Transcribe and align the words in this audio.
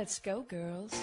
Let's 0.00 0.18
go, 0.18 0.40
girls. 0.48 0.94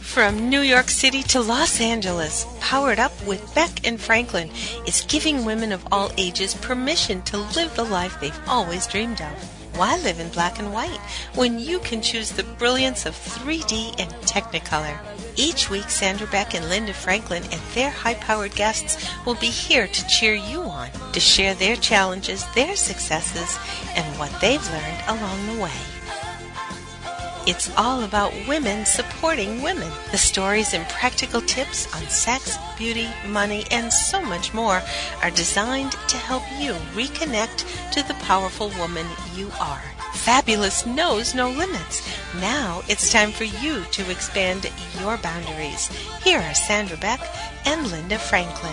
From 0.00 0.48
New 0.48 0.62
York 0.62 0.88
City 0.88 1.22
to 1.24 1.42
Los 1.42 1.78
Angeles, 1.78 2.46
Powered 2.60 2.98
Up 2.98 3.12
with 3.26 3.54
Beck 3.54 3.86
and 3.86 4.00
Franklin 4.00 4.48
is 4.86 5.04
giving 5.08 5.44
women 5.44 5.72
of 5.72 5.86
all 5.92 6.10
ages 6.16 6.54
permission 6.54 7.20
to 7.24 7.36
live 7.36 7.76
the 7.76 7.84
life 7.84 8.18
they've 8.18 8.48
always 8.48 8.86
dreamed 8.86 9.20
of. 9.20 9.76
Why 9.76 9.98
live 9.98 10.20
in 10.20 10.30
black 10.30 10.58
and 10.58 10.72
white 10.72 11.00
when 11.34 11.58
you 11.58 11.80
can 11.80 12.00
choose 12.00 12.30
the 12.30 12.44
brilliance 12.44 13.04
of 13.04 13.14
3D 13.14 14.00
and 14.00 14.10
Technicolor? 14.22 14.98
Each 15.36 15.68
week, 15.68 15.90
Sandra 15.90 16.26
Beck 16.28 16.54
and 16.54 16.68
Linda 16.68 16.94
Franklin 16.94 17.42
and 17.50 17.60
their 17.74 17.90
high 17.90 18.14
powered 18.14 18.54
guests 18.54 19.08
will 19.26 19.34
be 19.34 19.48
here 19.48 19.88
to 19.88 20.06
cheer 20.06 20.34
you 20.34 20.62
on, 20.62 20.90
to 21.12 21.20
share 21.20 21.54
their 21.54 21.76
challenges, 21.76 22.44
their 22.54 22.76
successes, 22.76 23.58
and 23.96 24.18
what 24.18 24.30
they've 24.40 24.64
learned 24.70 25.02
along 25.08 25.46
the 25.46 25.62
way. 25.62 25.72
It's 27.46 27.70
all 27.76 28.04
about 28.04 28.32
women 28.48 28.86
supporting 28.86 29.60
women. 29.60 29.90
The 30.12 30.18
stories 30.18 30.72
and 30.72 30.88
practical 30.88 31.42
tips 31.42 31.92
on 31.94 32.02
sex, 32.08 32.56
beauty, 32.78 33.08
money, 33.26 33.64
and 33.70 33.92
so 33.92 34.22
much 34.22 34.54
more 34.54 34.80
are 35.22 35.30
designed 35.30 35.92
to 36.08 36.16
help 36.16 36.42
you 36.58 36.72
reconnect 36.94 37.92
to 37.92 38.02
the 38.08 38.14
powerful 38.24 38.70
woman 38.78 39.06
you 39.34 39.50
are. 39.60 39.82
Fabulous 40.14 40.86
knows 40.86 41.34
no 41.34 41.50
limits. 41.50 42.08
Now 42.40 42.82
it's 42.88 43.12
time 43.12 43.30
for 43.30 43.44
you 43.44 43.84
to 43.92 44.10
expand 44.10 44.70
your 45.00 45.18
boundaries. 45.18 45.88
Here 46.22 46.40
are 46.40 46.54
Sandra 46.54 46.96
Beck 46.96 47.20
and 47.66 47.86
Linda 47.90 48.18
Franklin. 48.18 48.72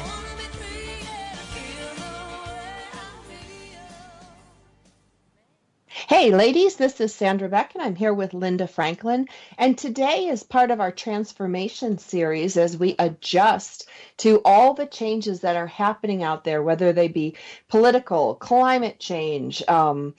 Hey, 6.11 6.31
ladies, 6.31 6.75
this 6.75 6.99
is 6.99 7.15
Sandra 7.15 7.47
Beck, 7.47 7.73
and 7.73 7.81
I'm 7.81 7.95
here 7.95 8.13
with 8.13 8.33
Linda 8.33 8.67
Franklin. 8.67 9.29
And 9.57 9.77
today 9.77 10.27
is 10.27 10.43
part 10.43 10.69
of 10.69 10.81
our 10.81 10.91
transformation 10.91 11.97
series 11.97 12.57
as 12.57 12.75
we 12.75 12.95
adjust 12.99 13.87
to 14.17 14.41
all 14.43 14.73
the 14.73 14.85
changes 14.85 15.39
that 15.39 15.55
are 15.55 15.67
happening 15.67 16.21
out 16.21 16.43
there, 16.43 16.61
whether 16.61 16.91
they 16.91 17.07
be 17.07 17.37
political, 17.69 18.35
climate 18.35 18.99
change, 18.99 19.63
um, 19.69 20.13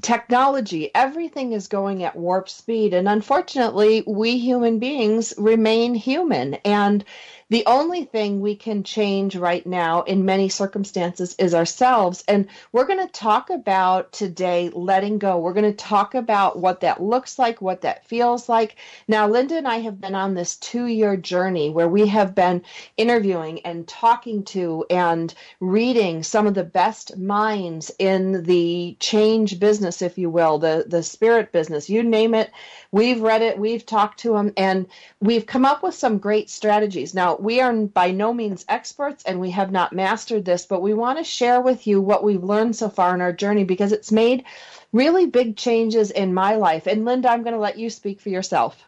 technology, 0.00 0.94
everything 0.94 1.52
is 1.52 1.68
going 1.68 2.04
at 2.04 2.16
warp 2.16 2.48
speed. 2.48 2.94
And 2.94 3.08
unfortunately, 3.08 4.04
we 4.06 4.38
human 4.38 4.78
beings 4.78 5.34
remain 5.36 5.94
human. 5.94 6.54
And 6.64 7.04
the 7.48 7.64
only 7.66 8.04
thing 8.04 8.40
we 8.40 8.56
can 8.56 8.82
change 8.82 9.36
right 9.36 9.64
now 9.64 10.02
in 10.02 10.24
many 10.24 10.48
circumstances 10.48 11.36
is 11.38 11.54
ourselves. 11.54 12.24
And 12.26 12.48
we're 12.72 12.86
going 12.86 13.06
to 13.06 13.12
talk 13.12 13.50
about 13.50 14.12
today 14.12 14.70
letting 14.74 15.18
go. 15.18 15.38
We're 15.38 15.52
going 15.52 15.70
to 15.70 15.84
talk 15.84 16.16
about 16.16 16.58
what 16.58 16.80
that 16.80 17.00
looks 17.00 17.38
like, 17.38 17.62
what 17.62 17.82
that 17.82 18.04
feels 18.06 18.48
like. 18.48 18.74
Now, 19.06 19.28
Linda 19.28 19.56
and 19.56 19.68
I 19.68 19.76
have 19.76 20.00
been 20.00 20.16
on 20.16 20.34
this 20.34 20.56
two 20.56 20.86
year 20.86 21.16
journey 21.16 21.70
where 21.70 21.88
we 21.88 22.08
have 22.08 22.34
been 22.34 22.62
interviewing 22.96 23.60
and 23.60 23.86
talking 23.86 24.42
to 24.46 24.84
and 24.90 25.32
reading 25.60 26.24
some 26.24 26.48
of 26.48 26.54
the 26.54 26.64
best 26.64 27.16
minds 27.16 27.92
in 28.00 28.42
the 28.42 28.96
change 28.98 29.60
business, 29.60 30.02
if 30.02 30.18
you 30.18 30.30
will, 30.30 30.58
the, 30.58 30.84
the 30.88 31.02
spirit 31.02 31.52
business, 31.52 31.88
you 31.88 32.02
name 32.02 32.34
it. 32.34 32.50
We've 32.90 33.20
read 33.20 33.42
it, 33.42 33.58
we've 33.58 33.86
talked 33.86 34.20
to 34.20 34.32
them, 34.32 34.52
and 34.56 34.86
we've 35.20 35.46
come 35.46 35.64
up 35.64 35.82
with 35.82 35.94
some 35.94 36.18
great 36.18 36.50
strategies. 36.50 37.14
Now, 37.14 37.35
we 37.42 37.60
are 37.60 37.72
by 37.72 38.10
no 38.10 38.32
means 38.32 38.64
experts 38.68 39.24
and 39.24 39.40
we 39.40 39.50
have 39.50 39.72
not 39.72 39.92
mastered 39.92 40.44
this, 40.44 40.66
but 40.66 40.82
we 40.82 40.94
want 40.94 41.18
to 41.18 41.24
share 41.24 41.60
with 41.60 41.86
you 41.86 42.00
what 42.00 42.24
we've 42.24 42.44
learned 42.44 42.76
so 42.76 42.88
far 42.88 43.14
in 43.14 43.20
our 43.20 43.32
journey 43.32 43.64
because 43.64 43.92
it's 43.92 44.12
made 44.12 44.44
really 44.92 45.26
big 45.26 45.56
changes 45.56 46.10
in 46.10 46.34
my 46.34 46.56
life. 46.56 46.86
And 46.86 47.04
Linda, 47.04 47.30
I'm 47.30 47.42
going 47.42 47.54
to 47.54 47.60
let 47.60 47.78
you 47.78 47.90
speak 47.90 48.20
for 48.20 48.30
yourself. 48.30 48.85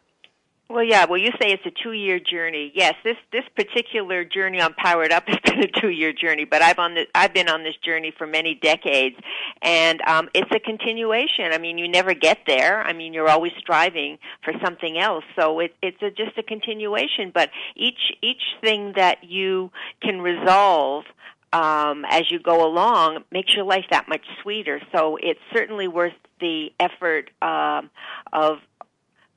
Well, 0.71 0.85
yeah. 0.85 1.07
Well, 1.07 1.19
you 1.19 1.31
say 1.41 1.51
it's 1.51 1.65
a 1.65 1.71
two-year 1.83 2.21
journey. 2.21 2.73
Yes, 2.75 2.93
this 3.03 3.17
this 3.33 3.45
particular 3.57 4.23
journey 4.23 4.61
on 4.61 4.75
Powered 4.75 5.13
Up 5.13 5.25
has 5.29 5.39
been 5.43 5.63
a 5.63 5.67
two-year 5.67 6.13
journey, 6.13 6.45
but 6.45 6.61
I've 6.61 6.79
on 6.79 6.95
the, 6.95 7.07
I've 7.15 7.33
been 7.33 7.49
on 7.49 7.65
this 7.65 7.77
journey 7.83 8.13
for 8.19 8.27
many 8.27 8.55
decades, 8.55 9.17
and 9.63 10.03
um, 10.03 10.29
it's 10.35 10.51
a 10.55 10.61
continuation. 10.61 11.53
I 11.53 11.59
mean, 11.59 11.79
you 11.79 11.89
never 11.89 12.13
get 12.13 12.41
there. 12.47 12.83
I 12.83 12.93
mean, 12.93 13.15
you're 13.15 13.31
always 13.31 13.53
striving 13.59 14.19
for 14.45 14.53
something 14.63 14.99
else. 14.99 15.25
So 15.41 15.59
it, 15.61 15.75
it's 15.81 16.03
a, 16.03 16.11
just 16.11 16.37
a 16.37 16.43
continuation. 16.43 17.33
But 17.33 17.49
each 17.75 18.13
each 18.21 18.43
thing 18.61 18.93
that 18.95 19.25
you 19.25 19.71
can 20.03 20.21
resolve 20.21 21.05
um, 21.55 22.05
as 22.11 22.31
you 22.31 22.41
go 22.41 22.67
along 22.67 23.25
makes 23.33 23.55
your 23.55 23.65
life 23.65 23.87
that 23.91 24.07
much 24.07 24.27
sweeter. 24.43 24.83
So 24.95 25.17
it's 25.17 25.41
certainly 25.51 25.89
worth 25.89 26.13
the 26.41 26.73
effort 26.79 27.31
um, 27.41 27.89
of 28.35 28.59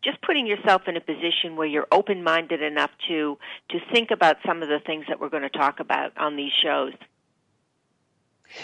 just 0.03 0.21
putting 0.21 0.47
yourself 0.47 0.83
in 0.87 0.97
a 0.97 1.01
position 1.01 1.55
where 1.55 1.67
you're 1.67 1.87
open-minded 1.91 2.61
enough 2.61 2.91
to 3.07 3.37
to 3.69 3.79
think 3.91 4.11
about 4.11 4.37
some 4.45 4.63
of 4.63 4.69
the 4.69 4.79
things 4.79 5.05
that 5.07 5.19
we're 5.19 5.29
going 5.29 5.43
to 5.43 5.49
talk 5.49 5.79
about 5.79 6.17
on 6.17 6.35
these 6.35 6.51
shows. 6.63 6.93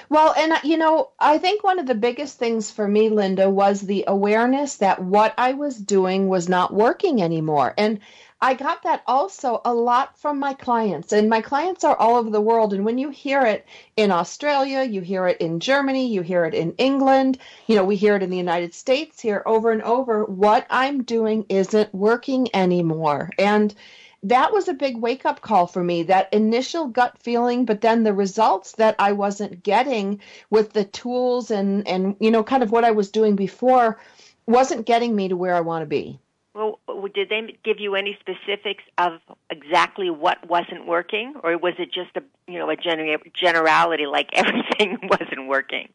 Well, 0.10 0.34
and 0.38 0.52
uh, 0.52 0.60
you 0.64 0.78
know, 0.78 1.12
I 1.20 1.38
think 1.38 1.64
one 1.64 1.80
of 1.80 1.88
the 1.88 1.96
biggest 1.96 2.38
things 2.38 2.70
for 2.70 2.88
me, 2.88 3.10
Linda, 3.10 3.50
was 3.50 3.82
the 3.82 4.04
awareness 4.08 4.78
that 4.78 5.02
what 5.02 5.34
I 5.38 5.54
was 5.54 5.78
doing 5.78 6.28
was 6.28 6.50
not 6.50 6.74
working 6.74 7.22
anymore. 7.22 7.74
And 7.78 8.00
I 8.40 8.54
got 8.54 8.84
that 8.84 9.02
also 9.08 9.62
a 9.66 9.74
lot 9.74 10.16
from 10.18 10.38
my 10.38 10.54
clients, 10.54 11.12
and 11.12 11.28
my 11.28 11.42
clients 11.42 11.84
are 11.84 11.96
all 11.98 12.18
over 12.18 12.30
the 12.30 12.40
world. 12.40 12.72
And 12.72 12.86
when 12.86 13.00
you 13.00 13.10
hear 13.10 13.42
it 13.42 13.66
in 13.96 14.12
Australia, 14.12 14.84
you 14.84 15.02
hear 15.02 15.28
it 15.28 15.42
in 15.42 15.60
Germany, 15.60 16.08
you 16.08 16.22
hear 16.22 16.46
it 16.46 16.54
in 16.54 16.74
England, 16.78 17.40
you 17.66 17.76
know, 17.76 17.84
we 17.84 17.96
hear 17.96 18.16
it 18.16 18.22
in 18.22 18.30
the 18.30 18.38
United 18.38 18.76
States 18.76 19.20
here 19.20 19.42
over 19.48 19.72
and 19.72 19.82
over. 19.82 20.24
What 20.26 20.68
I'm 20.70 21.02
doing 21.04 21.46
isn't 21.50 21.94
working 21.96 22.48
anymore. 22.56 23.32
And 23.40 23.74
that 24.22 24.54
was 24.54 24.68
a 24.68 24.74
big 24.74 24.98
wake 24.98 25.26
up 25.26 25.42
call 25.42 25.66
for 25.66 25.84
me 25.84 26.04
that 26.04 26.32
initial 26.34 26.88
gut 26.88 27.18
feeling 27.20 27.66
but 27.66 27.82
then 27.82 28.04
the 28.04 28.14
results 28.14 28.74
that 28.74 28.96
i 28.98 29.12
wasn't 29.12 29.62
getting 29.62 30.20
with 30.50 30.74
the 30.74 30.84
tools 30.86 31.52
and 31.52 31.88
and 31.88 32.16
you 32.20 32.32
know 32.32 32.44
kind 32.44 32.64
of 32.64 32.72
what 32.72 32.84
i 32.84 32.92
was 32.92 33.12
doing 33.12 33.36
before 33.36 34.00
wasn't 34.48 34.88
getting 34.88 35.16
me 35.16 35.28
to 35.28 35.38
where 35.38 35.54
i 35.54 35.62
want 35.62 35.84
to 35.84 35.86
be 35.86 36.20
well, 36.58 36.80
did 37.14 37.30
they 37.30 37.56
give 37.64 37.80
you 37.80 37.96
any 37.96 38.18
specifics 38.20 38.84
of 38.98 39.20
exactly 39.50 40.10
what 40.10 40.50
wasn't 40.50 40.88
working, 40.88 41.36
or 41.44 41.58
was 41.58 41.74
it 41.78 41.92
just 41.94 42.16
a 42.16 42.24
you 42.48 42.58
know 42.58 42.70
a 42.70 42.76
generality 43.34 44.06
like 44.06 44.30
everything 44.34 44.98
wasn't 45.04 45.48
working? 45.48 45.90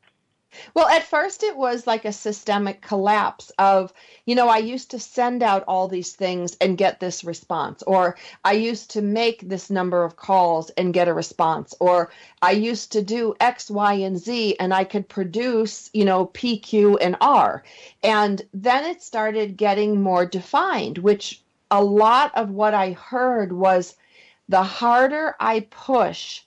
Well, 0.75 0.87
at 0.89 1.05
first 1.05 1.43
it 1.43 1.57
was 1.57 1.87
like 1.87 2.05
a 2.05 2.13
systemic 2.13 2.83
collapse 2.83 3.51
of, 3.59 3.93
you 4.27 4.35
know, 4.35 4.49
I 4.49 4.59
used 4.59 4.91
to 4.91 4.99
send 4.99 5.43
out 5.43 5.65
all 5.67 5.89
these 5.89 6.13
things 6.13 6.57
and 6.61 6.79
get 6.79 7.01
this 7.01 7.25
response, 7.25 7.83
or 7.83 8.17
I 8.45 8.53
used 8.53 8.91
to 8.93 9.03
make 9.03 9.49
this 9.49 9.71
number 9.71 10.05
of 10.05 10.17
calls 10.17 10.71
and 10.71 10.95
get 10.95 11.09
a 11.09 11.15
response, 11.15 11.75
or 11.81 12.11
I 12.41 12.53
used 12.53 12.93
to 12.93 13.03
do 13.03 13.35
X, 13.41 13.71
Y, 13.71 13.95
and 13.95 14.19
Z 14.19 14.57
and 14.59 14.75
I 14.75 14.85
could 14.85 15.09
produce, 15.09 15.91
you 15.93 16.05
know, 16.05 16.27
P, 16.27 16.59
Q, 16.59 16.99
and 16.99 17.17
R. 17.21 17.63
And 18.03 18.43
then 18.53 18.85
it 18.85 19.03
started 19.03 19.57
getting 19.57 20.03
more 20.03 20.27
defined, 20.27 20.99
which 20.99 21.43
a 21.71 21.83
lot 21.83 22.33
of 22.35 22.51
what 22.51 22.75
I 22.75 22.93
heard 22.93 23.53
was 23.53 23.97
the 24.49 24.63
harder 24.63 25.35
I 25.41 25.61
push, 25.71 26.43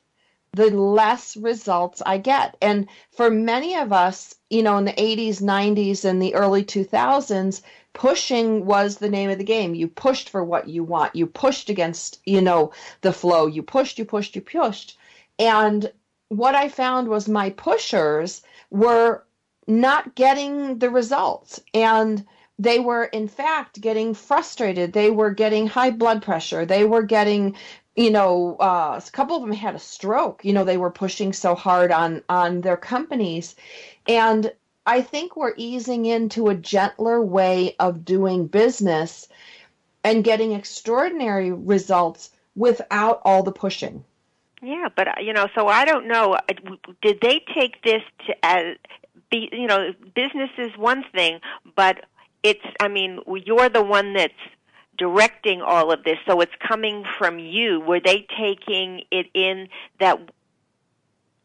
the 0.56 0.70
less 0.70 1.36
results 1.36 2.02
I 2.06 2.18
get. 2.18 2.56
And 2.62 2.88
for 3.12 3.30
many 3.30 3.76
of 3.76 3.92
us, 3.92 4.36
you 4.50 4.64
know, 4.64 4.78
in 4.78 4.86
the 4.86 4.94
80s, 4.94 5.42
90s, 5.42 6.06
and 6.06 6.22
the 6.22 6.34
early 6.34 6.64
2000s, 6.64 7.62
pushing 7.92 8.66
was 8.66 8.98
the 8.98 9.10
name 9.10 9.30
of 9.30 9.38
the 9.38 9.44
game. 9.44 9.76
You 9.76 9.90
pushed 9.90 10.30
for 10.30 10.44
what 10.44 10.70
you 10.70 10.84
want. 10.84 11.16
You 11.16 11.28
pushed 11.28 11.70
against, 11.70 12.22
you 12.26 12.42
know, 12.42 12.72
the 13.02 13.12
flow. 13.12 13.48
You 13.48 13.64
pushed, 13.64 14.00
you 14.00 14.06
pushed, 14.06 14.36
you 14.36 14.42
pushed. 14.42 14.98
And 15.38 15.92
what 16.30 16.56
I 16.56 16.70
found 16.70 17.10
was 17.10 17.28
my 17.28 17.50
pushers 17.50 18.42
were 18.70 19.26
not 19.68 20.16
getting 20.16 20.80
the 20.80 20.90
results. 20.90 21.60
And 21.74 22.26
they 22.58 22.80
were 22.80 23.04
in 23.04 23.28
fact 23.28 23.82
getting 23.82 24.14
frustrated 24.14 24.94
they 24.94 25.10
were 25.12 25.32
getting 25.32 25.68
high 25.68 25.92
blood 25.92 26.22
pressure 26.22 26.66
they 26.66 26.86
were 26.86 27.04
getting 27.04 27.54
you 27.96 28.12
know, 28.12 28.58
uh, 28.60 29.00
a 29.06 29.12
couple 29.12 29.36
of 29.36 29.42
them 29.42 29.54
had 29.54 29.76
a 29.76 29.80
stroke. 29.80 30.44
You 30.44 30.54
know, 30.54 30.64
they 30.64 30.78
were 30.78 30.92
pushing 30.92 31.34
so 31.34 31.56
hard 31.56 31.92
on 31.92 32.24
on 32.28 32.62
their 32.62 32.78
companies, 32.78 33.56
and 34.08 34.52
I 34.86 35.02
think 35.02 35.36
we're 35.36 35.54
easing 35.58 36.06
into 36.06 36.50
a 36.50 36.56
gentler 36.56 37.22
way 37.22 37.76
of 37.80 38.06
doing 38.06 38.48
business 38.48 39.28
and 40.04 40.24
getting 40.24 40.52
extraordinary 40.52 41.52
results 41.52 42.30
without 42.56 43.22
all 43.26 43.44
the 43.44 43.52
pushing. 43.52 44.04
Yeah, 44.62 44.90
but 44.96 45.24
you 45.24 45.34
know, 45.34 45.48
so 45.56 45.68
I 45.68 45.86
don't 45.86 46.08
know. 46.08 46.38
Did 47.02 47.20
they 47.22 47.44
take 47.54 47.82
this 47.84 48.02
to 48.28 48.46
as 48.46 48.76
be? 49.32 49.50
You 49.52 49.68
know, 49.68 49.94
business 50.16 50.50
is 50.58 50.76
one 50.78 51.04
thing, 51.14 51.40
but 51.76 52.06
it's. 52.44 52.66
I 52.80 52.90
mean, 52.90 53.20
you're 53.46 53.70
the 53.70 53.84
one 53.84 54.14
that's 54.14 54.34
directing 54.98 55.62
all 55.62 55.92
of 55.92 56.04
this, 56.04 56.18
so 56.28 56.42
it's 56.42 56.56
coming 56.66 57.04
from 57.18 57.40
you. 57.40 57.80
Were 57.82 58.00
they 58.00 58.26
taking 58.38 59.04
it 59.12 59.28
in 59.34 59.68
that 60.00 60.20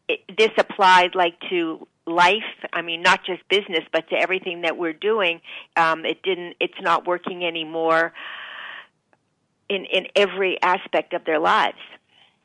it, 0.07 0.21
this 0.37 0.51
applied 0.57 1.15
like 1.15 1.39
to 1.49 1.87
life? 2.05 2.43
I 2.73 2.81
mean 2.81 3.01
not 3.01 3.23
just 3.23 3.47
business 3.49 3.85
but 3.91 4.09
to 4.09 4.15
everything 4.15 4.61
that 4.61 4.77
we're 4.77 4.93
doing. 4.93 5.41
Um 5.75 6.05
it 6.05 6.23
didn't 6.23 6.55
it's 6.59 6.81
not 6.81 7.05
working 7.05 7.45
anymore 7.45 8.13
in 9.69 9.85
in 9.85 10.07
every 10.15 10.61
aspect 10.61 11.13
of 11.13 11.25
their 11.25 11.39
lives 11.39 11.79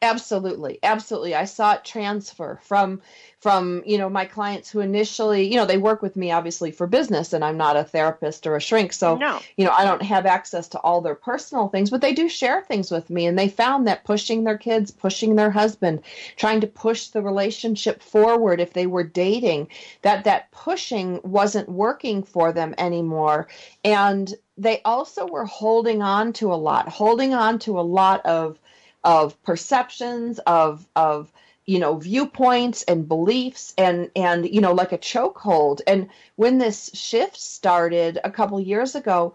Absolutely, 0.03 0.79
absolutely. 0.83 1.35
I 1.35 1.47
saw 1.47 1.73
it 1.73 1.85
transfer 1.85 2.61
from 2.63 3.01
from 3.41 3.83
you 3.87 3.97
know 3.97 4.11
my 4.11 4.27
clients 4.27 4.71
who 4.71 4.81
initially 4.81 5.51
you 5.51 5.57
know 5.57 5.65
they 5.65 5.79
work 5.79 6.03
with 6.03 6.17
me 6.17 6.31
obviously 6.33 6.71
for 6.71 6.87
business, 6.87 7.33
and 7.33 7.43
I'm 7.43 7.57
not 7.57 7.79
a 7.79 7.85
therapist 7.85 8.47
or 8.47 8.57
a 8.57 8.61
shrink, 8.61 8.93
so 8.93 9.17
no. 9.17 9.41
you 9.57 9.65
know 9.65 9.71
I 9.71 9.85
don't 9.85 10.03
have 10.03 10.27
access 10.27 10.69
to 10.69 10.79
all 10.81 11.01
their 11.01 11.15
personal 11.15 11.69
things, 11.69 11.89
but 11.89 12.03
they 12.03 12.13
do 12.13 12.29
share 12.29 12.61
things 12.61 12.91
with 12.91 13.09
me, 13.09 13.25
and 13.25 13.39
they 13.39 13.49
found 13.49 13.87
that 13.87 14.05
pushing 14.05 14.45
their 14.45 14.59
kids, 14.59 14.91
pushing 14.91 15.35
their 15.35 15.51
husband, 15.51 16.03
trying 16.37 16.61
to 16.61 16.67
push 16.67 17.09
the 17.09 17.23
relationship 17.23 18.03
forward 18.03 18.61
if 18.61 18.75
they 18.75 18.87
were 18.87 19.03
dating, 19.05 19.69
that 20.03 20.25
that 20.25 20.51
pushing 20.51 21.21
wasn't 21.23 21.71
working 21.71 22.23
for 22.23 22.53
them 22.53 22.75
anymore, 22.77 23.49
and 23.83 24.35
they 24.59 24.83
also 24.85 25.27
were 25.27 25.47
holding 25.47 26.03
on 26.03 26.35
to 26.35 26.53
a 26.53 26.55
lot, 26.55 26.87
holding 26.87 27.33
on 27.33 27.59
to 27.61 27.81
a 27.81 27.83
lot 27.83 28.25
of 28.27 28.59
of 29.07 29.41
perceptions 29.45 30.41
of 30.41 30.85
of 30.97 31.33
you 31.65 31.79
know 31.79 31.97
viewpoints 31.97 32.83
and 32.83 33.09
beliefs 33.09 33.73
and 33.79 34.11
and 34.17 34.53
you 34.53 34.61
know 34.61 34.73
like 34.73 34.93
a 34.93 34.99
chokehold 34.99 35.81
and 35.87 36.09
when 36.35 36.59
this 36.59 36.91
shift 36.93 37.39
started 37.39 38.19
a 38.25 38.31
couple 38.31 38.61
years 38.61 38.95
ago 38.95 39.35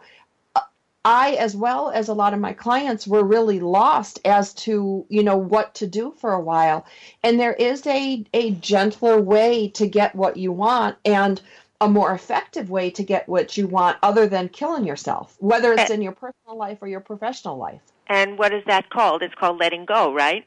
I, 1.04 1.32
as 1.32 1.56
well 1.56 1.90
as 1.90 2.10
a 2.10 2.14
lot 2.14 2.36
of 2.36 2.40
my 2.40 2.54
clients, 2.54 3.08
were 3.08 3.24
really 3.24 3.60
lost 3.60 4.20
as 4.24 4.54
to 4.66 5.04
you 5.10 5.24
know 5.24 5.38
what 5.38 5.74
to 5.76 5.88
do 5.88 6.14
for 6.20 6.32
a 6.32 6.40
while. 6.40 6.86
And 7.24 7.40
there 7.40 7.54
is 7.54 7.88
a 7.88 8.24
a 8.36 8.52
gentler 8.52 9.20
way 9.20 9.70
to 9.70 9.88
get 9.88 10.14
what 10.14 10.38
you 10.38 10.52
want, 10.52 10.98
and 11.04 11.42
a 11.80 11.90
more 11.90 12.14
effective 12.14 12.70
way 12.70 12.92
to 12.92 13.04
get 13.04 13.28
what 13.28 13.58
you 13.58 13.66
want, 13.66 13.98
other 14.04 14.28
than 14.28 14.50
killing 14.50 14.86
yourself, 14.86 15.36
whether 15.40 15.74
it's 15.74 15.90
eh. 15.90 15.96
in 15.96 16.04
your 16.04 16.12
personal 16.12 16.56
life 16.56 16.78
or 16.84 16.88
your 16.88 17.00
professional 17.00 17.58
life. 17.58 17.82
And 18.12 18.38
what 18.38 18.54
is 18.54 18.64
that 18.68 18.90
called? 18.90 19.24
It's 19.24 19.34
called 19.36 19.58
letting 19.58 19.86
go, 19.86 20.14
right? 20.14 20.46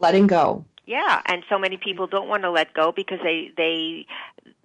Letting 0.00 0.26
go. 0.26 0.64
Yeah, 0.86 1.22
and 1.24 1.44
so 1.48 1.56
many 1.56 1.76
people 1.76 2.08
don't 2.08 2.28
want 2.28 2.42
to 2.42 2.50
let 2.50 2.74
go 2.74 2.90
because 2.90 3.20
they 3.22 3.52
they 3.56 4.06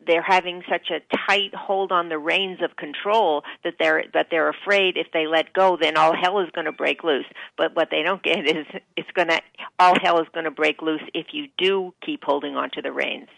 they're 0.08 0.24
having 0.24 0.64
such 0.68 0.90
a 0.90 1.02
tight 1.28 1.54
hold 1.54 1.92
on 1.92 2.10
the 2.10 2.18
reins 2.18 2.64
of 2.64 2.76
control 2.78 3.44
that 3.64 3.76
they're 3.78 4.06
that 4.16 4.30
they're 4.32 4.50
afraid 4.50 4.98
if 4.98 5.08
they 5.14 5.28
let 5.28 5.54
go 5.54 5.78
then 5.80 5.98
all 5.98 6.16
hell 6.16 6.40
is 6.40 6.50
going 6.54 6.66
to 6.66 6.72
break 6.72 7.04
loose 7.04 7.26
but 7.58 7.76
what 7.76 7.90
they 7.92 8.02
don't 8.02 8.24
get 8.24 8.46
is 8.46 8.66
it's 8.96 9.10
going 9.12 9.28
to 9.28 9.42
all 9.80 9.96
hell 10.00 10.20
is 10.20 10.28
going 10.32 10.46
to 10.46 10.52
break 10.52 10.82
loose 10.82 11.02
if 11.16 11.28
you 11.32 11.48
do 11.58 11.92
keep 12.04 12.24
holding 12.24 12.56
on 12.56 12.70
to 12.72 12.82
the 12.82 12.92
reins 12.92 13.30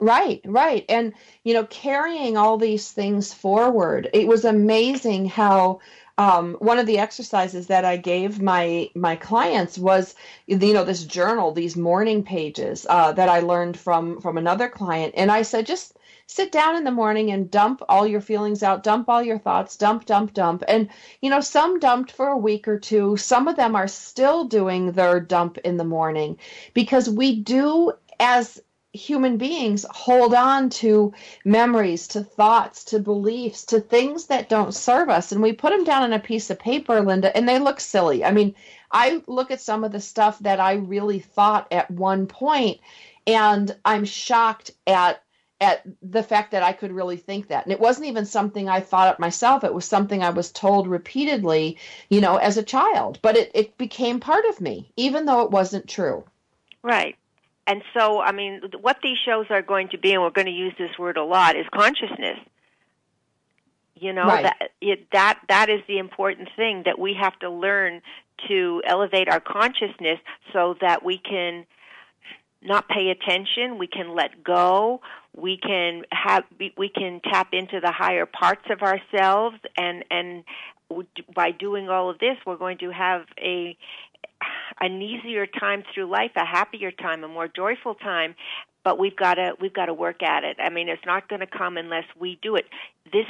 Right, 0.00 0.40
right. 0.44 0.84
And, 0.88 1.14
you 1.44 1.54
know, 1.54 1.64
carrying 1.64 2.36
all 2.36 2.58
these 2.58 2.90
things 2.90 3.32
forward, 3.32 4.10
it 4.12 4.26
was 4.26 4.44
amazing 4.44 5.26
how 5.26 5.80
um, 6.18 6.54
one 6.60 6.78
of 6.78 6.86
the 6.86 6.98
exercises 6.98 7.66
that 7.66 7.84
I 7.84 7.96
gave 7.96 8.40
my 8.40 8.90
my 8.94 9.16
clients 9.16 9.78
was 9.78 10.14
you 10.46 10.56
know 10.58 10.84
this 10.84 11.04
journal, 11.04 11.52
these 11.52 11.76
morning 11.76 12.22
pages 12.22 12.86
uh, 12.88 13.12
that 13.12 13.28
I 13.28 13.40
learned 13.40 13.76
from 13.76 14.20
from 14.20 14.38
another 14.38 14.68
client, 14.68 15.14
and 15.16 15.30
I 15.30 15.42
said 15.42 15.66
just 15.66 15.94
sit 16.26 16.52
down 16.52 16.76
in 16.76 16.84
the 16.84 16.90
morning 16.90 17.30
and 17.30 17.50
dump 17.50 17.82
all 17.88 18.06
your 18.06 18.20
feelings 18.20 18.62
out, 18.62 18.82
dump 18.82 19.08
all 19.08 19.22
your 19.22 19.38
thoughts, 19.38 19.76
dump, 19.76 20.06
dump, 20.06 20.32
dump. 20.32 20.64
And, 20.66 20.88
you 21.20 21.30
know, 21.30 21.40
some 21.40 21.78
dumped 21.78 22.10
for 22.10 22.28
a 22.28 22.36
week 22.36 22.66
or 22.66 22.78
two. 22.78 23.16
Some 23.16 23.46
of 23.48 23.56
them 23.56 23.76
are 23.76 23.88
still 23.88 24.44
doing 24.44 24.92
their 24.92 25.20
dump 25.20 25.58
in 25.58 25.76
the 25.76 25.84
morning 25.84 26.38
because 26.72 27.08
we 27.10 27.40
do 27.40 27.92
as 28.18 28.62
human 28.94 29.36
beings 29.36 29.84
hold 29.90 30.32
on 30.32 30.70
to 30.70 31.12
memories, 31.44 32.06
to 32.08 32.22
thoughts, 32.22 32.84
to 32.84 33.00
beliefs, 33.00 33.64
to 33.64 33.80
things 33.80 34.26
that 34.26 34.48
don't 34.48 34.72
serve 34.72 35.10
us. 35.10 35.32
And 35.32 35.42
we 35.42 35.52
put 35.52 35.70
them 35.70 35.84
down 35.84 36.04
on 36.04 36.12
a 36.12 36.20
piece 36.20 36.48
of 36.48 36.58
paper, 36.58 37.00
Linda, 37.00 37.36
and 37.36 37.48
they 37.48 37.58
look 37.58 37.80
silly. 37.80 38.24
I 38.24 38.30
mean, 38.30 38.54
I 38.90 39.22
look 39.26 39.50
at 39.50 39.60
some 39.60 39.82
of 39.82 39.92
the 39.92 40.00
stuff 40.00 40.38
that 40.40 40.60
I 40.60 40.74
really 40.74 41.18
thought 41.18 41.66
at 41.72 41.90
one 41.90 42.26
point, 42.26 42.80
and 43.26 43.74
I'm 43.84 44.04
shocked 44.04 44.70
at 44.86 45.20
at 45.60 45.82
the 46.02 46.22
fact 46.22 46.50
that 46.50 46.64
I 46.64 46.72
could 46.72 46.92
really 46.92 47.16
think 47.16 47.48
that. 47.48 47.64
And 47.64 47.72
it 47.72 47.80
wasn't 47.80 48.08
even 48.08 48.26
something 48.26 48.68
I 48.68 48.80
thought 48.80 49.08
up 49.08 49.20
myself. 49.20 49.64
It 49.64 49.72
was 49.72 49.84
something 49.84 50.22
I 50.22 50.30
was 50.30 50.50
told 50.50 50.88
repeatedly, 50.88 51.78
you 52.10 52.20
know, 52.20 52.36
as 52.36 52.58
a 52.58 52.62
child. 52.62 53.18
But 53.22 53.36
it, 53.36 53.50
it 53.54 53.78
became 53.78 54.20
part 54.20 54.44
of 54.46 54.60
me, 54.60 54.92
even 54.96 55.24
though 55.24 55.42
it 55.42 55.52
wasn't 55.52 55.88
true. 55.88 56.24
Right 56.82 57.16
and 57.66 57.82
so, 57.96 58.20
I 58.20 58.32
mean, 58.32 58.60
what 58.80 58.98
these 59.02 59.16
shows 59.24 59.46
are 59.50 59.62
going 59.62 59.88
to 59.90 59.98
be, 59.98 60.12
and 60.12 60.22
we're 60.22 60.30
going 60.30 60.46
to 60.46 60.52
use 60.52 60.74
this 60.78 60.98
word 60.98 61.16
a 61.16 61.24
lot, 61.24 61.56
is 61.56 61.66
consciousness. 61.72 62.38
You 63.94 64.12
know 64.12 64.24
right. 64.24 64.42
that 64.42 64.70
it, 64.80 65.06
that 65.12 65.40
that 65.48 65.70
is 65.70 65.80
the 65.86 65.98
important 65.98 66.48
thing 66.56 66.82
that 66.84 66.98
we 66.98 67.14
have 67.18 67.38
to 67.38 67.48
learn 67.48 68.02
to 68.48 68.82
elevate 68.84 69.28
our 69.28 69.40
consciousness 69.40 70.18
so 70.52 70.74
that 70.80 71.04
we 71.04 71.16
can 71.18 71.64
not 72.60 72.88
pay 72.88 73.10
attention, 73.10 73.78
we 73.78 73.86
can 73.86 74.14
let 74.14 74.42
go, 74.42 75.00
we 75.36 75.56
can 75.56 76.02
have 76.10 76.44
we 76.76 76.88
can 76.88 77.20
tap 77.20 77.48
into 77.52 77.80
the 77.80 77.92
higher 77.92 78.26
parts 78.26 78.64
of 78.70 78.82
ourselves 78.82 79.56
and 79.76 80.04
and 80.10 80.44
by 81.34 81.50
doing 81.50 81.88
all 81.88 82.10
of 82.10 82.18
this 82.18 82.36
we're 82.46 82.56
going 82.56 82.78
to 82.78 82.90
have 82.90 83.22
a 83.38 83.76
an 84.80 85.02
easier 85.02 85.46
time 85.46 85.84
through 85.92 86.06
life, 86.06 86.32
a 86.36 86.44
happier 86.44 86.90
time, 86.90 87.24
a 87.24 87.28
more 87.28 87.48
joyful 87.48 87.94
time. 87.94 88.34
But 88.82 88.98
we've 88.98 89.16
got 89.16 89.34
to 89.34 89.54
we've 89.60 89.72
got 89.72 89.86
to 89.86 89.94
work 89.94 90.22
at 90.22 90.44
it. 90.44 90.58
I 90.60 90.70
mean, 90.70 90.88
it's 90.88 91.04
not 91.06 91.28
going 91.28 91.40
to 91.40 91.46
come 91.46 91.76
unless 91.76 92.04
we 92.18 92.38
do 92.42 92.56
it. 92.56 92.66
This 93.12 93.26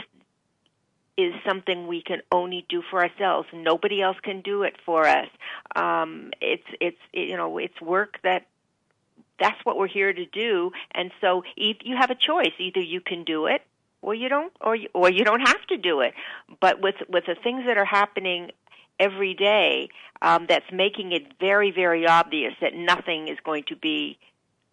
is 1.16 1.32
something 1.46 1.86
we 1.86 2.02
can 2.02 2.22
only 2.32 2.66
do 2.68 2.82
for 2.90 3.02
ourselves. 3.02 3.48
Nobody 3.52 4.02
else 4.02 4.16
can 4.22 4.40
do 4.40 4.64
it 4.64 4.74
for 4.84 5.06
us. 5.06 5.28
Um, 5.76 6.32
it's 6.40 6.66
it's 6.80 6.98
you 7.12 7.36
know 7.36 7.58
it's 7.58 7.80
work 7.80 8.18
that 8.24 8.46
that's 9.38 9.58
what 9.64 9.76
we're 9.76 9.86
here 9.86 10.12
to 10.12 10.26
do. 10.26 10.72
And 10.92 11.10
so 11.20 11.44
you 11.56 11.96
have 11.96 12.10
a 12.10 12.16
choice. 12.16 12.52
Either 12.58 12.80
you 12.80 13.00
can 13.00 13.24
do 13.24 13.46
it 13.46 13.62
or 14.04 14.14
you 14.14 14.28
don't 14.28 14.52
or 14.60 14.76
you, 14.76 14.88
or 14.92 15.10
you 15.10 15.24
don't 15.24 15.40
have 15.40 15.66
to 15.66 15.76
do 15.76 16.00
it 16.00 16.14
but 16.60 16.80
with 16.80 16.96
with 17.08 17.24
the 17.26 17.34
things 17.42 17.64
that 17.66 17.76
are 17.76 17.84
happening 17.84 18.50
every 18.98 19.34
day 19.34 19.88
um, 20.22 20.46
that's 20.48 20.70
making 20.72 21.12
it 21.12 21.22
very, 21.40 21.70
very 21.70 22.06
obvious 22.06 22.52
that 22.60 22.74
nothing 22.74 23.28
is 23.28 23.38
going 23.44 23.64
to 23.68 23.76
be 23.76 24.18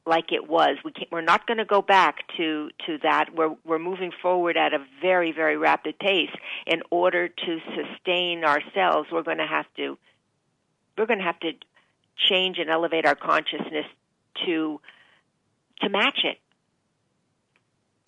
like 0.06 0.32
it 0.32 0.50
was. 0.50 0.78
We 0.84 0.92
can't, 0.92 1.12
we're 1.12 1.22
not 1.22 1.46
going 1.46 1.58
to 1.58 1.66
go 1.66 1.82
back 1.82 2.28
to 2.38 2.70
to 2.88 2.98
that. 3.04 3.36
We're 3.36 3.56
we're 3.66 3.80
moving 3.80 4.12
forward 4.22 4.58
at 4.58 4.74
a 4.74 4.80
very, 5.02 5.32
very 5.32 5.58
rapid 5.58 6.00
pace. 6.00 6.32
In 6.66 6.82
order 6.90 7.28
to 7.28 7.60
sustain 7.76 8.44
ourselves, 8.44 9.10
we're 9.12 9.24
going 9.24 9.38
to 9.38 9.48
have 9.48 9.66
to 9.78 9.98
we're 10.98 11.06
going 11.06 11.20
to 11.20 11.26
have 11.26 11.40
to 11.42 11.52
change 12.30 12.58
and 12.58 12.70
elevate 12.70 13.06
our 13.06 13.16
consciousness 13.16 13.86
to 14.46 14.80
to 15.82 15.90
match 15.90 16.20
it. 16.24 16.38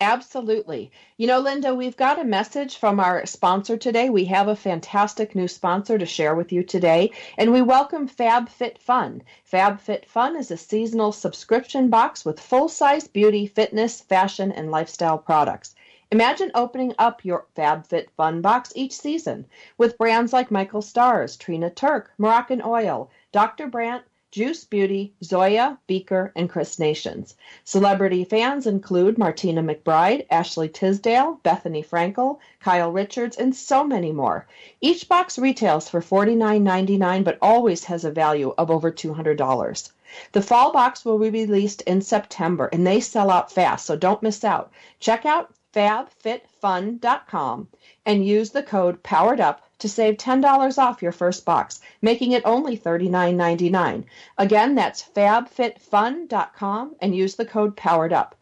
Absolutely. 0.04 0.92
You 1.16 1.26
know, 1.26 1.40
Linda, 1.40 1.74
we've 1.74 1.96
got 1.96 2.20
a 2.20 2.24
message 2.24 2.76
from 2.76 3.00
our 3.00 3.24
sponsor 3.24 3.78
today. 3.78 4.10
We 4.10 4.26
have 4.26 4.48
a 4.48 4.54
fantastic 4.54 5.34
new 5.34 5.48
sponsor 5.48 5.96
to 5.96 6.04
share 6.04 6.34
with 6.34 6.52
you 6.52 6.62
today, 6.62 7.12
and 7.38 7.50
we 7.54 7.62
welcome 7.62 8.06
FabFitFun. 8.06 9.22
FabFitFun 9.50 10.38
is 10.38 10.50
a 10.50 10.58
seasonal 10.58 11.10
subscription 11.10 11.88
box 11.88 12.22
with 12.22 12.38
full 12.38 12.68
size 12.68 13.08
beauty, 13.08 13.46
fitness, 13.46 14.02
fashion, 14.02 14.52
and 14.52 14.70
lifestyle 14.70 15.16
products. 15.16 15.74
Imagine 16.12 16.50
opening 16.54 16.94
up 16.98 17.24
your 17.24 17.46
FabFitFun 17.56 18.42
box 18.42 18.74
each 18.76 18.92
season 18.92 19.46
with 19.78 19.96
brands 19.96 20.34
like 20.34 20.50
Michael 20.50 20.82
Stars, 20.82 21.34
Trina 21.34 21.70
Turk, 21.70 22.12
Moroccan 22.18 22.60
Oil, 22.62 23.10
Dr. 23.32 23.68
Brandt, 23.68 24.04
Juice 24.34 24.64
Beauty, 24.64 25.12
Zoya, 25.22 25.78
Beaker, 25.86 26.32
and 26.34 26.50
Kris 26.50 26.80
Nations. 26.80 27.36
Celebrity 27.62 28.24
fans 28.24 28.66
include 28.66 29.16
Martina 29.16 29.62
McBride, 29.62 30.26
Ashley 30.28 30.68
Tisdale, 30.68 31.38
Bethenny 31.44 31.86
Frankel, 31.86 32.40
Kyle 32.58 32.90
Richards, 32.90 33.36
and 33.36 33.54
so 33.54 33.84
many 33.84 34.10
more. 34.10 34.44
Each 34.80 35.08
box 35.08 35.38
retails 35.38 35.88
for 35.88 36.00
$49.99 36.00 37.22
but 37.22 37.38
always 37.40 37.84
has 37.84 38.04
a 38.04 38.10
value 38.10 38.52
of 38.58 38.72
over 38.72 38.90
$200. 38.90 39.92
The 40.32 40.42
fall 40.42 40.72
box 40.72 41.04
will 41.04 41.20
be 41.20 41.30
released 41.30 41.82
in 41.82 42.02
September 42.02 42.68
and 42.72 42.84
they 42.84 42.98
sell 42.98 43.30
out 43.30 43.52
fast, 43.52 43.86
so 43.86 43.94
don't 43.94 44.20
miss 44.20 44.42
out. 44.42 44.72
Check 44.98 45.24
out 45.24 45.53
fabfitfun.com 45.74 47.68
and 48.06 48.26
use 48.26 48.50
the 48.50 48.62
code 48.62 49.02
POWEREDUP 49.02 49.58
to 49.80 49.88
save 49.88 50.16
$10 50.16 50.78
off 50.78 51.02
your 51.02 51.12
first 51.12 51.44
box, 51.44 51.80
making 52.00 52.32
it 52.32 52.42
only 52.44 52.78
$39.99. 52.78 54.04
Again, 54.38 54.74
that's 54.76 55.02
fabfitfun.com 55.02 56.96
and 57.00 57.16
use 57.16 57.34
the 57.34 57.44
code 57.44 57.76
POWEREDUP. 57.76 58.34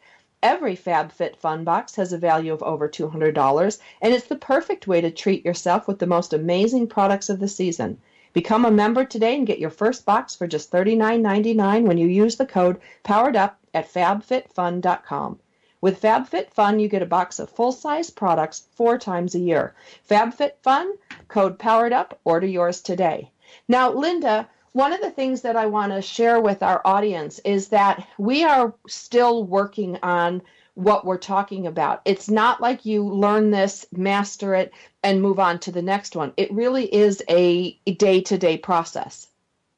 Every 0.43 0.77
FabFitFun 0.77 1.65
box 1.65 1.95
has 1.95 2.13
a 2.13 2.19
value 2.19 2.53
of 2.53 2.63
over 2.65 2.89
$200, 2.89 3.79
and 4.03 4.13
it's 4.13 4.27
the 4.27 4.37
perfect 4.37 4.87
way 4.87 5.01
to 5.01 5.11
treat 5.11 5.45
yourself 5.45 5.87
with 5.87 6.01
the 6.01 6.07
most 6.07 6.33
amazing 6.33 6.89
products 6.89 7.29
of 7.29 7.39
the 7.39 7.49
season. 7.49 7.99
Become 8.33 8.65
a 8.65 8.71
member 8.71 9.05
today 9.05 9.37
and 9.37 9.47
get 9.47 9.59
your 9.61 9.71
first 9.71 10.05
box 10.05 10.35
for 10.35 10.47
just 10.47 10.73
$39.99 10.73 11.87
when 11.87 11.97
you 11.97 12.09
use 12.09 12.37
the 12.37 12.47
code 12.47 12.81
POWEREDUP 13.05 13.53
at 13.73 13.93
fabfitfun.com. 13.93 15.39
With 15.83 16.01
FabFitFun, 16.01 16.81
you 16.81 16.89
get 16.89 17.03
a 17.03 17.07
box 17.07 17.41
of 17.41 17.51
full-size 17.51 18.09
products 18.09 18.69
four 18.77 18.99
times 18.99 19.35
a 19.35 19.41
year. 19.41 19.75
FabFitFun, 20.09 20.93
code 21.27 21.59
powered 21.59 21.93
up, 21.93 22.21
order 22.25 22.47
yours 22.47 22.81
today. 22.81 23.31
Now, 23.67 23.93
Linda, 23.93 24.49
one 24.73 24.93
of 24.93 25.01
the 25.01 25.11
things 25.11 25.43
that 25.43 25.57
I 25.57 25.67
want 25.67 25.93
to 25.93 26.01
share 26.01 26.41
with 26.41 26.63
our 26.63 26.81
audience 26.85 27.41
is 27.41 27.69
that 27.69 28.07
we 28.17 28.45
are 28.45 28.73
still 28.87 29.43
working 29.43 29.99
on 30.05 30.41
what 30.75 31.05
we're 31.05 31.19
talking 31.19 31.67
about. 31.67 32.01
It's 32.05 32.31
not 32.31 32.61
like 32.61 32.87
you 32.87 33.05
learn 33.05 33.51
this, 33.51 33.85
master 33.93 34.55
it, 34.55 34.73
and 35.03 35.21
move 35.21 35.41
on 35.41 35.59
to 35.59 35.73
the 35.73 35.83
next 35.83 36.15
one. 36.15 36.33
It 36.37 36.53
really 36.53 36.95
is 36.95 37.23
a 37.29 37.73
day 37.99 38.21
to 38.23 38.39
day 38.39 38.57
process. 38.57 39.27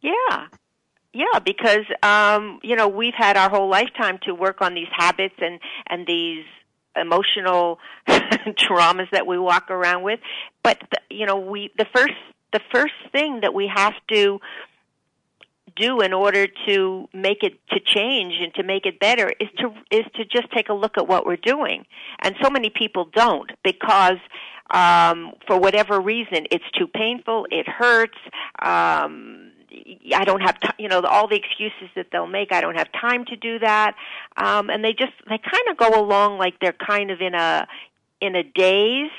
Yeah. 0.03 0.49
Yeah, 1.15 1.39
because 1.45 1.87
um, 2.03 2.59
you 2.63 2.75
know 2.75 2.89
we've 2.89 3.15
had 3.17 3.37
our 3.37 3.49
whole 3.49 3.71
lifetime 3.71 4.19
to 4.25 4.35
work 4.35 4.61
on 4.61 4.75
these 4.75 4.89
habits 4.93 5.37
and 5.41 5.61
and 5.89 6.07
these 6.07 6.45
emotional 6.97 7.79
traumas 8.09 9.09
that 9.13 9.25
we 9.27 9.39
walk 9.39 9.71
around 9.71 10.03
with. 10.03 10.19
But 10.65 10.81
the, 10.91 11.17
you 11.17 11.25
know, 11.25 11.37
we 11.39 11.71
the 11.79 11.87
first 11.95 12.15
the 12.53 12.61
first 12.73 12.95
thing 13.13 13.41
that 13.43 13.55
we 13.55 13.71
have 13.73 13.95
to 14.11 14.41
do 15.77 16.01
in 16.01 16.13
order 16.13 16.49
to 16.67 17.09
make 17.13 17.43
it 17.43 17.55
to 17.71 17.81
change 17.81 18.35
and 18.41 18.53
to 18.55 18.65
make 18.65 18.85
it 18.85 18.99
better 18.99 19.33
is 19.41 19.49
to 19.59 19.73
is 19.91 20.05
to 20.17 20.25
just 20.25 20.51
take 20.53 20.69
a 20.69 20.75
look 20.75 20.99
at 20.99 21.07
what 21.07 21.27
we're 21.27 21.37
doing 21.37 21.85
and 22.23 22.37
so 22.43 22.49
many 22.49 22.71
people 22.71 23.09
don't 23.13 23.51
because 23.65 24.19
um 24.73 25.33
for 25.49 25.59
whatever 25.59 26.01
reason 26.01 26.47
it's 26.53 26.65
too 26.79 26.87
painful 26.87 27.45
it 27.51 27.67
hurts 27.69 28.19
um 28.63 29.51
I 30.15 30.25
don't 30.25 30.41
have 30.41 30.61
time, 30.61 30.75
you 30.79 30.89
know, 30.89 31.01
all 31.03 31.29
the 31.29 31.37
excuses 31.37 31.89
that 31.97 32.07
they'll 32.13 32.27
make. 32.27 32.53
I 32.53 32.61
don't 32.61 32.77
have 32.77 32.89
time 32.93 33.25
to 33.27 33.37
do 33.37 33.59
that. 33.61 33.95
Um, 34.37 34.71
and 34.71 34.85
they 34.85 34.93
just, 34.93 35.13
they 35.29 35.39
kind 35.39 35.69
of 35.71 35.77
go 35.77 36.01
along 36.01 36.39
like 36.39 36.61
they're 36.61 36.73
kind 36.73 37.11
of 37.11 37.21
in 37.21 37.35
a, 37.35 37.67
in 38.21 38.37
a 38.37 38.43
daze 38.43 39.11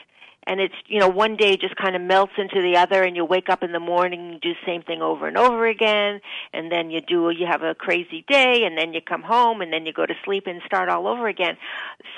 and 0.48 0.60
it's 0.60 0.76
you 0.88 1.00
know 1.00 1.08
one 1.08 1.36
day 1.36 1.58
just 1.58 1.76
kind 1.76 1.96
of 1.96 2.02
melts 2.02 2.34
into 2.38 2.62
the 2.62 2.78
other 2.78 3.04
and 3.04 3.16
you 3.16 3.26
wake 3.26 3.50
up 3.50 3.64
in 3.64 3.72
the 3.72 3.80
morning 3.80 4.32
and 4.32 4.42
do 4.42 4.50
the 4.50 4.66
same 4.66 4.82
thing 4.84 5.02
over 5.02 5.28
and 5.28 5.38
over 5.38 5.68
again 5.68 6.22
and 6.54 6.72
then 6.72 6.90
you 6.90 7.02
do 7.02 7.30
you 7.32 7.46
have 7.46 7.64
a 7.64 7.76
crazy 7.76 8.24
day 8.28 8.64
and 8.64 8.78
then 8.78 8.94
you 8.94 9.02
come 9.02 9.22
home 9.22 9.62
and 9.62 9.74
then 9.74 9.86
you 9.86 9.94
go 9.94 10.06
to 10.06 10.14
sleep 10.24 10.44
and 10.48 10.62
start 10.66 10.90
all 10.90 11.08
over 11.08 11.28
again 11.28 11.58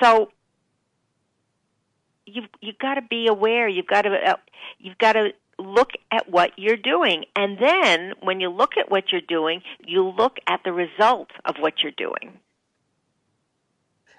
so 0.01 0.29
you've 2.25 2.50
you've 2.62 2.77
got 2.77 2.96
to 2.96 3.01
be 3.01 3.27
aware 3.27 3.67
you've 3.67 3.88
got 3.88 4.03
to 4.03 4.10
uh, 4.10 4.36
you've 4.79 4.98
got 4.98 5.13
to 5.13 5.32
look 5.60 5.92
at 6.12 6.30
what 6.30 6.52
you're 6.58 6.78
doing 6.78 7.26
and 7.36 7.58
then 7.60 8.14
when 8.22 8.40
you 8.40 8.50
look 8.50 8.78
at 8.78 8.92
what 8.92 9.12
you're 9.12 9.22
doing 9.22 9.62
you 9.86 10.08
look 10.10 10.38
at 10.48 10.62
the 10.64 10.72
result 10.72 11.30
of 11.46 11.56
what 11.60 11.82
you're 11.82 11.92
doing 11.98 12.40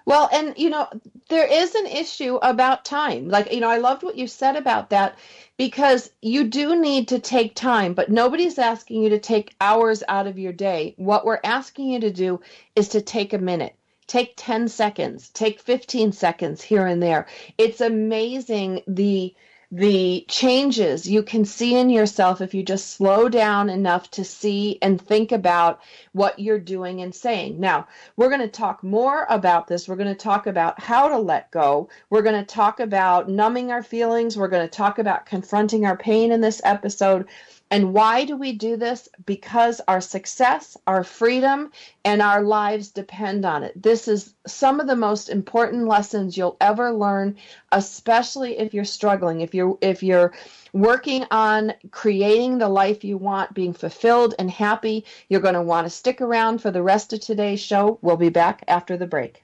well, 0.09 0.27
and 0.33 0.57
you 0.57 0.71
know, 0.71 0.87
there 1.29 1.45
is 1.45 1.75
an 1.75 1.85
issue 1.85 2.37
about 2.41 2.83
time. 2.83 3.27
Like, 3.27 3.53
you 3.53 3.59
know, 3.59 3.69
I 3.69 3.77
loved 3.77 4.01
what 4.01 4.17
you 4.17 4.25
said 4.25 4.55
about 4.55 4.89
that 4.89 5.19
because 5.55 6.09
you 6.19 6.45
do 6.45 6.81
need 6.81 7.09
to 7.09 7.19
take 7.19 7.53
time, 7.53 7.93
but 7.93 8.09
nobody's 8.09 8.57
asking 8.57 9.03
you 9.03 9.09
to 9.09 9.19
take 9.19 9.55
hours 9.61 10.01
out 10.07 10.25
of 10.25 10.39
your 10.39 10.51
day. 10.51 10.95
What 10.97 11.25
we're 11.25 11.41
asking 11.43 11.89
you 11.89 11.99
to 11.99 12.09
do 12.09 12.41
is 12.75 12.87
to 12.89 13.01
take 13.01 13.33
a 13.33 13.37
minute. 13.37 13.75
Take 14.07 14.33
10 14.35 14.67
seconds, 14.69 15.29
take 15.29 15.59
15 15.59 16.11
seconds 16.11 16.63
here 16.63 16.87
and 16.87 17.03
there. 17.03 17.27
It's 17.59 17.79
amazing 17.79 18.81
the 18.87 19.35
the 19.71 20.25
changes 20.27 21.07
you 21.07 21.21
can 21.21 21.45
see 21.45 21.75
in 21.75 21.91
yourself 21.91 22.41
if 22.41 22.55
you 22.55 22.63
just 22.63 22.91
slow 22.91 23.29
down 23.29 23.69
enough 23.69 24.09
to 24.09 24.23
see 24.23 24.79
and 24.81 24.99
think 24.99 25.31
about 25.31 25.79
what 26.11 26.39
you're 26.39 26.59
doing 26.59 27.01
and 27.01 27.13
saying. 27.13 27.59
Now, 27.59 27.87
we're 28.15 28.29
going 28.29 28.41
to 28.41 28.47
talk 28.47 28.83
more 28.83 29.27
about 29.29 29.67
this. 29.67 29.87
We're 29.87 29.95
going 29.95 30.07
to 30.07 30.15
talk 30.15 30.47
about 30.47 30.81
how 30.81 31.07
to 31.09 31.19
let 31.19 31.51
go. 31.51 31.89
We're 32.09 32.23
going 32.23 32.39
to 32.39 32.45
talk 32.45 32.79
about 32.79 33.29
numbing 33.29 33.71
our 33.71 33.83
feelings. 33.83 34.35
We're 34.35 34.47
going 34.47 34.67
to 34.67 34.75
talk 34.75 34.97
about 34.97 35.27
confronting 35.27 35.85
our 35.85 35.97
pain 35.97 36.31
in 36.31 36.41
this 36.41 36.61
episode. 36.63 37.27
And 37.71 37.93
why 37.93 38.25
do 38.25 38.35
we 38.35 38.53
do 38.53 38.77
this? 38.77 39.07
Because 39.25 39.79
our 39.87 40.01
success, 40.01 40.75
our 40.87 41.03
freedom, 41.03 41.71
and 42.03 42.19
our 42.19 42.41
lives 42.41 42.89
depend 42.89 43.45
on 43.45 43.63
it. 43.63 43.79
This 43.79 44.07
is 44.07 44.33
some 44.47 44.79
of 44.79 44.87
the 44.87 44.95
most 44.95 45.29
important 45.29 45.87
lessons 45.87 46.35
you'll 46.35 46.57
ever 46.59 46.91
learn, 46.91 47.37
especially 47.71 48.57
if 48.57 48.73
you're 48.73 48.85
struggling, 48.85 49.41
if 49.41 49.53
you're 49.53 49.77
if 49.81 50.01
you're 50.01 50.33
working 50.73 51.25
on 51.29 51.73
creating 51.91 52.57
the 52.57 52.69
life 52.69 53.03
you 53.03 53.17
want, 53.17 53.53
being 53.53 53.73
fulfilled 53.73 54.33
and 54.39 54.49
happy. 54.49 55.05
You're 55.27 55.41
going 55.41 55.53
to 55.53 55.61
want 55.61 55.85
to 55.85 55.91
stick 55.91 56.21
around 56.21 56.63
for 56.63 56.71
the 56.71 56.83
rest 56.83 57.13
of 57.13 57.19
today's 57.19 57.59
show. 57.59 57.99
We'll 58.01 58.17
be 58.17 58.29
back 58.29 58.63
after 58.67 58.97
the 58.97 59.07
break. 59.07 59.43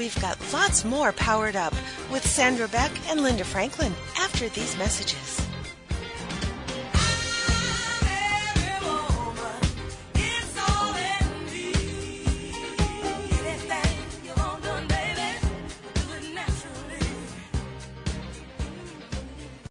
We've 0.00 0.18
got 0.22 0.38
lots 0.50 0.82
more 0.82 1.12
powered 1.12 1.56
up 1.56 1.74
with 2.10 2.26
Sandra 2.26 2.66
Beck 2.68 2.90
and 3.10 3.20
Linda 3.20 3.44
Franklin 3.44 3.92
after 4.16 4.48
these 4.48 4.74
messages. 4.78 5.46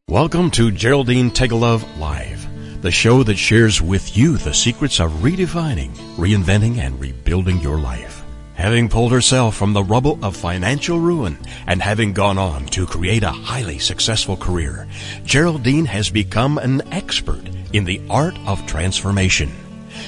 Welcome 0.08 0.52
to 0.52 0.70
Geraldine 0.70 1.32
Tegelove 1.32 1.98
Live, 1.98 2.84
the 2.84 2.92
show 2.92 3.24
that 3.24 3.38
shares 3.38 3.82
with 3.82 4.16
you 4.16 4.38
the 4.38 4.54
secrets 4.54 5.00
of 5.00 5.12
redefining, 5.24 5.90
reinventing, 6.18 6.78
and 6.78 7.00
rebuilding 7.00 7.60
your 7.62 7.80
life. 7.80 8.19
Having 8.60 8.90
pulled 8.90 9.14
herself 9.14 9.56
from 9.56 9.72
the 9.72 9.82
rubble 9.82 10.20
of 10.22 10.36
financial 10.36 11.00
ruin 11.00 11.38
and 11.66 11.82
having 11.82 12.12
gone 12.12 12.38
on 12.38 12.66
to 12.66 12.86
create 12.86 13.24
a 13.24 13.32
highly 13.32 13.80
successful 13.80 14.36
career, 14.36 14.86
Geraldine 15.24 15.86
has 15.86 16.10
become 16.10 16.58
an 16.58 16.82
expert 16.92 17.48
in 17.72 17.86
the 17.86 18.02
art 18.10 18.38
of 18.46 18.68
transformation. 18.68 19.50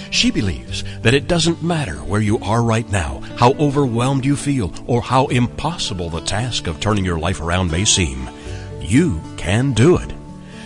She 0.10 0.32
believes 0.32 0.84
that 1.00 1.14
it 1.14 1.30
doesn't 1.30 1.64
matter 1.64 1.96
where 2.00 2.20
you 2.20 2.40
are 2.40 2.62
right 2.62 2.88
now, 2.92 3.22
how 3.38 3.54
overwhelmed 3.54 4.26
you 4.26 4.36
feel, 4.36 4.74
or 4.86 5.02
how 5.02 5.28
impossible 5.28 6.10
the 6.10 6.20
task 6.20 6.68
of 6.68 6.82
turning 6.82 7.06
your 7.06 7.20
life 7.20 7.40
around 7.40 7.72
may 7.72 7.86
seem. 7.86 8.30
You 8.82 9.22
can 9.38 9.72
do 9.72 9.96
it. 9.96 10.12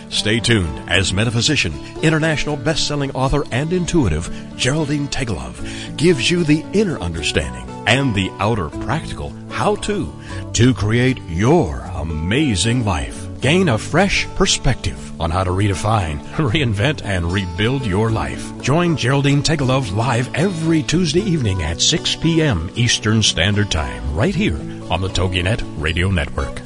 Stay 0.08 0.40
tuned 0.40 0.90
as 0.90 1.12
metaphysician, 1.12 1.72
international 2.02 2.56
best-selling 2.56 3.12
author, 3.12 3.44
and 3.52 3.72
intuitive 3.72 4.28
Geraldine 4.56 5.06
Tegelove 5.06 5.96
gives 5.96 6.28
you 6.28 6.42
the 6.42 6.64
inner 6.72 6.98
understanding 6.98 7.75
and 7.86 8.14
the 8.14 8.30
outer 8.38 8.68
practical 8.68 9.30
how-to 9.50 10.12
to 10.52 10.74
create 10.74 11.18
your 11.28 11.80
amazing 11.94 12.84
life. 12.84 13.26
Gain 13.40 13.68
a 13.68 13.78
fresh 13.78 14.26
perspective 14.34 15.20
on 15.20 15.30
how 15.30 15.44
to 15.44 15.50
redefine, 15.50 16.18
reinvent, 16.36 17.04
and 17.04 17.32
rebuild 17.32 17.86
your 17.86 18.10
life. 18.10 18.52
Join 18.60 18.96
Geraldine 18.96 19.42
Tegelove 19.42 19.94
live 19.94 20.34
every 20.34 20.82
Tuesday 20.82 21.20
evening 21.20 21.62
at 21.62 21.80
6 21.80 22.16
p.m. 22.16 22.70
Eastern 22.74 23.22
Standard 23.22 23.70
Time, 23.70 24.14
right 24.14 24.34
here 24.34 24.58
on 24.90 25.00
the 25.00 25.08
TogiNet 25.08 25.62
Radio 25.78 26.10
Network. 26.10 26.60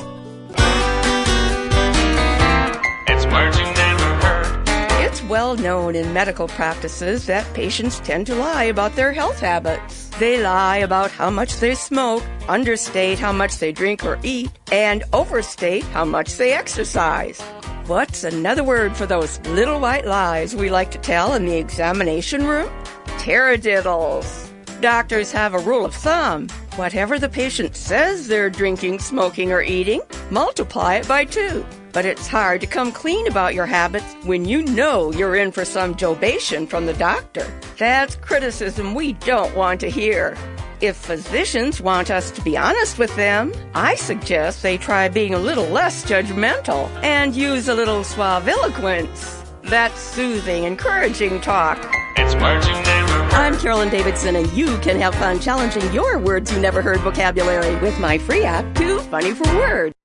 It's 3.09 3.27
merging 3.27 3.73
network. 3.75 4.69
It's 5.05 5.23
well 5.25 5.57
known 5.57 5.95
in 5.95 6.12
medical 6.12 6.49
practices 6.49 7.27
that 7.27 7.53
patients 7.55 8.00
tend 8.00 8.27
to 8.27 8.35
lie 8.35 8.65
about 8.65 8.95
their 8.95 9.12
health 9.12 9.41
habits. 9.41 10.10
They 10.21 10.43
lie 10.43 10.77
about 10.77 11.11
how 11.11 11.31
much 11.31 11.57
they 11.61 11.75
smoke, 11.75 12.23
understate 12.47 13.19
how 13.19 13.33
much 13.33 13.57
they 13.57 13.73
drink 13.73 14.05
or 14.05 14.19
eat, 14.23 14.50
and 14.71 15.03
overstate 15.15 15.83
how 15.85 16.05
much 16.05 16.37
they 16.37 16.53
exercise. 16.53 17.41
What's 17.87 18.23
another 18.23 18.62
word 18.62 18.95
for 18.95 19.07
those 19.07 19.41
little 19.47 19.81
white 19.81 20.05
lies 20.05 20.55
we 20.55 20.69
like 20.69 20.91
to 20.91 20.99
tell 20.99 21.33
in 21.33 21.47
the 21.47 21.57
examination 21.57 22.47
room? 22.47 22.69
Taradiddles. 23.17 24.50
Doctors 24.83 25.33
have 25.33 25.55
a 25.55 25.59
rule 25.59 25.87
of 25.87 25.95
thumb. 25.95 26.49
Whatever 26.77 27.19
the 27.19 27.31
patient 27.31 27.75
says 27.75 28.29
they're 28.29 28.50
drinking, 28.50 28.99
smoking, 28.99 29.53
or 29.53 29.62
eating, 29.62 30.03
multiply 30.31 30.97
it 30.97 31.09
by 31.09 31.25
two. 31.25 31.65
But 31.92 32.04
it's 32.04 32.28
hard 32.28 32.61
to 32.61 32.66
come 32.66 32.92
clean 32.92 33.26
about 33.26 33.54
your 33.54 33.66
habits 33.66 34.14
when 34.25 34.44
you 34.44 34.62
know 34.62 35.12
you're 35.12 35.35
in 35.35 35.50
for 35.50 35.64
some 35.64 35.94
jobation 35.94 36.68
from 36.68 36.87
the 36.87 36.92
doctor. 36.94 37.47
That's 37.78 38.16
criticism 38.16 38.94
we 38.94 39.14
don't 39.14 39.54
want 39.56 39.80
to 39.80 39.90
hear. 39.90 40.37
If 40.80 40.97
physicians 40.97 41.80
want 41.80 42.11
us 42.11 42.30
to 42.30 42.40
be 42.42 42.56
honest 42.56 42.99
with 42.99 43.14
them, 43.16 43.52
I 43.75 43.97
suggest 43.97 44.62
they 44.62 44.78
try 44.78 45.09
being 45.09 45.35
a 45.35 45.38
little 45.38 45.66
less 45.66 46.04
judgmental 46.04 46.88
and 47.02 47.35
use 47.35 47.68
a 47.68 47.75
little 47.75 48.00
suaviloquence. 48.00 49.37
That's 49.62 50.00
soothing, 50.00 50.64
encouraging 50.64 51.40
talk. 51.42 51.78
It's 52.16 52.35
words 52.37 52.66
you 52.66 52.73
never 52.73 53.12
heard. 53.12 53.35
I'm 53.35 53.59
Carolyn 53.59 53.90
Davidson, 53.90 54.37
and 54.37 54.50
you 54.52 54.78
can 54.78 54.99
have 55.00 55.14
fun 55.16 55.38
challenging 55.38 55.92
your 55.92 56.18
words 56.18 56.50
you 56.52 56.61
never 56.61 56.80
heard 56.80 57.00
vocabulary 57.00 57.76
with 57.76 57.99
my 58.00 58.16
free 58.16 58.44
app, 58.44 58.75
Too 58.75 59.00
Funny 59.00 59.32
for 59.32 59.44
Words. 59.54 60.00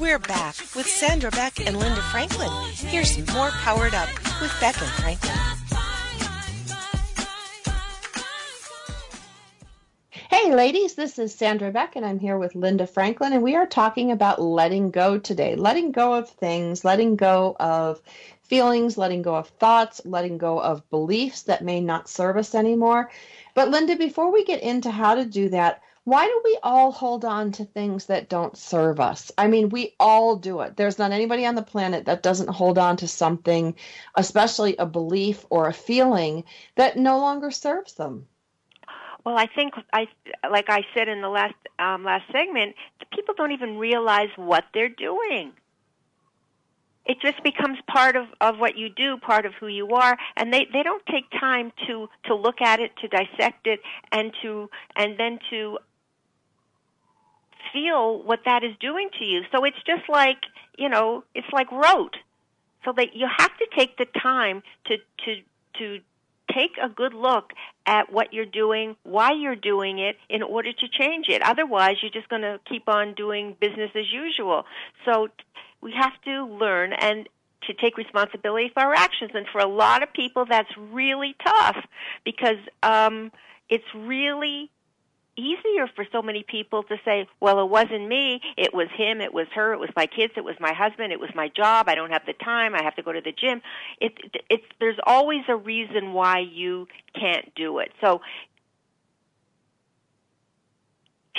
We're 0.00 0.18
back 0.18 0.56
with 0.74 0.86
Sandra 0.86 1.30
Beck 1.30 1.60
and 1.60 1.78
Linda 1.78 2.00
Franklin. 2.00 2.50
Here's 2.72 3.18
more 3.34 3.50
Powered 3.50 3.92
Up 3.92 4.08
with 4.40 4.50
Beck 4.58 4.80
and 4.80 4.90
Franklin. 4.92 5.34
Hey, 10.10 10.54
ladies, 10.54 10.94
this 10.94 11.18
is 11.18 11.34
Sandra 11.34 11.70
Beck, 11.70 11.96
and 11.96 12.06
I'm 12.06 12.18
here 12.18 12.38
with 12.38 12.54
Linda 12.54 12.86
Franklin, 12.86 13.34
and 13.34 13.42
we 13.42 13.56
are 13.56 13.66
talking 13.66 14.10
about 14.10 14.40
letting 14.40 14.90
go 14.90 15.18
today. 15.18 15.54
Letting 15.54 15.92
go 15.92 16.14
of 16.14 16.30
things, 16.30 16.82
letting 16.82 17.16
go 17.16 17.54
of 17.60 18.00
feelings, 18.42 18.96
letting 18.96 19.20
go 19.20 19.34
of 19.34 19.48
thoughts, 19.48 20.00
letting 20.06 20.38
go 20.38 20.58
of 20.62 20.88
beliefs 20.88 21.42
that 21.42 21.62
may 21.62 21.82
not 21.82 22.08
serve 22.08 22.38
us 22.38 22.54
anymore. 22.54 23.10
But, 23.54 23.68
Linda, 23.68 23.96
before 23.96 24.32
we 24.32 24.46
get 24.46 24.62
into 24.62 24.90
how 24.90 25.14
to 25.16 25.26
do 25.26 25.50
that, 25.50 25.82
why 26.04 26.26
do 26.26 26.40
we 26.44 26.58
all 26.62 26.92
hold 26.92 27.24
on 27.24 27.52
to 27.52 27.64
things 27.64 28.06
that 28.06 28.28
don't 28.28 28.56
serve 28.56 29.00
us? 29.00 29.30
I 29.36 29.48
mean, 29.48 29.68
we 29.68 29.94
all 30.00 30.36
do 30.36 30.60
it. 30.60 30.76
There's 30.76 30.98
not 30.98 31.12
anybody 31.12 31.44
on 31.44 31.54
the 31.54 31.62
planet 31.62 32.06
that 32.06 32.22
doesn't 32.22 32.48
hold 32.48 32.78
on 32.78 32.96
to 32.98 33.08
something, 33.08 33.74
especially 34.14 34.76
a 34.76 34.86
belief 34.86 35.44
or 35.50 35.68
a 35.68 35.72
feeling 35.72 36.44
that 36.76 36.96
no 36.96 37.18
longer 37.18 37.50
serves 37.50 37.94
them. 37.94 38.26
Well, 39.24 39.36
I 39.36 39.46
think 39.46 39.74
I 39.92 40.08
like 40.50 40.70
I 40.70 40.86
said 40.94 41.08
in 41.08 41.20
the 41.20 41.28
last 41.28 41.54
um, 41.78 42.04
last 42.04 42.24
segment, 42.32 42.74
people 43.12 43.34
don't 43.36 43.52
even 43.52 43.76
realize 43.76 44.30
what 44.36 44.64
they're 44.72 44.88
doing. 44.88 45.52
It 47.06 47.18
just 47.20 47.42
becomes 47.42 47.78
part 47.86 48.14
of, 48.14 48.26
of 48.40 48.58
what 48.58 48.76
you 48.76 48.88
do, 48.88 49.16
part 49.16 49.44
of 49.44 49.54
who 49.54 49.66
you 49.66 49.88
are, 49.94 50.16
and 50.36 50.52
they, 50.52 50.66
they 50.72 50.82
don't 50.82 51.04
take 51.06 51.24
time 51.40 51.72
to, 51.86 52.08
to 52.26 52.34
look 52.34 52.60
at 52.60 52.78
it, 52.78 52.92
to 52.98 53.08
dissect 53.08 53.66
it, 53.66 53.80
and 54.12 54.32
to 54.42 54.70
and 54.96 55.18
then 55.18 55.38
to 55.50 55.78
feel 57.72 58.22
what 58.22 58.40
that 58.44 58.64
is 58.64 58.72
doing 58.80 59.08
to 59.18 59.24
you. 59.24 59.42
So 59.52 59.64
it's 59.64 59.82
just 59.86 60.08
like 60.08 60.38
you 60.78 60.88
know, 60.88 61.24
it's 61.34 61.46
like 61.52 61.70
rote. 61.70 62.16
So 62.84 62.92
that 62.96 63.14
you 63.14 63.26
have 63.38 63.50
to 63.58 63.66
take 63.76 63.98
the 63.98 64.06
time 64.22 64.62
to 64.86 64.96
to 64.96 65.42
to 65.78 66.00
take 66.52 66.78
a 66.82 66.88
good 66.88 67.14
look 67.14 67.52
at 67.86 68.12
what 68.12 68.32
you're 68.32 68.46
doing, 68.46 68.96
why 69.02 69.32
you're 69.32 69.56
doing 69.56 69.98
it, 69.98 70.16
in 70.28 70.42
order 70.42 70.72
to 70.72 70.88
change 70.88 71.26
it. 71.28 71.42
Otherwise, 71.42 71.96
you're 72.02 72.10
just 72.10 72.28
going 72.28 72.42
to 72.42 72.58
keep 72.68 72.88
on 72.88 73.14
doing 73.14 73.56
business 73.60 73.90
as 73.94 74.10
usual. 74.12 74.64
So 75.04 75.28
we 75.80 75.92
have 75.96 76.12
to 76.24 76.46
learn 76.46 76.92
and 76.92 77.28
to 77.66 77.74
take 77.74 77.96
responsibility 77.96 78.70
for 78.72 78.82
our 78.82 78.94
actions. 78.94 79.30
And 79.34 79.46
for 79.52 79.60
a 79.60 79.68
lot 79.68 80.02
of 80.02 80.12
people, 80.12 80.44
that's 80.48 80.70
really 80.76 81.36
tough 81.44 81.76
because 82.24 82.58
um, 82.82 83.30
it's 83.68 83.84
really 83.94 84.70
easier 85.36 85.86
for 85.94 86.06
so 86.12 86.22
many 86.22 86.44
people 86.46 86.82
to 86.84 86.96
say, 87.04 87.28
well, 87.40 87.60
it 87.60 87.70
wasn't 87.70 88.06
me, 88.08 88.40
it 88.56 88.74
was 88.74 88.88
him, 88.96 89.20
it 89.20 89.32
was 89.32 89.46
her, 89.54 89.72
it 89.72 89.80
was 89.80 89.90
my 89.96 90.06
kids, 90.06 90.32
it 90.36 90.44
was 90.44 90.56
my 90.60 90.72
husband, 90.72 91.12
it 91.12 91.20
was 91.20 91.30
my 91.34 91.48
job, 91.48 91.88
I 91.88 91.94
don't 91.94 92.10
have 92.10 92.26
the 92.26 92.32
time, 92.32 92.74
I 92.74 92.82
have 92.82 92.96
to 92.96 93.02
go 93.02 93.12
to 93.12 93.20
the 93.20 93.32
gym. 93.32 93.62
It, 94.00 94.12
it, 94.48 94.60
there's 94.80 94.98
always 95.04 95.42
a 95.48 95.56
reason 95.56 96.12
why 96.12 96.40
you 96.40 96.88
can't 97.14 97.54
do 97.54 97.78
it. 97.78 97.92
So, 98.00 98.20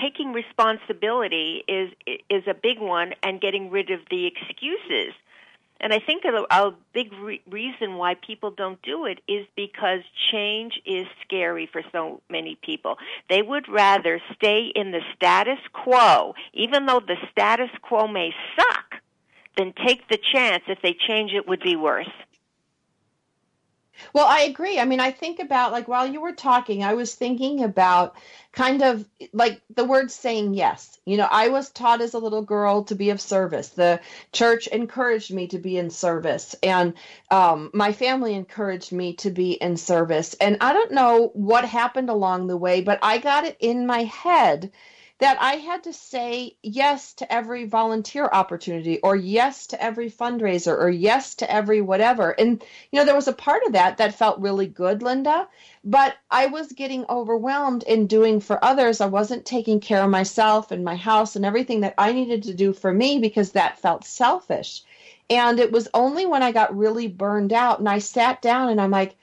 taking 0.01 0.33
responsibility 0.33 1.63
is, 1.67 1.91
is 2.29 2.43
a 2.47 2.55
big 2.55 2.79
one 2.79 3.13
and 3.21 3.39
getting 3.39 3.69
rid 3.69 3.91
of 3.91 3.99
the 4.09 4.25
excuses 4.25 5.13
and 5.81 5.91
I 5.91 5.99
think 5.99 6.23
a, 6.25 6.55
a 6.55 6.73
big 6.93 7.11
re- 7.13 7.41
reason 7.49 7.95
why 7.95 8.13
people 8.15 8.51
don't 8.51 8.81
do 8.83 9.05
it 9.05 9.19
is 9.27 9.45
because 9.55 10.01
change 10.31 10.79
is 10.85 11.07
scary 11.25 11.67
for 11.71 11.81
so 11.91 12.21
many 12.29 12.57
people. 12.63 12.97
They 13.29 13.41
would 13.41 13.67
rather 13.67 14.21
stay 14.35 14.71
in 14.73 14.91
the 14.91 15.01
status 15.15 15.59
quo, 15.73 16.35
even 16.53 16.85
though 16.85 17.01
the 17.05 17.17
status 17.31 17.71
quo 17.81 18.07
may 18.07 18.31
suck, 18.55 19.01
than 19.57 19.73
take 19.85 20.07
the 20.07 20.19
chance 20.33 20.63
if 20.67 20.79
they 20.81 20.95
change 21.07 21.31
it 21.33 21.47
would 21.47 21.61
be 21.61 21.75
worse. 21.75 22.09
Well, 24.13 24.25
I 24.25 24.41
agree. 24.41 24.79
I 24.79 24.85
mean, 24.85 24.99
I 24.99 25.11
think 25.11 25.39
about 25.39 25.71
like 25.71 25.87
while 25.87 26.07
you 26.07 26.21
were 26.21 26.33
talking, 26.33 26.83
I 26.83 26.93
was 26.93 27.15
thinking 27.15 27.63
about 27.63 28.15
kind 28.51 28.81
of 28.81 29.05
like 29.33 29.61
the 29.73 29.83
word 29.85 30.11
saying 30.11 30.53
yes. 30.53 30.99
You 31.05 31.17
know, 31.17 31.27
I 31.29 31.49
was 31.49 31.69
taught 31.69 32.01
as 32.01 32.13
a 32.13 32.19
little 32.19 32.41
girl 32.41 32.83
to 32.85 32.95
be 32.95 33.09
of 33.09 33.19
service. 33.21 33.69
The 33.69 33.99
church 34.33 34.67
encouraged 34.67 35.33
me 35.33 35.47
to 35.47 35.57
be 35.59 35.77
in 35.77 35.89
service, 35.89 36.55
and 36.63 36.93
um, 37.31 37.71
my 37.73 37.91
family 37.91 38.33
encouraged 38.33 38.91
me 38.91 39.13
to 39.15 39.29
be 39.29 39.53
in 39.53 39.77
service. 39.77 40.33
And 40.35 40.57
I 40.61 40.73
don't 40.73 40.91
know 40.91 41.31
what 41.33 41.65
happened 41.65 42.09
along 42.09 42.47
the 42.47 42.57
way, 42.57 42.81
but 42.81 42.99
I 43.01 43.17
got 43.17 43.45
it 43.45 43.57
in 43.59 43.85
my 43.87 44.03
head 44.03 44.71
that 45.21 45.37
I 45.39 45.57
had 45.57 45.83
to 45.83 45.93
say 45.93 46.55
yes 46.63 47.13
to 47.13 47.31
every 47.31 47.65
volunteer 47.65 48.27
opportunity 48.33 48.99
or 49.01 49.15
yes 49.15 49.67
to 49.67 49.81
every 49.81 50.09
fundraiser 50.09 50.75
or 50.75 50.89
yes 50.89 51.35
to 51.35 51.51
every 51.51 51.79
whatever. 51.79 52.31
And, 52.31 52.63
you 52.91 52.97
know, 52.97 53.05
there 53.05 53.13
was 53.13 53.27
a 53.27 53.33
part 53.33 53.61
of 53.67 53.73
that 53.73 53.97
that 53.97 54.15
felt 54.15 54.39
really 54.39 54.65
good, 54.65 55.03
Linda, 55.03 55.47
but 55.83 56.15
I 56.31 56.47
was 56.47 56.71
getting 56.71 57.05
overwhelmed 57.07 57.83
in 57.83 58.07
doing 58.07 58.39
for 58.39 58.65
others. 58.65 58.99
I 58.99 59.05
wasn't 59.05 59.45
taking 59.45 59.79
care 59.79 60.03
of 60.03 60.09
myself 60.09 60.71
and 60.71 60.83
my 60.83 60.95
house 60.95 61.35
and 61.35 61.45
everything 61.45 61.81
that 61.81 61.93
I 61.99 62.13
needed 62.13 62.41
to 62.43 62.55
do 62.55 62.73
for 62.73 62.91
me 62.91 63.19
because 63.19 63.51
that 63.51 63.77
felt 63.77 64.03
selfish. 64.03 64.81
And 65.29 65.59
it 65.59 65.71
was 65.71 65.87
only 65.93 66.25
when 66.25 66.41
I 66.41 66.51
got 66.51 66.75
really 66.75 67.07
burned 67.07 67.53
out 67.53 67.77
and 67.77 67.87
I 67.87 67.99
sat 67.99 68.41
down 68.41 68.69
and 68.69 68.81
I'm 68.81 68.89
like, 68.89 69.15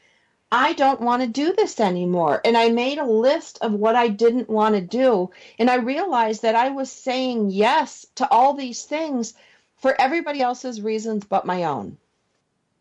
I 0.51 0.73
don't 0.73 1.01
want 1.01 1.23
to 1.23 1.29
do 1.29 1.53
this 1.53 1.79
anymore. 1.79 2.41
And 2.45 2.57
I 2.57 2.71
made 2.71 2.99
a 2.99 3.05
list 3.05 3.59
of 3.61 3.73
what 3.73 3.97
I 3.97 4.09
didn't 4.09 4.49
want 4.49 4.75
to 4.75 4.81
do. 4.81 5.31
And 5.59 5.69
I 5.69 5.77
realized 5.77 6.43
that 6.43 6.55
I 6.55 6.71
was 6.71 6.91
saying 6.91 7.51
yes 7.51 8.07
to 8.17 8.29
all 8.31 8.55
these 8.55 8.85
things 8.85 9.35
for 9.77 9.95
everybody 10.01 10.41
else's 10.41 10.81
reasons 10.81 11.25
but 11.25 11.45
my 11.45 11.65
own. 11.65 11.99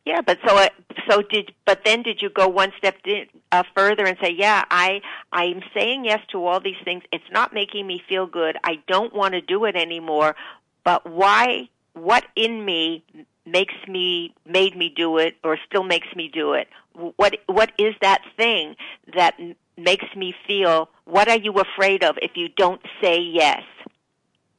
Yeah, 0.06 0.21
but 0.21 0.39
so 0.47 0.56
uh, 0.56 0.69
so 1.10 1.21
did 1.21 1.51
but 1.65 1.84
then 1.84 2.01
did 2.01 2.21
you 2.21 2.30
go 2.30 2.47
one 2.47 2.71
step 2.77 2.95
uh, 3.51 3.63
further 3.75 4.06
and 4.06 4.17
say, 4.21 4.32
yeah, 4.32 4.63
I 4.71 5.01
I'm 5.34 5.62
saying 5.73 6.06
yes 6.06 6.21
to 6.32 6.45
all 6.45 6.62
these 6.62 6.82
things. 6.86 7.03
It's 7.12 7.30
not 7.30 7.53
making 7.53 7.86
me 7.86 8.01
feel 8.08 8.25
good. 8.25 8.56
I 8.63 8.80
don't 8.88 9.13
want 9.13 9.34
to 9.34 9.41
do 9.41 9.65
it 9.65 9.75
anymore. 9.75 10.38
But 10.86 11.06
why? 11.06 11.67
What 11.93 12.23
in 12.38 12.63
me 12.63 13.03
makes 13.45 13.73
me 13.86 14.34
made 14.45 14.77
me 14.77 14.93
do 14.95 15.17
it 15.17 15.36
or 15.43 15.58
still 15.67 15.84
makes 15.84 16.08
me 16.15 16.30
do 16.34 16.53
it 16.53 16.69
what 17.15 17.38
what 17.47 17.71
is 17.77 17.95
that 18.01 18.21
thing 18.36 18.75
that 19.15 19.36
makes 19.77 20.05
me 20.15 20.33
feel 20.47 20.89
what 21.05 21.27
are 21.27 21.38
you 21.38 21.53
afraid 21.53 22.03
of 22.03 22.17
if 22.21 22.31
you 22.36 22.49
don't 22.49 22.81
say 23.01 23.19
yes 23.19 23.62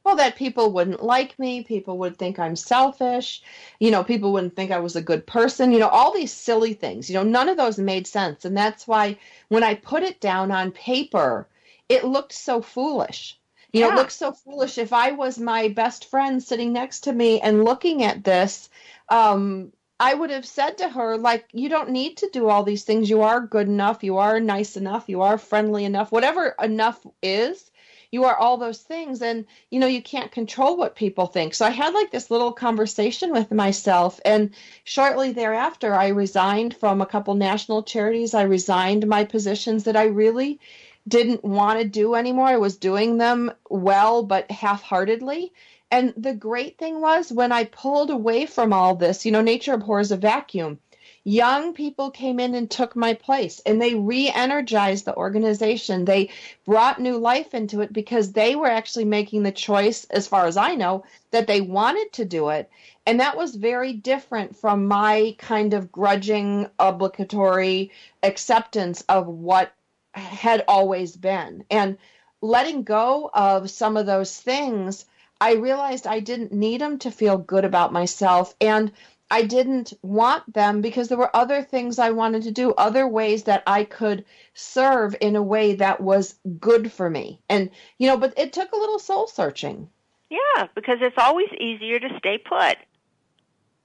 well 0.03 0.15
that 0.15 0.35
people 0.35 0.71
wouldn't 0.71 1.03
like 1.03 1.37
me 1.37 1.63
people 1.63 1.97
would 1.97 2.17
think 2.17 2.39
i'm 2.39 2.55
selfish 2.55 3.41
you 3.79 3.91
know 3.91 4.03
people 4.03 4.31
wouldn't 4.31 4.55
think 4.55 4.71
i 4.71 4.79
was 4.79 4.95
a 4.95 5.01
good 5.01 5.25
person 5.27 5.71
you 5.71 5.79
know 5.79 5.89
all 5.89 6.13
these 6.13 6.31
silly 6.31 6.73
things 6.73 7.09
you 7.09 7.15
know 7.15 7.23
none 7.23 7.49
of 7.49 7.57
those 7.57 7.77
made 7.77 8.07
sense 8.07 8.45
and 8.45 8.55
that's 8.55 8.87
why 8.87 9.17
when 9.49 9.63
i 9.63 9.75
put 9.75 10.03
it 10.03 10.21
down 10.21 10.51
on 10.51 10.71
paper 10.71 11.47
it 11.89 12.05
looked 12.05 12.33
so 12.33 12.61
foolish 12.61 13.39
you 13.71 13.81
know, 13.81 13.91
it 13.91 13.95
looks 13.95 14.15
so 14.15 14.31
foolish. 14.31 14.79
If 14.79 14.93
I 14.93 15.11
was 15.11 15.37
my 15.37 15.67
best 15.67 16.09
friend 16.09 16.41
sitting 16.41 16.73
next 16.73 17.01
to 17.01 17.13
me 17.13 17.39
and 17.39 17.63
looking 17.63 18.03
at 18.03 18.23
this, 18.23 18.67
um, 19.09 19.71
I 19.99 20.13
would 20.13 20.29
have 20.29 20.45
said 20.45 20.77
to 20.77 20.89
her, 20.89 21.17
like, 21.17 21.49
you 21.51 21.67
don't 21.67 21.89
need 21.89 22.17
to 22.17 22.29
do 22.31 22.47
all 22.47 22.63
these 22.63 22.83
things. 22.83 23.09
You 23.09 23.23
are 23.23 23.41
good 23.41 23.67
enough. 23.67 24.03
You 24.03 24.17
are 24.17 24.39
nice 24.39 24.77
enough. 24.77 25.09
You 25.09 25.23
are 25.23 25.37
friendly 25.37 25.83
enough. 25.83 26.11
Whatever 26.11 26.55
enough 26.61 27.05
is, 27.21 27.69
you 28.11 28.23
are 28.23 28.35
all 28.35 28.57
those 28.57 28.79
things. 28.79 29.21
And, 29.21 29.45
you 29.69 29.79
know, 29.79 29.87
you 29.87 30.01
can't 30.01 30.31
control 30.31 30.77
what 30.77 30.95
people 30.95 31.27
think. 31.27 31.53
So 31.53 31.65
I 31.65 31.71
had 31.71 31.93
like 31.93 32.11
this 32.11 32.31
little 32.31 32.53
conversation 32.53 33.31
with 33.31 33.51
myself. 33.51 34.21
And 34.23 34.55
shortly 34.85 35.33
thereafter, 35.33 35.93
I 35.93 36.07
resigned 36.07 36.77
from 36.77 37.01
a 37.01 37.05
couple 37.05 37.35
national 37.35 37.83
charities. 37.83 38.33
I 38.33 38.43
resigned 38.43 39.05
my 39.05 39.25
positions 39.25 39.83
that 39.83 39.97
I 39.97 40.05
really 40.05 40.59
didn't 41.07 41.43
want 41.43 41.79
to 41.79 41.87
do 41.87 42.15
anymore. 42.15 42.47
I 42.47 42.57
was 42.57 42.77
doing 42.77 43.17
them 43.17 43.51
well, 43.69 44.23
but 44.23 44.49
half 44.49 44.81
heartedly. 44.81 45.51
And 45.91 46.13
the 46.15 46.35
great 46.35 46.77
thing 46.77 47.01
was 47.01 47.31
when 47.31 47.51
I 47.51 47.63
pulled 47.63 48.11
away 48.11 48.45
from 48.45 48.73
all 48.73 48.95
this, 48.95 49.25
you 49.25 49.31
know, 49.31 49.41
nature 49.41 49.73
abhors 49.73 50.11
a 50.11 50.17
vacuum. 50.17 50.79
Young 51.23 51.73
people 51.73 52.11
came 52.11 52.39
in 52.39 52.55
and 52.55 52.69
took 52.69 52.95
my 52.95 53.13
place 53.13 53.59
and 53.65 53.81
they 53.81 53.95
re 53.95 54.29
energized 54.29 55.05
the 55.05 55.15
organization. 55.15 56.05
They 56.05 56.29
brought 56.65 57.01
new 57.01 57.17
life 57.17 57.53
into 57.53 57.81
it 57.81 57.91
because 57.91 58.31
they 58.31 58.55
were 58.55 58.69
actually 58.69 59.05
making 59.05 59.43
the 59.43 59.51
choice, 59.51 60.05
as 60.05 60.27
far 60.27 60.45
as 60.45 60.57
I 60.57 60.75
know, 60.75 61.03
that 61.31 61.47
they 61.47 61.59
wanted 61.59 62.13
to 62.13 62.25
do 62.25 62.49
it. 62.49 62.69
And 63.05 63.19
that 63.19 63.35
was 63.35 63.55
very 63.55 63.93
different 63.93 64.55
from 64.55 64.87
my 64.87 65.35
kind 65.39 65.73
of 65.73 65.91
grudging, 65.91 66.69
obligatory 66.77 67.91
acceptance 68.23 69.03
of 69.09 69.27
what 69.27 69.73
had 70.13 70.63
always 70.67 71.15
been. 71.15 71.65
And 71.69 71.97
letting 72.41 72.83
go 72.83 73.29
of 73.33 73.69
some 73.69 73.97
of 73.97 74.05
those 74.05 74.39
things 74.39 75.05
I 75.41 75.53
realized 75.53 76.05
I 76.07 76.19
didn't 76.19 76.51
need 76.51 76.81
them 76.81 76.99
to 76.99 77.11
feel 77.11 77.37
good 77.37 77.65
about 77.65 77.93
myself. 77.93 78.53
And 78.59 78.91
I 79.31 79.43
didn't 79.43 79.93
want 80.01 80.51
them 80.51 80.81
because 80.81 81.07
there 81.07 81.17
were 81.17 81.35
other 81.35 81.61
things 81.61 81.99
I 81.99 82.09
wanted 82.11 82.43
to 82.43 82.51
do, 82.51 82.73
other 82.73 83.07
ways 83.07 83.43
that 83.43 83.63
I 83.67 83.83
could 83.83 84.25
serve 84.53 85.15
in 85.21 85.35
a 85.35 85.43
way 85.43 85.75
that 85.75 86.01
was 86.01 86.35
good 86.59 86.91
for 86.91 87.09
me. 87.09 87.39
And, 87.47 87.69
you 87.97 88.07
know, 88.07 88.17
but 88.17 88.33
it 88.37 88.53
took 88.53 88.71
a 88.71 88.77
little 88.77 88.99
soul 88.99 89.27
searching. 89.27 89.89
Yeah, 90.29 90.67
because 90.75 90.97
it's 91.01 91.17
always 91.17 91.49
easier 91.59 91.99
to 91.99 92.17
stay 92.17 92.37
put. 92.37 92.77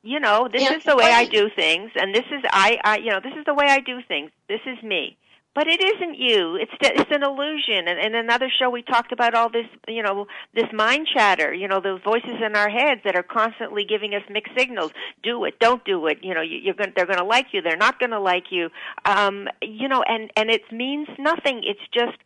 You 0.02 0.20
know, 0.20 0.48
this 0.52 0.62
And 0.62 0.76
is 0.76 0.84
the 0.84 0.96
way 0.96 1.10
I 1.10 1.24
do 1.24 1.48
things, 1.48 1.90
and 1.96 2.14
this 2.14 2.26
is 2.26 2.44
I, 2.52 2.78
I, 2.84 2.96
you 2.98 3.10
know, 3.10 3.20
this 3.20 3.32
is 3.38 3.46
the 3.46 3.54
way 3.54 3.64
I 3.66 3.80
do 3.80 4.02
things. 4.06 4.30
This 4.48 4.60
is 4.66 4.82
me. 4.82 5.16
But 5.54 5.68
it 5.68 5.80
isn't 5.80 6.18
you. 6.18 6.56
It's 6.56 6.72
it's 6.80 7.10
an 7.12 7.22
illusion. 7.22 7.86
And 7.86 8.04
in 8.04 8.14
another 8.16 8.48
show, 8.58 8.70
we 8.70 8.82
talked 8.82 9.12
about 9.12 9.34
all 9.34 9.48
this, 9.48 9.66
you 9.86 10.02
know, 10.02 10.26
this 10.52 10.66
mind 10.72 11.06
chatter. 11.14 11.54
You 11.54 11.68
know, 11.68 11.80
those 11.80 12.00
voices 12.02 12.42
in 12.44 12.56
our 12.56 12.68
heads 12.68 13.02
that 13.04 13.14
are 13.14 13.22
constantly 13.22 13.84
giving 13.84 14.14
us 14.14 14.22
mixed 14.28 14.52
signals. 14.58 14.90
Do 15.22 15.44
it. 15.44 15.60
Don't 15.60 15.84
do 15.84 16.06
it. 16.08 16.18
You 16.22 16.34
know, 16.34 16.42
you, 16.42 16.58
you're 16.58 16.74
going. 16.74 16.92
They're 16.96 17.06
going 17.06 17.18
to 17.18 17.24
like 17.24 17.46
you. 17.52 17.62
They're 17.62 17.76
not 17.76 18.00
going 18.00 18.10
to 18.10 18.20
like 18.20 18.46
you. 18.50 18.68
Um, 19.04 19.46
you 19.62 19.88
know, 19.88 20.02
and 20.02 20.30
and 20.36 20.50
it 20.50 20.62
means 20.72 21.06
nothing. 21.18 21.62
It's 21.64 21.86
just 21.92 22.18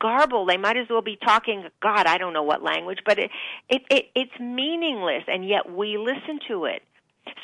garble. 0.00 0.44
They 0.44 0.56
might 0.56 0.76
as 0.76 0.88
well 0.90 1.02
be 1.02 1.16
talking. 1.24 1.64
God, 1.80 2.06
I 2.06 2.18
don't 2.18 2.32
know 2.32 2.42
what 2.42 2.64
language, 2.64 2.98
but 3.06 3.18
it 3.18 3.30
it, 3.68 3.82
it 3.90 4.04
it's 4.16 4.40
meaningless, 4.40 5.22
and 5.28 5.48
yet 5.48 5.70
we 5.72 5.98
listen 5.98 6.40
to 6.48 6.64
it. 6.64 6.82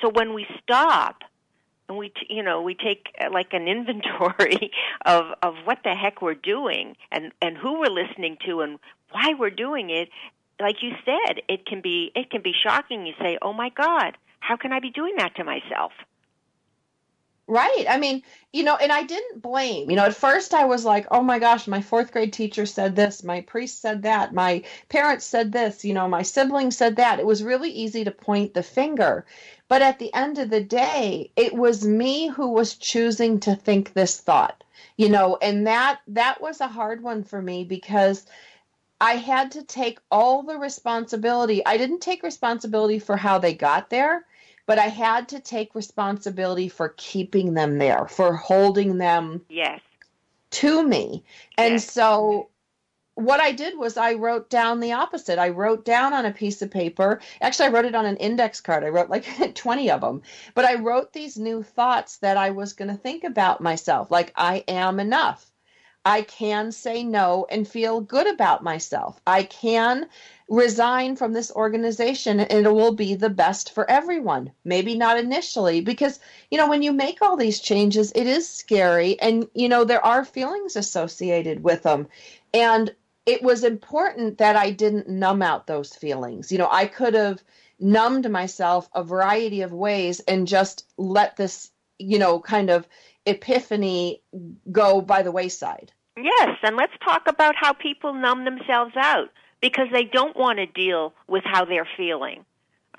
So 0.03 0.11
when 0.13 0.35
we 0.35 0.47
stop 0.63 1.23
and 1.89 1.99
we 1.99 2.13
you 2.29 2.43
know 2.43 2.63
we 2.63 2.75
take 2.75 3.07
uh, 3.21 3.31
like 3.33 3.53
an 3.53 3.69
inventory 3.77 4.71
of 5.05 5.27
of 5.43 5.55
what 5.65 5.79
the 5.85 5.95
heck 5.95 6.23
we're 6.23 6.35
doing 6.35 6.97
and 7.11 7.33
and 7.43 7.57
who 7.57 7.81
we're 7.81 7.87
listening 7.87 8.37
to 8.47 8.61
and 8.61 8.79
why 9.11 9.35
we're 9.39 9.51
doing 9.51 9.91
it. 9.91 10.09
Like 10.61 10.83
you 10.83 10.93
said 11.05 11.43
it 11.49 11.67
can 11.67 11.81
be 11.81 12.11
it 12.15 12.31
can 12.31 12.43
be 12.43 12.53
shocking. 12.53 13.07
You 13.07 13.15
say 13.21 13.39
oh 13.43 13.53
my 13.53 13.71
god 13.71 14.17
how 14.41 14.57
can 14.57 14.73
i 14.73 14.81
be 14.81 14.91
doing 14.91 15.15
that 15.17 15.35
to 15.37 15.45
myself 15.45 15.93
Right. 17.51 17.87
I 17.89 17.97
mean, 17.97 18.23
you 18.53 18.63
know, 18.63 18.77
and 18.77 18.93
I 18.93 19.05
didn't 19.05 19.41
blame. 19.41 19.89
You 19.89 19.97
know, 19.97 20.05
at 20.05 20.15
first 20.15 20.53
I 20.53 20.67
was 20.67 20.85
like, 20.85 21.07
oh 21.11 21.23
my 21.23 21.39
gosh, 21.39 21.67
my 21.67 21.81
fourth 21.81 22.13
grade 22.13 22.33
teacher 22.35 22.67
said 22.67 22.95
this, 22.95 23.25
my 23.25 23.41
priest 23.41 23.81
said 23.81 24.03
that, 24.03 24.35
my 24.35 24.63
parents 24.91 25.25
said 25.25 25.51
this, 25.51 25.83
you 25.83 25.95
know, 25.95 26.07
my 26.09 26.21
siblings 26.23 26.77
said 26.77 26.97
that. 26.97 27.19
It 27.19 27.27
was 27.27 27.43
really 27.43 27.71
easy 27.71 28.05
to 28.05 28.11
point 28.11 28.53
the 28.53 28.63
finger. 28.63 29.25
But 29.67 29.81
at 29.81 29.99
the 29.99 30.13
end 30.13 30.39
of 30.39 30.51
the 30.51 30.63
day, 30.63 31.31
it 31.37 31.55
was 31.55 31.87
me 31.87 32.29
who 32.29 32.49
was 32.49 32.75
choosing 32.75 33.41
to 33.41 33.57
think 33.57 33.95
this 33.95 34.21
thought. 34.21 34.63
You 34.99 35.09
know, 35.09 35.39
and 35.41 35.67
that 35.67 36.01
that 36.09 36.43
was 36.43 36.61
a 36.61 36.69
hard 36.69 37.03
one 37.03 37.25
for 37.25 37.41
me 37.41 37.65
because 37.65 38.27
I 39.01 39.13
had 39.17 39.53
to 39.53 39.63
take 39.63 40.01
all 40.11 40.43
the 40.43 40.59
responsibility. 40.59 41.65
I 41.65 41.79
didn't 41.79 42.01
take 42.01 42.23
responsibility 42.23 42.99
for 42.99 43.17
how 43.17 43.39
they 43.39 43.55
got 43.55 43.91
there, 43.91 44.27
but 44.69 44.79
I 44.79 44.89
had 44.89 45.31
to 45.31 45.41
take 45.41 45.75
responsibility 45.75 46.69
for 46.69 46.91
keeping 46.91 47.55
them 47.55 47.79
there, 47.79 48.07
for 48.07 48.37
holding 48.37 48.99
them 48.99 49.41
yes 49.49 49.81
to 50.51 50.87
me. 50.87 51.25
And 51.57 51.73
Yes. 51.73 51.91
so 51.91 52.51
what 53.15 53.41
I 53.41 53.53
did 53.53 53.79
was 53.79 53.97
I 53.97 54.13
wrote 54.13 54.51
down 54.51 54.81
the 54.81 54.93
opposite. 54.93 55.39
I 55.39 55.49
wrote 55.49 55.87
down 55.87 56.13
on 56.13 56.27
a 56.27 56.33
piece 56.33 56.61
of 56.61 56.71
paper. 56.71 57.21
Actually, 57.41 57.69
I 57.69 57.73
wrote 57.73 57.87
it 57.87 57.95
on 57.95 58.05
an 58.05 58.19
index 58.19 58.61
card. 58.61 58.85
I 58.85 58.91
wrote 58.91 59.09
like 59.09 59.25
20 59.55 59.91
of 59.91 60.03
them. 60.03 60.21
But 60.55 60.67
I 60.67 60.75
wrote 60.75 61.15
these 61.15 61.39
new 61.39 61.63
thoughts 61.63 62.19
that 62.19 62.37
I 62.37 62.51
was 62.51 62.75
going 62.75 62.91
to 62.91 62.97
think 62.97 63.25
about 63.25 63.63
myself, 63.63 64.11
like 64.11 64.35
I 64.37 64.65
am 64.69 65.01
enough. 65.01 65.51
I 66.05 66.23
can 66.23 66.73
say 66.73 67.03
no 67.03 67.47
and 67.51 67.69
feel 67.69 68.01
good 68.01 68.27
about 68.27 68.63
myself. 68.63 69.21
I 69.27 69.43
can 69.43 70.07
resign 70.49 71.17
from 71.17 71.33
this 71.35 71.51
organization 71.51 72.41
and 72.41 72.67
it 72.67 72.73
will 72.73 72.95
be 72.95 73.15
the 73.15 73.29
best 73.29 73.75
for 73.75 73.89
everyone. 73.91 74.53
Maybe 74.65 74.97
not 74.97 75.19
initially, 75.19 75.83
because, 75.83 76.19
you 76.51 76.57
know, 76.57 76.69
when 76.69 76.83
you 76.83 76.93
make 76.93 77.21
all 77.21 77.37
these 77.37 77.61
changes, 77.61 78.13
it 78.15 78.27
is 78.27 78.49
scary 78.49 79.21
and, 79.21 79.49
you 79.55 79.69
know, 79.69 79.85
there 79.85 80.05
are 80.05 80.25
feelings 80.25 80.77
associated 80.77 81.63
with 81.63 81.83
them. 81.83 82.09
And 82.55 82.95
it 83.27 83.43
was 83.43 83.63
important 83.63 84.39
that 84.39 84.57
I 84.57 84.71
didn't 84.71 85.09
numb 85.09 85.43
out 85.43 85.67
those 85.67 85.95
feelings. 85.95 86.51
You 86.51 86.57
know, 86.57 86.69
I 86.73 86.87
could 86.87 87.13
have 87.13 87.43
numbed 87.79 88.31
myself 88.31 88.89
a 88.95 89.05
variety 89.05 89.61
of 89.61 89.73
ways 89.73 90.21
and 90.21 90.49
just 90.49 90.87
let 90.97 91.37
this, 91.37 91.71
you 91.99 92.19
know, 92.19 92.41
kind 92.41 92.71
of 92.71 92.89
epiphany 93.29 94.23
go 94.71 95.01
by 95.01 95.23
the 95.23 95.33
wayside. 95.33 95.93
yes 96.17 96.57
and 96.63 96.77
let's 96.77 96.93
talk 97.05 97.23
about 97.27 97.55
how 97.57 97.73
people 97.73 98.13
numb 98.15 98.45
themselves 98.45 98.95
out 98.97 99.29
because 99.61 99.87
they 99.93 100.05
don't 100.05 100.37
want 100.37 100.59
to 100.59 100.67
deal 100.67 101.13
with 101.27 101.43
how 101.45 101.65
they're 101.65 101.89
feeling 101.97 102.45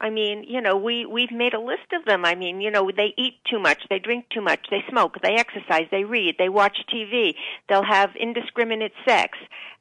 I 0.02 0.10
mean, 0.10 0.46
you 0.48 0.62
know, 0.62 0.78
we 0.78 1.06
we've 1.06 1.32
made 1.32 1.54
a 1.54 1.60
list 1.60 1.92
of 1.94 2.06
them. 2.06 2.24
I 2.24 2.36
mean, 2.36 2.62
you 2.62 2.72
know, 2.72 2.89
they 2.96 3.13
eat 3.18 3.34
too 3.50 3.60
much, 3.60 3.80
they 3.89 4.00
drink 4.00 4.28
too 4.30 4.42
much, 4.42 4.68
they 4.72 4.84
smoke, 4.89 5.18
they 5.22 5.36
exercise, 5.36 5.88
they 5.92 6.06
read, 6.06 6.36
they 6.39 6.48
watch 6.48 6.78
TV, 6.94 7.34
they'll 7.68 7.84
have 7.84 8.15
indiscriminate 8.15 8.94
sex. 9.06 9.38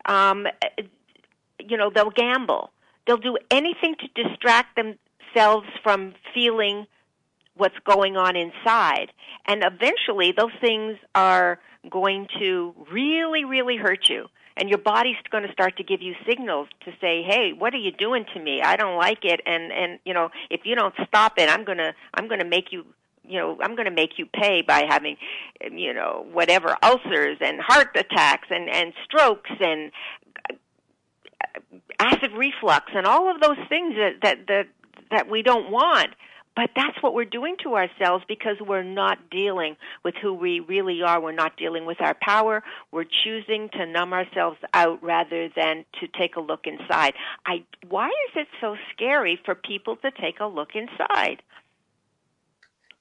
Um, 0.07 0.47
you 1.61 1.77
know, 1.77 1.91
they'll 1.95 2.11
gamble. 2.11 2.73
They'll 3.07 3.17
do 3.17 3.39
anything 3.51 3.95
to 4.01 4.23
distract 4.23 4.77
themselves 4.77 5.69
from 5.83 6.15
feeling 6.35 6.87
what's 7.59 7.79
going 7.85 8.17
on 8.17 8.37
inside. 8.37 9.13
And 9.47 9.63
eventually 9.63 10.33
those 10.37 10.53
things 10.61 10.97
are 11.15 11.59
going 11.91 12.27
to 12.39 12.75
really 12.91 13.45
really 13.45 13.77
hurt 13.77 14.09
you. 14.09 14.27
And 14.57 14.69
your 14.69 14.79
body's 14.79 15.15
going 15.31 15.47
to 15.47 15.53
start 15.53 15.77
to 15.77 15.85
give 15.85 16.03
you 16.03 16.15
signals 16.27 16.69
to 16.85 16.91
say 17.01 17.23
hey 17.23 17.53
what 17.57 17.75
are 17.75 17.79
you 17.79 17.93
doing 17.93 18.25
to 18.35 18.41
me? 18.41 18.61
I 18.63 18.77
don't 18.77 18.97
like 18.97 19.25
it. 19.25 19.41
And 19.47 19.73
and 19.73 19.99
you 20.05 20.15
know 20.15 20.31
if 20.51 20.63
you 20.65 20.75
don't 20.75 20.95
stop 21.07 21.35
it 21.39 21.49
i'm 21.49 21.65
to 21.65 21.95
i'm 22.15 22.29
to 22.29 22.45
make 22.45 22.73
you 22.73 22.85
you 23.29 23.39
know 23.39 23.59
i'm 23.63 23.77
going 23.77 23.87
to 23.87 23.95
make 23.95 24.19
you 24.19 24.27
pay 24.27 24.63
by 24.63 24.85
having 24.89 25.17
you 25.71 25.93
know 25.93 26.27
whatever 26.33 26.77
ulcers 26.83 27.37
and 27.41 27.61
heart 27.61 27.89
attacks 27.95 28.49
and 28.51 28.69
and 28.69 28.93
strokes 29.05 29.51
and 29.61 29.93
uh, 30.51 31.77
acid 31.99 32.33
reflux 32.33 32.87
and 32.95 33.07
all 33.07 33.33
of 33.33 33.41
those 33.41 33.59
things 33.69 33.95
that 33.97 34.15
that 34.23 34.47
that 34.49 34.67
that 35.11 35.31
we 35.31 35.43
don't 35.43 35.71
want 35.71 36.11
but 36.59 36.71
that's 36.75 37.01
what 37.05 37.15
we're 37.15 37.25
doing 37.25 37.55
to 37.63 37.77
ourselves 37.77 38.25
because 38.27 38.57
we're 38.61 38.83
not 38.83 39.31
dealing 39.31 39.77
with 40.03 40.17
who 40.21 40.35
we 40.35 40.59
really 40.59 41.03
are. 41.03 41.21
We're 41.21 41.31
not 41.31 41.57
dealing 41.57 41.87
with 41.87 42.01
our 42.01 42.17
power. 42.21 42.65
We're 42.91 43.05
choosing 43.05 43.69
to 43.75 43.87
numb 43.87 44.13
ourselves 44.13 44.59
out 44.75 45.01
rather 45.01 45.49
than 45.55 45.85
to 46.01 46.09
take 46.09 46.35
a 46.35 46.41
look 46.41 46.67
inside. 46.67 47.15
I, 47.47 47.63
why 47.89 48.09
is 48.09 48.33
it 48.35 48.49
so 48.61 48.75
scary 48.93 49.39
for 49.45 49.55
people 49.55 49.95
to 49.99 50.11
take 50.11 50.41
a 50.41 50.47
look 50.47 50.71
inside? 50.75 51.43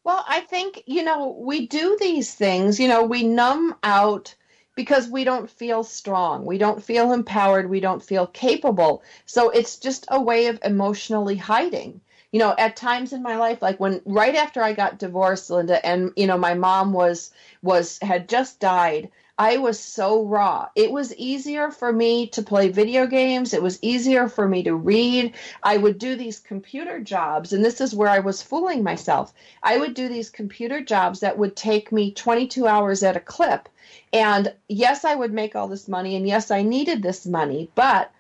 Well, 0.03 0.23
I 0.29 0.41
think, 0.41 0.83
you 0.85 1.01
know, 1.01 1.35
we 1.39 1.65
do 1.65 1.97
these 1.99 2.35
things, 2.35 2.79
you 2.79 2.87
know, 2.87 3.05
we 3.05 3.23
numb 3.23 3.73
out 3.81 4.35
because 4.75 5.09
we 5.09 5.23
don't 5.23 5.49
feel 5.49 5.83
strong. 5.83 6.45
We 6.45 6.59
don't 6.59 6.83
feel 6.83 7.11
empowered. 7.11 7.71
We 7.71 7.79
don't 7.79 8.03
feel 8.03 8.27
capable. 8.27 9.01
So 9.25 9.49
it's 9.49 9.77
just 9.77 10.05
a 10.09 10.21
way 10.21 10.45
of 10.45 10.59
emotionally 10.63 11.37
hiding. 11.37 12.01
You 12.31 12.39
know, 12.39 12.53
at 12.57 12.75
times 12.75 13.13
in 13.13 13.23
my 13.23 13.37
life, 13.37 13.61
like 13.61 13.79
when 13.79 14.01
right 14.05 14.35
after 14.35 14.61
I 14.61 14.73
got 14.73 14.99
divorced, 14.99 15.49
Linda, 15.49 15.83
and 15.85 16.11
you 16.15 16.27
know, 16.27 16.37
my 16.37 16.53
mom 16.53 16.93
was 16.93 17.31
was 17.61 17.99
had 18.01 18.27
just 18.27 18.59
died, 18.59 19.09
I 19.39 19.57
was 19.57 19.79
so 19.79 20.23
raw. 20.23 20.69
It 20.75 20.91
was 20.91 21.15
easier 21.15 21.69
for 21.69 21.93
me 21.93 22.25
to 22.29 22.41
play 22.41 22.69
video 22.69 23.05
games. 23.05 23.53
It 23.53 23.61
was 23.61 23.77
easier 23.83 24.27
for 24.27 24.47
me 24.47 24.63
to 24.63 24.73
read. 24.73 25.35
I 25.61 25.77
would 25.77 25.99
do 25.99 26.15
these 26.15 26.39
computer 26.39 26.99
jobs, 26.99 27.53
and 27.53 27.63
this 27.63 27.79
is 27.79 27.93
where 27.93 28.09
I 28.09 28.17
was 28.17 28.41
fooling 28.41 28.81
myself. 28.81 29.33
I 29.61 29.77
would 29.77 29.93
do 29.93 30.09
these 30.09 30.31
computer 30.31 30.81
jobs 30.81 31.19
that 31.19 31.37
would 31.37 31.55
take 31.55 31.91
me 31.91 32.11
22 32.11 32.65
hours 32.65 33.03
at 33.03 33.15
a 33.15 33.19
clip. 33.19 33.69
And 34.11 34.51
yes, 34.67 35.05
I 35.05 35.13
would 35.13 35.33
make 35.33 35.55
all 35.55 35.67
this 35.67 35.87
money, 35.87 36.15
and 36.15 36.27
yes, 36.27 36.49
I 36.49 36.63
needed 36.63 37.03
this 37.03 37.27
money, 37.27 37.69
but 37.75 38.11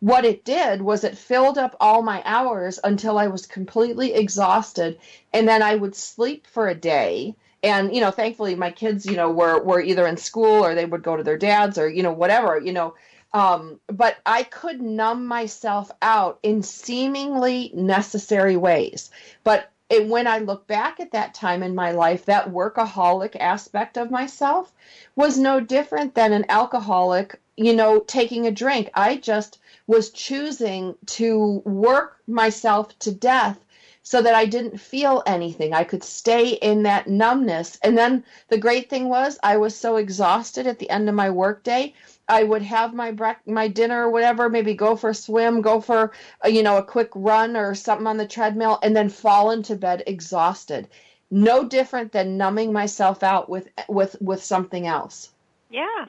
what 0.00 0.24
it 0.24 0.44
did 0.44 0.80
was 0.80 1.02
it 1.02 1.18
filled 1.18 1.58
up 1.58 1.76
all 1.80 2.02
my 2.02 2.22
hours 2.24 2.78
until 2.84 3.18
I 3.18 3.26
was 3.26 3.46
completely 3.46 4.14
exhausted, 4.14 4.98
and 5.32 5.48
then 5.48 5.62
I 5.62 5.74
would 5.74 5.96
sleep 5.96 6.46
for 6.46 6.68
a 6.68 6.74
day. 6.74 7.34
And 7.62 7.92
you 7.92 8.00
know, 8.00 8.12
thankfully, 8.12 8.54
my 8.54 8.70
kids, 8.70 9.04
you 9.04 9.16
know, 9.16 9.30
were 9.30 9.60
were 9.62 9.80
either 9.80 10.06
in 10.06 10.16
school 10.16 10.64
or 10.64 10.74
they 10.74 10.84
would 10.84 11.02
go 11.02 11.16
to 11.16 11.24
their 11.24 11.36
dads 11.36 11.78
or 11.78 11.88
you 11.88 12.02
know 12.02 12.12
whatever, 12.12 12.60
you 12.60 12.72
know. 12.72 12.94
Um, 13.34 13.80
but 13.88 14.16
I 14.24 14.44
could 14.44 14.80
numb 14.80 15.26
myself 15.26 15.90
out 16.00 16.38
in 16.42 16.62
seemingly 16.62 17.70
necessary 17.74 18.56
ways. 18.56 19.10
But 19.44 19.70
it, 19.90 20.06
when 20.06 20.26
I 20.26 20.38
look 20.38 20.66
back 20.66 21.00
at 21.00 21.12
that 21.12 21.34
time 21.34 21.62
in 21.62 21.74
my 21.74 21.92
life, 21.92 22.24
that 22.26 22.50
workaholic 22.50 23.36
aspect 23.36 23.98
of 23.98 24.10
myself 24.10 24.72
was 25.16 25.38
no 25.38 25.60
different 25.60 26.14
than 26.14 26.32
an 26.32 26.46
alcoholic, 26.48 27.40
you 27.56 27.74
know, 27.74 28.00
taking 28.00 28.46
a 28.46 28.52
drink. 28.52 28.90
I 28.94 29.16
just 29.16 29.58
was 29.88 30.10
choosing 30.10 30.94
to 31.06 31.62
work 31.64 32.18
myself 32.28 32.96
to 33.00 33.10
death 33.10 33.58
so 34.02 34.22
that 34.22 34.34
I 34.34 34.46
didn't 34.46 34.80
feel 34.80 35.22
anything. 35.26 35.74
I 35.74 35.84
could 35.84 36.02
stay 36.04 36.50
in 36.50 36.84
that 36.84 37.08
numbness. 37.08 37.78
And 37.82 37.98
then 37.98 38.24
the 38.48 38.56
great 38.56 38.88
thing 38.88 39.08
was 39.08 39.38
I 39.42 39.56
was 39.56 39.74
so 39.74 39.96
exhausted 39.96 40.66
at 40.66 40.78
the 40.78 40.88
end 40.88 41.08
of 41.08 41.14
my 41.14 41.28
workday. 41.30 41.94
I 42.28 42.42
would 42.44 42.62
have 42.62 42.94
my 42.94 43.12
brec- 43.12 43.46
my 43.46 43.68
dinner 43.68 44.06
or 44.06 44.10
whatever, 44.10 44.48
maybe 44.48 44.74
go 44.74 44.96
for 44.96 45.10
a 45.10 45.14
swim, 45.14 45.62
go 45.62 45.80
for 45.80 46.12
a, 46.42 46.50
you 46.50 46.62
know 46.62 46.76
a 46.76 46.82
quick 46.82 47.10
run 47.14 47.56
or 47.56 47.74
something 47.74 48.06
on 48.06 48.18
the 48.18 48.26
treadmill, 48.26 48.78
and 48.82 48.94
then 48.94 49.08
fall 49.08 49.50
into 49.50 49.74
bed 49.76 50.02
exhausted. 50.06 50.88
No 51.30 51.64
different 51.64 52.12
than 52.12 52.36
numbing 52.38 52.72
myself 52.72 53.22
out 53.22 53.48
with 53.48 53.68
with 53.88 54.16
with 54.20 54.42
something 54.42 54.86
else 54.86 55.30
Yeah. 55.70 56.06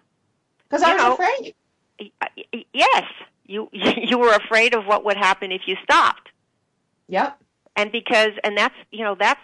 because 0.63 0.83
I 0.83 0.93
was 0.93 1.01
know, 1.01 1.13
afraid. 1.13 1.55
Yes, 2.73 3.03
you 3.49 3.69
you 3.73 4.17
were 4.17 4.33
afraid 4.33 4.73
of 4.75 4.85
what 4.85 5.03
would 5.05 5.17
happen 5.17 5.51
if 5.51 5.61
you 5.65 5.75
stopped. 5.83 6.29
Yep. 7.07 7.37
And 7.75 7.91
because 7.91 8.31
and 8.43 8.57
that's 8.57 8.75
you 8.91 9.03
know 9.03 9.15
that's 9.19 9.41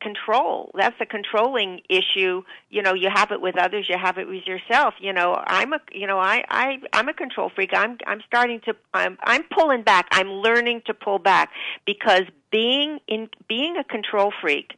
control. 0.00 0.70
That's 0.74 0.96
a 1.00 1.06
controlling 1.06 1.80
issue. 1.88 2.42
You 2.70 2.82
know, 2.82 2.94
you 2.94 3.10
have 3.12 3.30
it 3.30 3.40
with 3.40 3.58
others, 3.58 3.86
you 3.88 3.96
have 3.98 4.18
it 4.18 4.26
with 4.26 4.46
yourself. 4.46 4.94
You 5.00 5.12
know, 5.12 5.42
I'm 5.46 5.72
a 5.72 5.80
you 5.92 6.06
know, 6.06 6.18
I 6.18 6.44
I 6.48 6.78
I'm 6.92 7.08
a 7.08 7.14
control 7.14 7.50
freak. 7.54 7.70
I'm 7.72 7.98
I'm 8.06 8.20
starting 8.26 8.60
to 8.66 8.74
I'm 8.94 9.18
I'm 9.22 9.44
pulling 9.44 9.82
back. 9.82 10.08
I'm 10.12 10.28
learning 10.28 10.82
to 10.86 10.94
pull 10.94 11.18
back 11.18 11.50
because 11.86 12.22
being 12.50 12.98
in 13.06 13.28
being 13.48 13.76
a 13.76 13.84
control 13.84 14.32
freak 14.40 14.72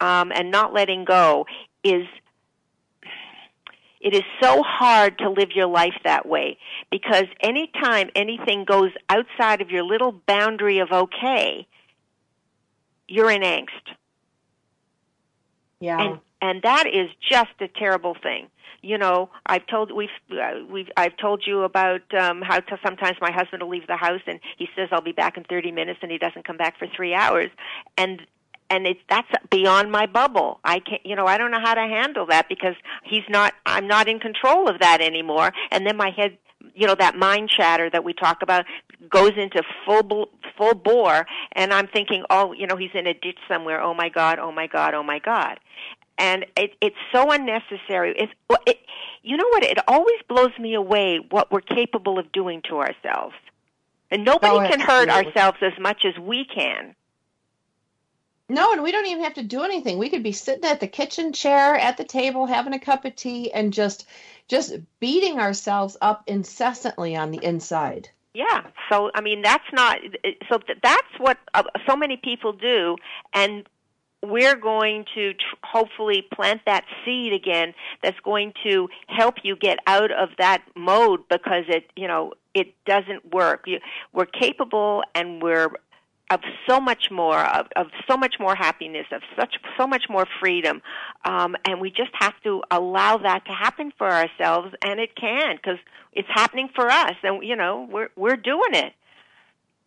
um 0.00 0.30
and 0.34 0.50
not 0.50 0.72
letting 0.72 1.04
go 1.04 1.46
is 1.82 2.06
it 4.00 4.14
is 4.14 4.22
so 4.42 4.62
hard 4.62 5.18
to 5.18 5.28
live 5.28 5.50
your 5.54 5.66
life 5.66 5.94
that 6.04 6.26
way 6.26 6.58
because 6.90 7.24
anytime 7.40 8.08
anything 8.16 8.64
goes 8.64 8.90
outside 9.10 9.60
of 9.60 9.70
your 9.70 9.84
little 9.84 10.12
boundary 10.26 10.78
of 10.78 10.88
okay, 10.90 11.66
you're 13.06 13.30
in 13.30 13.42
angst. 13.42 13.66
Yeah. 15.80 16.00
And 16.00 16.20
and 16.42 16.62
that 16.62 16.86
is 16.86 17.10
just 17.30 17.50
a 17.60 17.68
terrible 17.68 18.16
thing. 18.22 18.48
You 18.82 18.96
know, 18.96 19.28
I've 19.44 19.66
told 19.66 19.92
we've 19.92 20.08
uh, 20.30 20.64
we've 20.70 20.88
I've 20.96 21.16
told 21.18 21.44
you 21.46 21.64
about 21.64 22.02
um 22.18 22.40
how 22.40 22.60
to, 22.60 22.78
sometimes 22.82 23.18
my 23.20 23.30
husband 23.30 23.62
will 23.62 23.68
leave 23.68 23.86
the 23.86 23.96
house 23.96 24.22
and 24.26 24.40
he 24.56 24.66
says 24.74 24.88
I'll 24.92 25.02
be 25.02 25.12
back 25.12 25.36
in 25.36 25.44
30 25.44 25.72
minutes 25.72 25.98
and 26.00 26.10
he 26.10 26.16
doesn't 26.16 26.46
come 26.46 26.56
back 26.56 26.78
for 26.78 26.86
3 26.96 27.12
hours 27.12 27.50
and 27.98 28.22
and 28.70 28.86
it's 28.86 29.00
that's 29.08 29.28
beyond 29.50 29.90
my 29.90 30.06
bubble. 30.06 30.60
I 30.64 30.78
can't, 30.78 31.04
you 31.04 31.16
know, 31.16 31.26
I 31.26 31.36
don't 31.36 31.50
know 31.50 31.60
how 31.60 31.74
to 31.74 31.80
handle 31.80 32.26
that 32.26 32.48
because 32.48 32.76
he's 33.04 33.24
not. 33.28 33.52
I'm 33.66 33.86
not 33.86 34.08
in 34.08 34.20
control 34.20 34.68
of 34.68 34.78
that 34.80 35.00
anymore. 35.00 35.52
And 35.70 35.86
then 35.86 35.96
my 35.96 36.10
head, 36.10 36.38
you 36.74 36.86
know, 36.86 36.94
that 36.94 37.16
mind 37.16 37.50
chatter 37.50 37.90
that 37.90 38.04
we 38.04 38.12
talk 38.14 38.42
about 38.42 38.64
goes 39.08 39.32
into 39.36 39.62
full 39.84 40.30
full 40.56 40.74
bore, 40.74 41.26
and 41.52 41.72
I'm 41.72 41.88
thinking, 41.88 42.24
oh, 42.30 42.52
you 42.52 42.66
know, 42.66 42.76
he's 42.76 42.90
in 42.94 43.06
a 43.06 43.14
ditch 43.14 43.38
somewhere. 43.48 43.80
Oh 43.82 43.92
my 43.92 44.08
God! 44.08 44.38
Oh 44.38 44.52
my 44.52 44.66
God! 44.66 44.94
Oh 44.94 45.02
my 45.02 45.18
God! 45.18 45.58
And 46.16 46.44
it, 46.56 46.76
it's 46.82 46.96
so 47.12 47.30
unnecessary. 47.30 48.14
It's, 48.16 48.32
it, 48.66 48.78
you 49.22 49.38
know 49.38 49.48
what? 49.48 49.64
It 49.64 49.78
always 49.88 50.18
blows 50.28 50.56
me 50.58 50.74
away 50.74 51.18
what 51.30 51.50
we're 51.50 51.62
capable 51.62 52.18
of 52.18 52.30
doing 52.30 52.60
to 52.68 52.76
ourselves. 52.76 53.34
And 54.10 54.24
nobody 54.24 54.66
Oh, 54.66 54.68
can 54.68 54.80
hurt 54.80 55.08
ourselves 55.08 55.58
as 55.62 55.72
much 55.80 56.04
as 56.04 56.18
we 56.20 56.44
can. 56.44 56.94
No, 58.50 58.72
and 58.72 58.82
we 58.82 58.90
don't 58.90 59.06
even 59.06 59.22
have 59.22 59.34
to 59.34 59.44
do 59.44 59.62
anything. 59.62 59.96
We 59.96 60.08
could 60.08 60.24
be 60.24 60.32
sitting 60.32 60.64
at 60.64 60.80
the 60.80 60.88
kitchen 60.88 61.32
chair 61.32 61.76
at 61.76 61.96
the 61.96 62.04
table 62.04 62.46
having 62.46 62.72
a 62.72 62.80
cup 62.80 63.04
of 63.04 63.14
tea 63.14 63.52
and 63.52 63.72
just 63.72 64.08
just 64.48 64.72
beating 64.98 65.38
ourselves 65.38 65.96
up 66.00 66.24
incessantly 66.26 67.14
on 67.14 67.30
the 67.30 67.38
inside. 67.44 68.08
Yeah. 68.34 68.66
So 68.90 69.12
I 69.14 69.20
mean, 69.20 69.42
that's 69.42 69.64
not. 69.72 69.98
So 70.48 70.58
that's 70.82 71.12
what 71.18 71.38
uh, 71.54 71.62
so 71.88 71.94
many 71.94 72.16
people 72.16 72.52
do, 72.52 72.96
and 73.32 73.68
we're 74.24 74.56
going 74.56 75.04
to 75.14 75.32
tr- 75.34 75.56
hopefully 75.62 76.26
plant 76.34 76.62
that 76.66 76.84
seed 77.04 77.32
again. 77.32 77.72
That's 78.02 78.18
going 78.24 78.52
to 78.64 78.88
help 79.06 79.36
you 79.44 79.54
get 79.54 79.78
out 79.86 80.10
of 80.10 80.30
that 80.38 80.62
mode 80.74 81.20
because 81.30 81.64
it, 81.68 81.84
you 81.94 82.08
know, 82.08 82.32
it 82.52 82.74
doesn't 82.84 83.32
work. 83.32 83.62
You, 83.66 83.78
we're 84.12 84.26
capable, 84.26 85.04
and 85.14 85.40
we're 85.40 85.68
of 86.30 86.40
so 86.68 86.80
much 86.80 87.10
more 87.10 87.38
of, 87.40 87.66
of 87.76 87.86
so 88.08 88.16
much 88.16 88.36
more 88.38 88.54
happiness 88.54 89.06
of 89.12 89.22
such 89.38 89.56
so 89.78 89.86
much 89.86 90.04
more 90.08 90.26
freedom 90.40 90.80
um, 91.24 91.56
and 91.66 91.80
we 91.80 91.90
just 91.90 92.12
have 92.14 92.34
to 92.42 92.62
allow 92.70 93.16
that 93.18 93.44
to 93.44 93.52
happen 93.52 93.92
for 93.98 94.10
ourselves 94.10 94.68
and 94.84 95.00
it 95.00 95.14
can 95.16 95.56
because 95.56 95.78
it's 96.12 96.28
happening 96.32 96.68
for 96.74 96.88
us 96.88 97.14
and 97.22 97.42
you 97.44 97.56
know 97.56 97.88
we're 97.90 98.10
we're 98.16 98.36
doing 98.36 98.74
it 98.74 98.92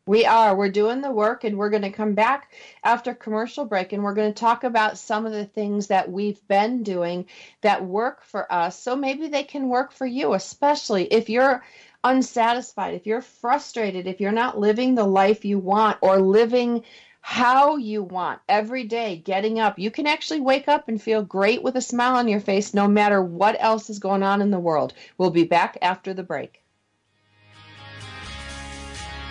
We 0.06 0.26
are. 0.26 0.54
We're 0.54 0.70
doing 0.70 1.00
the 1.00 1.12
work 1.12 1.46
and 1.46 1.58
we're 1.58 1.70
going 1.70 1.84
to 1.84 1.90
come 1.92 2.14
back 2.14 2.52
after 2.84 3.14
commercial 3.14 3.64
break 3.64 3.94
and 3.94 4.04
we're 4.04 4.14
going 4.14 4.34
to 4.34 4.40
talk 4.40 4.66
about 4.66 4.98
some 4.98 5.26
of 5.26 5.32
the 5.32 5.46
things 5.46 5.88
that 5.88 6.12
we've 6.12 6.46
been 6.50 6.84
doing 6.84 7.28
that 7.62 7.86
work 7.86 8.24
for 8.26 8.52
us. 8.52 8.78
So 8.78 8.98
maybe 8.98 9.30
they 9.30 9.44
can 9.44 9.70
work 9.70 9.94
for 9.94 10.06
you, 10.06 10.34
especially 10.34 11.06
if 11.06 11.30
you're 11.30 11.64
unsatisfied, 12.04 12.94
if 12.94 13.06
you're 13.06 13.22
frustrated, 13.22 14.08
if 14.08 14.20
you're 14.20 14.32
not 14.32 14.60
living 14.60 14.96
the 14.96 15.06
life 15.06 15.46
you 15.46 15.60
want 15.60 15.98
or 16.02 16.20
living 16.20 16.84
how 17.26 17.78
you 17.78 18.04
want 18.04 18.42
every 18.50 18.84
day, 18.84 19.16
getting 19.16 19.58
up. 19.58 19.80
You 19.80 19.90
can 19.90 20.08
actually 20.08 20.42
wake 20.42 20.68
up 20.68 20.90
and 20.90 21.02
feel 21.02 21.24
great 21.24 21.64
with 21.64 21.78
a 21.78 21.82
smile 21.82 22.18
on 22.18 22.28
your 22.28 22.42
face 22.42 22.74
no 22.74 22.86
matter 22.86 23.24
what 23.24 23.56
else 23.60 23.90
is 23.90 24.00
going 24.00 24.24
on 24.24 24.42
in 24.42 24.52
the 24.52 24.60
world. 24.60 24.94
We'll 25.18 25.30
be 25.30 25.46
back 25.46 25.78
after 25.82 26.14
the 26.14 26.22
break. 26.22 26.62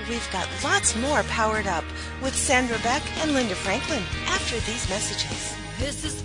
We've 0.08 0.32
got 0.32 0.48
lots 0.64 0.96
more 0.96 1.22
powered 1.24 1.66
up 1.66 1.84
with 2.22 2.34
Sandra 2.34 2.78
Beck 2.78 3.02
and 3.18 3.34
Linda 3.34 3.54
Franklin 3.54 4.02
after 4.26 4.56
these 4.60 4.88
messages. 4.88 5.54
This 5.78 6.04
is 6.04 6.22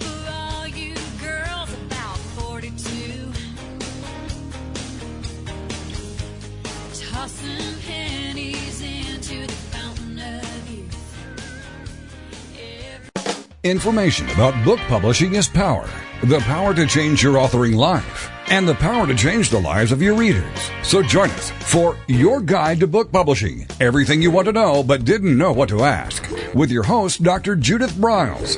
Information 13.63 14.29
about 14.29 14.63
book 14.63 14.79
publishing 14.87 15.35
is 15.35 15.47
power. 15.47 15.89
The 16.23 16.39
power 16.39 16.73
to 16.73 16.87
change 16.87 17.21
your 17.21 17.33
authoring 17.33 17.75
life. 17.75 18.29
And 18.47 18.65
the 18.65 18.75
power 18.75 19.05
to 19.05 19.13
change 19.13 19.49
the 19.49 19.59
lives 19.59 19.91
of 19.91 20.01
your 20.01 20.15
readers. 20.15 20.71
So 20.83 21.01
join 21.01 21.29
us 21.31 21.49
for 21.49 21.97
Your 22.07 22.39
Guide 22.39 22.79
to 22.79 22.87
Book 22.87 23.11
Publishing. 23.11 23.67
Everything 23.81 24.21
you 24.21 24.31
want 24.31 24.45
to 24.45 24.53
know 24.53 24.83
but 24.83 25.03
didn't 25.03 25.37
know 25.37 25.51
what 25.51 25.67
to 25.69 25.83
ask. 25.83 26.23
With 26.53 26.71
your 26.71 26.83
host, 26.83 27.23
Dr. 27.23 27.57
Judith 27.57 27.91
Briles. 27.91 28.57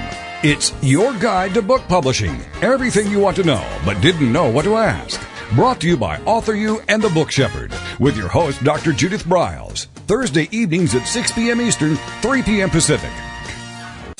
It's 0.43 0.73
your 0.81 1.13
guide 1.19 1.53
to 1.53 1.61
book 1.61 1.83
publishing. 1.87 2.35
Everything 2.63 3.11
you 3.11 3.19
want 3.19 3.35
to 3.35 3.43
know 3.43 3.63
but 3.85 4.01
didn't 4.01 4.33
know 4.33 4.49
what 4.49 4.65
to 4.65 4.75
ask. 4.75 5.21
Brought 5.53 5.79
to 5.81 5.87
you 5.87 5.95
by 5.95 6.19
Author 6.23 6.55
You 6.55 6.81
and 6.87 6.99
the 6.99 7.11
Book 7.11 7.29
Shepherd 7.29 7.71
with 7.99 8.17
your 8.17 8.27
host, 8.27 8.63
Dr. 8.63 8.91
Judith 8.91 9.23
Briles. 9.25 9.85
Thursday 10.07 10.49
evenings 10.49 10.95
at 10.95 11.07
6 11.07 11.31
p.m. 11.33 11.61
Eastern, 11.61 11.95
3 12.23 12.41
p.m. 12.41 12.71
Pacific. 12.71 13.11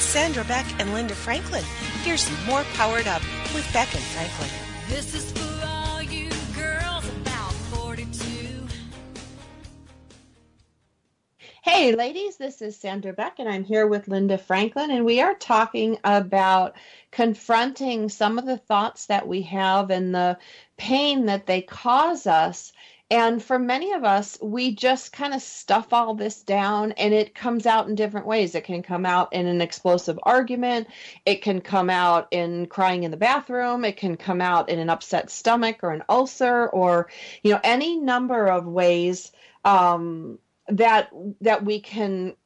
with 0.00 0.08
Sandra 0.08 0.44
Beck 0.44 0.64
and 0.80 0.94
Linda 0.94 1.14
Franklin. 1.14 1.62
Here's 2.02 2.26
more 2.46 2.64
Powered 2.72 3.06
Up 3.06 3.20
with 3.52 3.70
Beck 3.70 3.94
and 3.94 4.02
Franklin. 4.02 4.48
This 4.88 5.14
is 5.14 5.30
for 5.32 5.66
all 5.66 6.02
you 6.02 6.30
girls 6.56 7.06
about 7.06 7.52
42. 7.52 8.66
Hey, 11.62 11.94
ladies, 11.94 12.38
this 12.38 12.62
is 12.62 12.78
Sandra 12.78 13.12
Beck, 13.12 13.38
and 13.38 13.48
I'm 13.48 13.62
here 13.62 13.86
with 13.86 14.08
Linda 14.08 14.38
Franklin, 14.38 14.90
and 14.90 15.04
we 15.04 15.20
are 15.20 15.34
talking 15.34 15.98
about 16.02 16.76
confronting 17.10 18.08
some 18.08 18.38
of 18.38 18.46
the 18.46 18.56
thoughts 18.56 19.06
that 19.06 19.28
we 19.28 19.42
have 19.42 19.90
and 19.90 20.14
the 20.14 20.38
pain 20.78 21.26
that 21.26 21.44
they 21.44 21.60
cause 21.60 22.26
us. 22.26 22.72
And 23.10 23.42
for 23.42 23.58
many 23.58 23.92
of 23.92 24.04
us, 24.04 24.38
we 24.40 24.72
just 24.72 25.12
kind 25.12 25.34
of 25.34 25.42
stuff 25.42 25.92
all 25.92 26.14
this 26.14 26.42
down, 26.42 26.92
and 26.92 27.12
it 27.12 27.34
comes 27.34 27.66
out 27.66 27.88
in 27.88 27.96
different 27.96 28.26
ways. 28.26 28.54
It 28.54 28.62
can 28.64 28.82
come 28.82 29.04
out 29.04 29.32
in 29.32 29.46
an 29.46 29.60
explosive 29.60 30.18
argument, 30.22 30.86
it 31.26 31.42
can 31.42 31.60
come 31.60 31.90
out 31.90 32.28
in 32.30 32.66
crying 32.66 33.02
in 33.02 33.10
the 33.10 33.16
bathroom, 33.16 33.84
it 33.84 33.96
can 33.96 34.16
come 34.16 34.40
out 34.40 34.68
in 34.68 34.78
an 34.78 34.90
upset 34.90 35.30
stomach 35.30 35.82
or 35.82 35.90
an 35.90 36.04
ulcer, 36.08 36.68
or 36.68 37.08
you 37.42 37.52
know, 37.52 37.60
any 37.64 37.96
number 37.96 38.46
of 38.46 38.66
ways. 38.66 39.32
Um, 39.64 40.38
that 40.68 41.10
that 41.40 41.64
we 41.64 41.80
can 41.80 42.36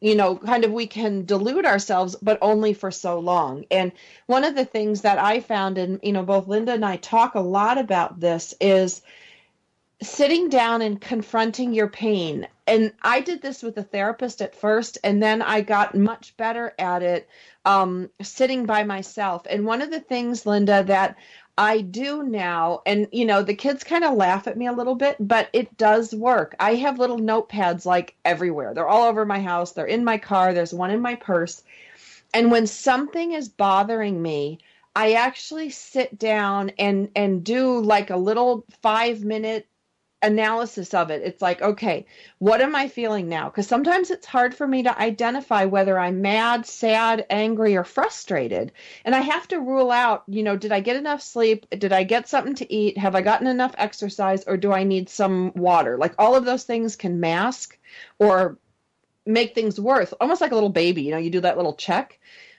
you 0.00 0.14
know 0.14 0.36
kind 0.36 0.64
of 0.64 0.72
we 0.72 0.86
can 0.86 1.24
delude 1.24 1.64
ourselves 1.64 2.16
but 2.20 2.38
only 2.42 2.74
for 2.74 2.90
so 2.90 3.18
long 3.18 3.64
and 3.70 3.92
one 4.26 4.44
of 4.44 4.54
the 4.54 4.64
things 4.64 5.00
that 5.00 5.18
i 5.18 5.40
found 5.40 5.78
and 5.78 6.00
you 6.02 6.12
know 6.12 6.22
both 6.22 6.46
linda 6.46 6.72
and 6.72 6.84
i 6.84 6.96
talk 6.96 7.34
a 7.34 7.40
lot 7.40 7.78
about 7.78 8.20
this 8.20 8.52
is 8.60 9.00
sitting 10.02 10.48
down 10.48 10.82
and 10.82 11.00
confronting 11.00 11.72
your 11.72 11.88
pain 11.88 12.46
and 12.66 12.92
i 13.02 13.20
did 13.20 13.42
this 13.42 13.62
with 13.62 13.76
a 13.76 13.82
therapist 13.82 14.40
at 14.40 14.54
first 14.54 14.96
and 15.04 15.22
then 15.22 15.42
i 15.42 15.60
got 15.60 15.94
much 15.94 16.36
better 16.36 16.72
at 16.78 17.02
it 17.02 17.28
um, 17.66 18.08
sitting 18.22 18.64
by 18.64 18.82
myself 18.84 19.46
and 19.50 19.66
one 19.66 19.82
of 19.82 19.90
the 19.90 20.00
things 20.00 20.46
linda 20.46 20.82
that 20.84 21.16
I 21.60 21.82
do 21.82 22.22
now, 22.22 22.80
and 22.86 23.06
you 23.12 23.26
know, 23.26 23.42
the 23.42 23.54
kids 23.54 23.84
kind 23.84 24.02
of 24.02 24.14
laugh 24.14 24.46
at 24.46 24.56
me 24.56 24.66
a 24.66 24.72
little 24.72 24.94
bit, 24.94 25.16
but 25.20 25.50
it 25.52 25.76
does 25.76 26.14
work. 26.14 26.56
I 26.58 26.76
have 26.76 26.98
little 26.98 27.18
notepads 27.18 27.84
like 27.84 28.16
everywhere. 28.24 28.72
They're 28.72 28.88
all 28.88 29.06
over 29.06 29.26
my 29.26 29.40
house, 29.42 29.72
they're 29.72 29.84
in 29.84 30.02
my 30.02 30.16
car, 30.16 30.54
there's 30.54 30.72
one 30.72 30.90
in 30.90 31.02
my 31.02 31.16
purse. 31.16 31.62
And 32.32 32.50
when 32.50 32.66
something 32.66 33.32
is 33.32 33.50
bothering 33.50 34.22
me, 34.22 34.60
I 34.96 35.12
actually 35.12 35.68
sit 35.68 36.18
down 36.18 36.70
and 36.78 37.10
and 37.14 37.44
do 37.44 37.80
like 37.80 38.08
a 38.08 38.16
little 38.16 38.64
5 38.80 39.22
minute 39.22 39.66
analysis 40.22 40.92
of 40.92 41.10
it. 41.10 41.22
It's 41.22 41.40
like, 41.40 41.62
okay, 41.62 42.06
what 42.38 42.60
am 42.60 42.76
I 42.76 42.88
feeling 42.88 43.28
now? 43.28 43.48
Because 43.48 43.66
sometimes 43.66 44.10
it's 44.10 44.26
hard 44.26 44.54
for 44.54 44.66
me 44.66 44.82
to 44.82 44.98
identify 44.98 45.64
whether 45.64 45.98
I'm 45.98 46.20
mad, 46.20 46.66
sad, 46.66 47.26
angry, 47.30 47.76
or 47.76 47.84
frustrated. 47.84 48.72
And 49.04 49.14
I 49.14 49.20
have 49.20 49.48
to 49.48 49.60
rule 49.60 49.90
out, 49.90 50.24
you 50.28 50.42
know, 50.42 50.56
did 50.56 50.72
I 50.72 50.80
get 50.80 50.96
enough 50.96 51.22
sleep? 51.22 51.66
Did 51.70 51.92
I 51.92 52.04
get 52.04 52.28
something 52.28 52.54
to 52.56 52.72
eat? 52.72 52.98
Have 52.98 53.14
I 53.14 53.22
gotten 53.22 53.46
enough 53.46 53.74
exercise? 53.78 54.44
Or 54.46 54.56
do 54.56 54.72
I 54.72 54.84
need 54.84 55.08
some 55.08 55.52
water? 55.54 55.96
Like 55.96 56.14
all 56.18 56.36
of 56.36 56.44
those 56.44 56.64
things 56.64 56.96
can 56.96 57.20
mask 57.20 57.78
or 58.18 58.58
make 59.24 59.54
things 59.54 59.80
worse, 59.80 60.12
almost 60.14 60.40
like 60.40 60.52
a 60.52 60.54
little 60.54 60.70
baby. 60.70 61.02
You 61.02 61.12
know, 61.12 61.18
you 61.18 61.30
do 61.30 61.40
that 61.40 61.56
little 61.56 61.74
check. 61.74 62.18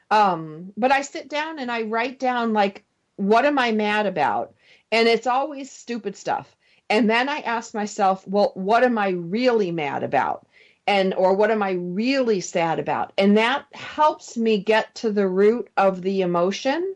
Um, 0.09 0.73
but 0.75 0.91
I 0.91 1.03
sit 1.03 1.29
down 1.29 1.59
and 1.59 1.71
I 1.71 1.83
write 1.83 2.19
down, 2.19 2.53
like, 2.53 2.83
what 3.15 3.45
am 3.45 3.59
I 3.59 3.71
mad 3.71 4.07
about? 4.07 4.55
And 4.91 5.07
it's 5.07 5.27
always 5.27 5.71
stupid 5.71 6.17
stuff 6.17 6.53
and 6.91 7.09
then 7.09 7.29
I 7.29 7.39
ask 7.39 7.73
myself, 7.73 8.27
well, 8.27 8.51
what 8.53 8.83
am 8.83 8.97
I 8.97 9.09
really 9.09 9.71
mad 9.71 10.03
about? 10.03 10.45
And 10.85 11.13
or 11.13 11.33
what 11.33 11.49
am 11.49 11.63
I 11.63 11.71
really 11.71 12.41
sad 12.41 12.79
about? 12.79 13.13
And 13.17 13.37
that 13.37 13.65
helps 13.71 14.35
me 14.35 14.57
get 14.57 14.93
to 14.95 15.11
the 15.11 15.27
root 15.27 15.69
of 15.77 16.01
the 16.01 16.21
emotion. 16.21 16.95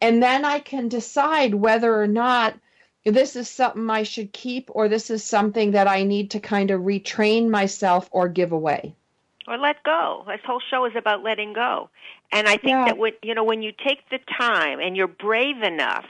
And 0.00 0.20
then 0.22 0.44
I 0.44 0.58
can 0.58 0.88
decide 0.88 1.54
whether 1.54 2.02
or 2.02 2.08
not 2.08 2.54
this 3.04 3.36
is 3.36 3.48
something 3.48 3.88
I 3.88 4.02
should 4.02 4.32
keep 4.32 4.70
or 4.72 4.88
this 4.88 5.08
is 5.08 5.22
something 5.22 5.70
that 5.70 5.86
I 5.86 6.02
need 6.02 6.32
to 6.32 6.40
kind 6.40 6.72
of 6.72 6.80
retrain 6.80 7.48
myself 7.48 8.08
or 8.10 8.28
give 8.28 8.52
away. 8.52 8.94
or 9.46 9.56
let 9.56 9.82
go. 9.82 10.24
This 10.26 10.40
whole 10.44 10.60
show 10.70 10.84
is 10.84 10.94
about 10.94 11.22
letting 11.22 11.54
go. 11.54 11.88
And 12.32 12.46
I 12.46 12.58
think 12.58 12.70
Yeah. 12.72 12.84
that 12.84 12.98
when 12.98 13.12
you 13.22 13.34
know 13.34 13.44
when 13.44 13.62
you 13.62 13.72
take 13.72 14.06
the 14.10 14.18
time 14.38 14.78
and 14.78 14.94
you're 14.94 15.06
brave 15.08 15.62
enough 15.62 16.04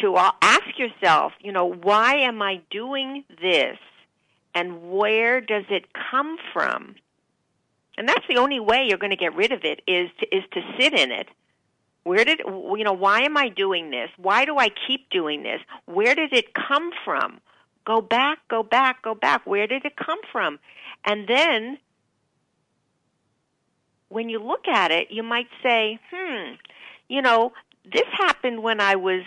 to 0.00 0.14
uh, 0.14 0.30
ask 0.42 0.78
yourself, 0.78 1.32
you 1.40 1.52
know, 1.52 1.66
why 1.66 2.16
am 2.16 2.42
I 2.42 2.60
doing 2.70 3.24
this 3.40 3.78
and 4.54 4.90
where 4.90 5.40
does 5.40 5.64
it 5.70 5.86
come 6.10 6.36
from? 6.52 6.96
And 7.96 8.08
that's 8.08 8.26
the 8.28 8.38
only 8.38 8.60
way 8.60 8.86
you're 8.88 8.98
going 8.98 9.10
to 9.10 9.16
get 9.16 9.34
rid 9.34 9.52
of 9.52 9.64
it 9.64 9.80
is 9.86 10.10
to, 10.20 10.36
is 10.36 10.42
to 10.52 10.60
sit 10.78 10.98
in 10.98 11.12
it. 11.12 11.28
Where 12.02 12.24
did 12.24 12.40
you 12.40 12.84
know 12.84 12.92
why 12.92 13.22
am 13.22 13.36
I 13.36 13.48
doing 13.48 13.90
this? 13.90 14.10
Why 14.18 14.44
do 14.44 14.58
I 14.58 14.68
keep 14.86 15.08
doing 15.10 15.42
this? 15.42 15.60
Where 15.86 16.14
did 16.14 16.32
it 16.32 16.52
come 16.52 16.90
from? 17.04 17.40
Go 17.86 18.00
back, 18.02 18.38
go 18.48 18.62
back, 18.62 19.02
go 19.02 19.14
back. 19.14 19.46
Where 19.46 19.66
did 19.66 19.84
it 19.84 19.96
come 19.96 20.18
from? 20.30 20.58
And 21.04 21.26
then 21.26 21.78
when 24.08 24.28
you 24.28 24.38
look 24.38 24.68
at 24.68 24.90
it, 24.90 25.08
you 25.10 25.22
might 25.22 25.48
say, 25.62 25.98
hmm, 26.12 26.52
you 27.08 27.22
know, 27.22 27.52
this 27.84 28.06
happened 28.12 28.62
when 28.62 28.80
I 28.80 28.96
was 28.96 29.22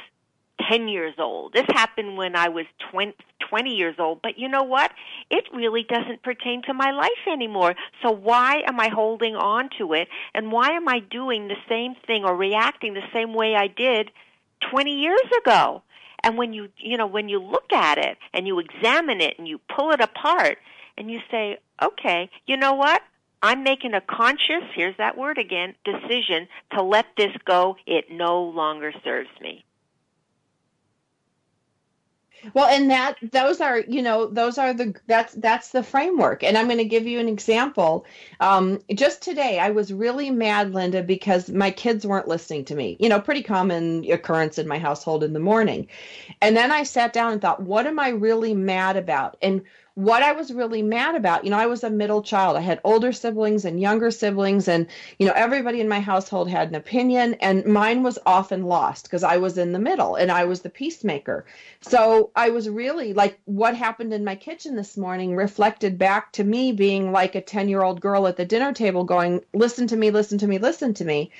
10 0.69 0.87
years 0.87 1.15
old. 1.17 1.53
This 1.53 1.65
happened 1.69 2.17
when 2.17 2.35
I 2.35 2.49
was 2.49 2.65
20, 2.91 3.13
20 3.49 3.75
years 3.75 3.95
old. 3.99 4.21
But 4.21 4.37
you 4.37 4.47
know 4.47 4.63
what? 4.63 4.91
It 5.29 5.45
really 5.53 5.83
doesn't 5.83 6.23
pertain 6.23 6.61
to 6.63 6.73
my 6.73 6.91
life 6.91 7.09
anymore. 7.31 7.75
So 8.03 8.11
why 8.11 8.63
am 8.67 8.79
I 8.79 8.89
holding 8.89 9.35
on 9.35 9.69
to 9.77 9.93
it? 9.93 10.07
And 10.33 10.51
why 10.51 10.71
am 10.71 10.87
I 10.87 10.99
doing 10.99 11.47
the 11.47 11.55
same 11.69 11.95
thing 12.05 12.23
or 12.23 12.35
reacting 12.35 12.93
the 12.93 13.01
same 13.13 13.33
way 13.33 13.55
I 13.55 13.67
did 13.67 14.11
20 14.71 14.91
years 14.91 15.19
ago? 15.41 15.83
And 16.23 16.37
when 16.37 16.53
you, 16.53 16.69
you 16.77 16.97
know, 16.97 17.07
when 17.07 17.29
you 17.29 17.39
look 17.39 17.71
at 17.71 17.97
it 17.97 18.17
and 18.33 18.47
you 18.47 18.59
examine 18.59 19.21
it 19.21 19.35
and 19.37 19.47
you 19.47 19.59
pull 19.75 19.91
it 19.91 20.01
apart 20.01 20.57
and 20.97 21.11
you 21.11 21.19
say, 21.29 21.59
okay, 21.81 22.29
you 22.47 22.57
know 22.57 22.73
what? 22.73 23.01
I'm 23.43 23.63
making 23.63 23.93
a 23.93 24.01
conscious, 24.01 24.63
here's 24.73 24.97
that 24.97 25.15
word 25.15 25.37
again, 25.37 25.75
decision 25.85 26.47
to 26.73 26.81
let 26.81 27.05
this 27.15 27.31
go. 27.45 27.77
It 27.85 28.05
no 28.09 28.41
longer 28.41 28.91
serves 29.03 29.29
me. 29.39 29.63
Well, 32.53 32.67
and 32.67 32.89
that 32.91 33.17
those 33.21 33.61
are, 33.61 33.79
you 33.79 34.01
know, 34.01 34.27
those 34.27 34.57
are 34.57 34.73
the 34.73 34.95
that's 35.07 35.33
that's 35.35 35.69
the 35.69 35.83
framework. 35.83 36.43
And 36.43 36.57
I'm 36.57 36.67
going 36.67 36.77
to 36.77 36.85
give 36.85 37.07
you 37.07 37.19
an 37.19 37.27
example. 37.27 38.05
Um, 38.39 38.79
just 38.93 39.21
today, 39.21 39.59
I 39.59 39.71
was 39.71 39.93
really 39.93 40.29
mad, 40.29 40.73
Linda, 40.73 41.03
because 41.03 41.49
my 41.49 41.71
kids 41.71 42.05
weren't 42.05 42.27
listening 42.27 42.65
to 42.65 42.75
me. 42.75 42.97
You 42.99 43.09
know, 43.09 43.19
pretty 43.19 43.43
common 43.43 44.05
occurrence 44.11 44.57
in 44.57 44.67
my 44.67 44.79
household 44.79 45.23
in 45.23 45.33
the 45.33 45.39
morning. 45.39 45.87
And 46.41 46.55
then 46.55 46.71
I 46.71 46.83
sat 46.83 47.13
down 47.13 47.33
and 47.33 47.41
thought, 47.41 47.61
what 47.61 47.87
am 47.87 47.99
I 47.99 48.09
really 48.09 48.53
mad 48.53 48.97
about? 48.97 49.37
And 49.41 49.63
what 49.97 50.21
I 50.21 50.33
was 50.33 50.53
really 50.53 50.83
mad 50.83 51.15
about, 51.15 51.43
you 51.43 51.49
know, 51.49 51.57
I 51.57 51.65
was 51.65 51.83
a 51.83 51.89
middle 51.89 52.21
child. 52.21 52.55
I 52.55 52.61
had 52.61 52.79
older 52.83 53.11
siblings 53.11 53.65
and 53.65 53.81
younger 53.81 54.11
siblings, 54.11 54.67
and, 54.67 54.85
you 55.17 55.25
know, 55.25 55.33
everybody 55.35 55.81
in 55.81 55.89
my 55.89 55.99
household 55.99 56.51
had 56.51 56.69
an 56.69 56.75
opinion, 56.75 57.33
and 57.41 57.65
mine 57.65 58.03
was 58.03 58.19
often 58.23 58.65
lost 58.65 59.05
because 59.05 59.23
I 59.23 59.37
was 59.37 59.57
in 59.57 59.71
the 59.71 59.79
middle 59.79 60.13
and 60.13 60.31
I 60.31 60.45
was 60.45 60.61
the 60.61 60.69
peacemaker. 60.69 61.47
So 61.81 62.29
I 62.35 62.51
was 62.51 62.69
really 62.69 63.13
like 63.13 63.39
what 63.45 63.75
happened 63.75 64.13
in 64.13 64.23
my 64.23 64.35
kitchen 64.35 64.75
this 64.75 64.97
morning 64.97 65.35
reflected 65.35 65.97
back 65.97 66.31
to 66.33 66.43
me 66.43 66.73
being 66.73 67.11
like 67.11 67.33
a 67.33 67.41
10 67.41 67.67
year 67.67 67.81
old 67.81 67.99
girl 67.99 68.27
at 68.27 68.37
the 68.37 68.45
dinner 68.45 68.73
table 68.73 69.03
going, 69.03 69.43
listen 69.55 69.87
to 69.87 69.97
me, 69.97 70.11
listen 70.11 70.37
to 70.37 70.47
me, 70.47 70.59
listen 70.59 70.93
to 70.93 71.05
me. 71.05 71.31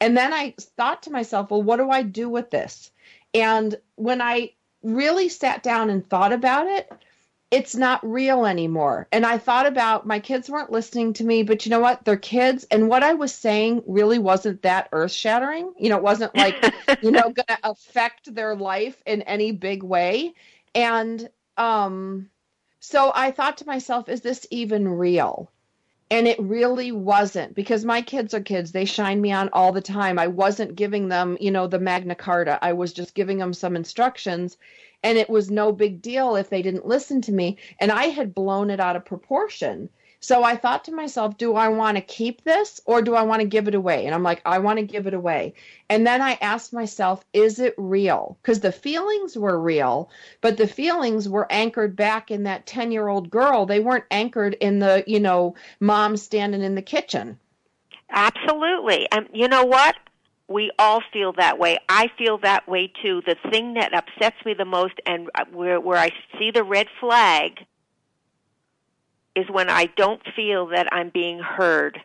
And 0.00 0.16
then 0.16 0.32
I 0.32 0.54
thought 0.76 1.02
to 1.02 1.10
myself, 1.10 1.50
well, 1.50 1.60
what 1.60 1.78
do 1.78 1.90
I 1.90 2.02
do 2.02 2.28
with 2.28 2.50
this? 2.50 2.92
And 3.34 3.74
when 3.96 4.22
I 4.22 4.52
really 4.84 5.28
sat 5.28 5.64
down 5.64 5.90
and 5.90 6.08
thought 6.08 6.32
about 6.32 6.68
it, 6.68 6.88
it's 7.50 7.76
not 7.76 8.04
real 8.04 8.44
anymore. 8.44 9.06
And 9.12 9.24
I 9.24 9.38
thought 9.38 9.66
about 9.66 10.06
my 10.06 10.18
kids 10.18 10.50
weren't 10.50 10.72
listening 10.72 11.12
to 11.14 11.24
me, 11.24 11.44
but 11.44 11.64
you 11.64 11.70
know 11.70 11.80
what? 11.80 12.04
They're 12.04 12.16
kids. 12.16 12.66
And 12.70 12.88
what 12.88 13.04
I 13.04 13.14
was 13.14 13.32
saying 13.32 13.84
really 13.86 14.18
wasn't 14.18 14.62
that 14.62 14.88
earth 14.92 15.12
shattering. 15.12 15.72
You 15.78 15.90
know, 15.90 15.96
it 15.96 16.02
wasn't 16.02 16.34
like, 16.34 16.56
you 17.02 17.12
know, 17.12 17.22
going 17.22 17.46
to 17.46 17.58
affect 17.62 18.34
their 18.34 18.56
life 18.56 19.00
in 19.06 19.22
any 19.22 19.52
big 19.52 19.84
way. 19.84 20.34
And 20.74 21.28
um, 21.56 22.30
so 22.80 23.12
I 23.14 23.30
thought 23.30 23.58
to 23.58 23.66
myself, 23.66 24.08
is 24.08 24.22
this 24.22 24.46
even 24.50 24.88
real? 24.88 25.50
And 26.10 26.26
it 26.28 26.40
really 26.40 26.92
wasn't 26.92 27.54
because 27.54 27.84
my 27.84 28.02
kids 28.02 28.34
are 28.34 28.40
kids. 28.40 28.72
They 28.72 28.84
shine 28.84 29.20
me 29.20 29.32
on 29.32 29.50
all 29.52 29.72
the 29.72 29.80
time. 29.80 30.18
I 30.18 30.28
wasn't 30.28 30.76
giving 30.76 31.08
them, 31.08 31.36
you 31.40 31.50
know, 31.50 31.66
the 31.66 31.80
Magna 31.80 32.14
Carta. 32.14 32.58
I 32.62 32.74
was 32.74 32.92
just 32.92 33.14
giving 33.14 33.38
them 33.38 33.52
some 33.52 33.76
instructions 33.76 34.56
and 35.06 35.18
it 35.18 35.30
was 35.30 35.52
no 35.52 35.70
big 35.70 36.02
deal 36.02 36.34
if 36.34 36.50
they 36.50 36.62
didn't 36.62 36.84
listen 36.84 37.20
to 37.22 37.32
me. 37.32 37.58
And 37.78 37.92
I 37.92 38.06
had 38.06 38.34
blown 38.34 38.70
it 38.70 38.80
out 38.80 38.96
of 38.96 39.04
proportion. 39.04 39.88
So 40.18 40.42
I 40.42 40.56
thought 40.56 40.82
to 40.86 40.92
myself, 40.92 41.38
do 41.38 41.54
I 41.54 41.68
want 41.68 41.96
to 41.96 42.00
keep 42.00 42.42
this 42.42 42.80
or 42.86 43.02
do 43.02 43.14
I 43.14 43.22
want 43.22 43.40
to 43.40 43.46
give 43.46 43.68
it 43.68 43.76
away? 43.76 44.06
And 44.06 44.12
I'm 44.16 44.24
like, 44.24 44.42
I 44.44 44.58
want 44.58 44.80
to 44.80 44.84
give 44.84 45.06
it 45.06 45.14
away. 45.14 45.54
And 45.88 46.04
then 46.04 46.20
I 46.20 46.38
asked 46.40 46.72
myself, 46.72 47.24
is 47.32 47.60
it 47.60 47.74
real? 47.76 48.36
Because 48.42 48.58
the 48.58 48.72
feelings 48.72 49.38
were 49.38 49.60
real, 49.60 50.10
but 50.40 50.56
the 50.56 50.66
feelings 50.66 51.28
were 51.28 51.46
anchored 51.52 51.94
back 51.94 52.32
in 52.32 52.42
that 52.42 52.66
10 52.66 52.90
year 52.90 53.06
old 53.06 53.30
girl. 53.30 53.64
They 53.64 53.78
weren't 53.78 54.06
anchored 54.10 54.54
in 54.54 54.80
the, 54.80 55.04
you 55.06 55.20
know, 55.20 55.54
mom 55.78 56.16
standing 56.16 56.62
in 56.62 56.74
the 56.74 56.82
kitchen. 56.82 57.38
Absolutely. 58.10 59.06
And 59.12 59.28
you 59.32 59.46
know 59.46 59.66
what? 59.66 59.94
We 60.48 60.70
all 60.78 61.02
feel 61.12 61.32
that 61.38 61.58
way. 61.58 61.78
I 61.88 62.08
feel 62.16 62.38
that 62.38 62.68
way 62.68 62.92
too. 63.02 63.22
The 63.26 63.36
thing 63.50 63.74
that 63.74 63.94
upsets 63.94 64.36
me 64.44 64.54
the 64.54 64.64
most 64.64 64.94
and 65.04 65.28
uh, 65.34 65.44
where, 65.52 65.80
where 65.80 65.98
I 65.98 66.10
see 66.38 66.50
the 66.52 66.62
red 66.62 66.86
flag 67.00 67.66
is 69.34 69.46
when 69.50 69.68
I 69.68 69.86
don't 69.96 70.22
feel 70.34 70.68
that 70.68 70.88
I'm 70.92 71.10
being 71.10 71.40
heard. 71.40 72.00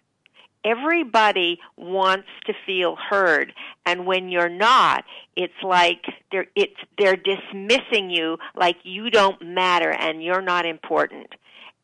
Everybody 0.63 1.59
wants 1.75 2.27
to 2.45 2.53
feel 2.67 2.95
heard, 2.95 3.51
and 3.83 4.05
when 4.05 4.29
you're 4.29 4.49
not, 4.49 5.05
it's 5.35 5.53
like 5.63 6.05
they're 6.31 6.45
it's 6.55 6.75
they're 6.99 7.15
dismissing 7.15 8.11
you 8.11 8.37
like 8.55 8.75
you 8.83 9.09
don't 9.09 9.41
matter 9.41 9.89
and 9.89 10.21
you're 10.21 10.41
not 10.41 10.67
important. 10.67 11.33